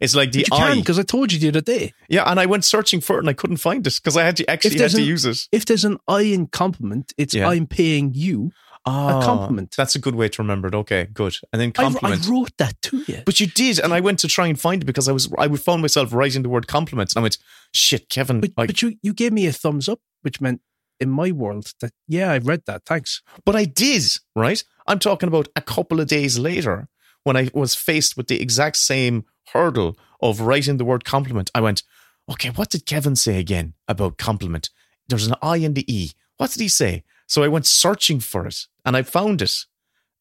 It's 0.00 0.14
like 0.14 0.30
the 0.32 0.46
But 0.48 0.58
you 0.58 0.64
I. 0.64 0.74
because 0.76 0.98
I 0.98 1.02
told 1.02 1.32
you 1.32 1.38
the 1.40 1.48
other 1.48 1.60
day. 1.60 1.92
Yeah, 2.08 2.22
and 2.30 2.38
I 2.38 2.46
went 2.46 2.64
searching 2.64 3.00
for 3.00 3.16
it 3.16 3.20
and 3.20 3.28
I 3.28 3.32
couldn't 3.32 3.56
find 3.56 3.84
it 3.86 3.94
because 3.96 4.16
I 4.16 4.22
had 4.24 4.36
to 4.36 4.48
actually 4.48 4.72
had 4.72 4.80
there's 4.80 4.94
to 4.94 5.00
an- 5.00 5.06
use 5.08 5.24
it. 5.24 5.38
If 5.50 5.64
there's 5.64 5.84
an 5.84 5.98
I 6.06 6.20
in 6.22 6.46
compliment, 6.48 7.12
it's 7.18 7.34
Yeah. 7.34 7.48
I'm 7.48 7.66
paying 7.66 8.12
you 8.14 8.52
Ah, 8.88 9.20
a 9.20 9.24
compliment. 9.24 9.74
That's 9.76 9.94
a 9.94 9.98
good 9.98 10.14
way 10.14 10.28
to 10.28 10.42
remember 10.42 10.68
it. 10.68 10.74
Okay, 10.74 11.08
good. 11.12 11.36
And 11.52 11.60
then 11.60 11.72
I, 11.78 11.94
I 12.02 12.16
wrote 12.28 12.56
that 12.58 12.80
to 12.82 13.04
you. 13.06 13.22
but 13.24 13.40
you 13.40 13.46
did, 13.46 13.78
and 13.78 13.92
I 13.92 14.00
went 14.00 14.18
to 14.20 14.28
try 14.28 14.46
and 14.46 14.58
find 14.58 14.82
it 14.82 14.86
because 14.86 15.08
I 15.08 15.12
was 15.12 15.28
I 15.38 15.46
would 15.46 15.60
found 15.60 15.82
myself 15.82 16.12
writing 16.12 16.42
the 16.42 16.48
word 16.48 16.66
compliment, 16.66 17.12
and 17.12 17.20
I 17.20 17.22
went, 17.22 17.38
"Shit, 17.72 18.08
Kevin." 18.08 18.40
But, 18.40 18.54
but 18.54 18.82
you, 18.82 18.96
you 19.02 19.12
gave 19.12 19.32
me 19.32 19.46
a 19.46 19.52
thumbs 19.52 19.88
up, 19.88 20.00
which 20.22 20.40
meant 20.40 20.60
in 21.00 21.10
my 21.10 21.30
world 21.30 21.72
that, 21.80 21.92
yeah, 22.06 22.32
I 22.32 22.38
read 22.38 22.62
that. 22.66 22.84
Thanks. 22.84 23.22
But 23.44 23.56
I 23.56 23.64
did, 23.64 24.02
right? 24.34 24.62
I'm 24.86 24.98
talking 24.98 25.28
about 25.28 25.48
a 25.54 25.60
couple 25.60 26.00
of 26.00 26.08
days 26.08 26.38
later 26.38 26.88
when 27.24 27.36
I 27.36 27.50
was 27.54 27.74
faced 27.74 28.16
with 28.16 28.26
the 28.28 28.40
exact 28.40 28.76
same 28.76 29.24
hurdle 29.52 29.96
of 30.20 30.40
writing 30.40 30.76
the 30.76 30.84
word 30.84 31.04
compliment. 31.04 31.50
I 31.54 31.60
went, 31.60 31.82
okay, 32.30 32.50
what 32.50 32.70
did 32.70 32.86
Kevin 32.86 33.16
say 33.16 33.38
again 33.38 33.74
about 33.86 34.18
compliment? 34.18 34.70
There's 35.08 35.26
an 35.26 35.34
I 35.42 35.58
and 35.58 35.74
the 35.74 35.84
E. 35.92 36.12
What 36.36 36.50
did 36.50 36.60
he 36.60 36.68
say? 36.68 37.04
So 37.28 37.42
I 37.42 37.48
went 37.48 37.66
searching 37.66 38.20
for 38.20 38.46
it 38.46 38.66
and 38.84 38.96
I 38.96 39.02
found 39.02 39.42
it, 39.42 39.66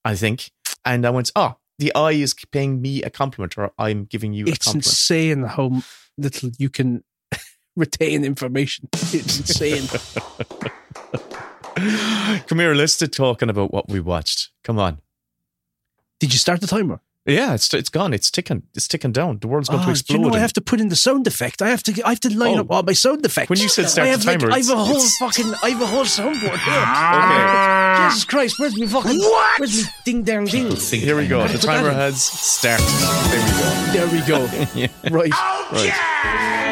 I 0.05 0.15
think. 0.15 0.51
And 0.85 1.05
I 1.05 1.09
went, 1.09 1.31
oh, 1.35 1.55
the 1.79 1.95
eye 1.95 2.11
is 2.11 2.35
paying 2.51 2.81
me 2.81 3.01
a 3.01 3.09
compliment 3.09 3.57
or 3.57 3.71
I'm 3.79 4.05
giving 4.05 4.33
you 4.33 4.43
a 4.43 4.51
compliment. 4.51 4.85
It's 4.85 4.93
insane 4.93 5.43
how 5.43 5.81
little 6.17 6.51
you 6.59 6.69
can 6.69 7.03
retain 7.75 8.25
information. 8.25 8.89
It's 8.93 9.39
insane. 9.39 9.87
Come 12.47 12.59
here, 12.59 12.73
let's 12.73 12.93
start 12.93 13.13
talking 13.13 13.49
about 13.49 13.71
what 13.71 13.87
we 13.87 13.99
watched. 14.01 14.49
Come 14.63 14.77
on. 14.77 14.99
Did 16.19 16.33
you 16.33 16.39
start 16.39 16.59
the 16.59 16.67
timer? 16.67 16.99
Yeah, 17.27 17.53
it's 17.55 17.73
it's 17.73 17.89
gone. 17.89 18.13
It's 18.13 18.31
ticking. 18.31 18.63
It's 18.73 18.87
ticking 18.87 19.11
down. 19.11 19.39
The 19.41 19.47
world's 19.49 19.67
going 19.67 19.81
Ah, 19.81 19.85
to 19.87 19.91
explode. 19.91 20.15
you 20.15 20.21
know 20.29 20.33
I 20.33 20.39
have 20.39 20.53
to 20.53 20.61
put 20.61 20.79
in 20.79 20.87
the 20.87 20.95
sound 20.95 21.27
effect? 21.27 21.61
I 21.61 21.67
have 21.69 21.83
to. 21.83 21.91
I 22.05 22.11
have 22.11 22.21
to 22.21 22.29
line 22.33 22.57
Oh. 22.57 22.61
up 22.61 22.71
all 22.71 22.83
my 22.83 22.93
sound 22.93 23.25
effects. 23.25 23.49
When 23.49 23.59
you 23.59 23.67
said 23.67 23.89
start 23.89 24.07
I 24.07 24.11
the 24.11 24.17
have 24.17 24.25
like, 24.25 24.39
timer, 24.39 24.53
I 24.53 24.57
have 24.59 24.69
a 24.69 24.75
whole 24.77 24.95
it's- 24.95 25.17
fucking. 25.17 25.53
I 25.61 25.69
have 25.71 25.81
a 25.81 25.85
whole 25.87 26.05
soundboard 26.05 26.59
here. 26.67 26.85
Okay. 27.97 28.07
Jesus 28.07 28.23
Christ! 28.25 28.55
Where's 28.59 28.77
my 28.79 28.87
fucking? 28.87 29.19
What? 29.19 29.59
Where's 29.59 29.83
my 29.83 29.89
ding 30.05 30.23
dang 30.23 30.45
ding? 30.45 30.71
Here 30.75 31.17
we 31.17 31.27
go. 31.27 31.45
The 31.47 31.57
timer 31.57 31.89
in. 31.89 31.95
has 31.95 32.21
started. 32.23 32.85
There 33.93 34.07
we 34.07 34.21
go. 34.21 34.47
There 34.47 34.67
we 34.67 34.67
go. 34.67 34.67
Yeah. 34.75 34.87
Right. 35.11 35.33
Right. 35.71 36.63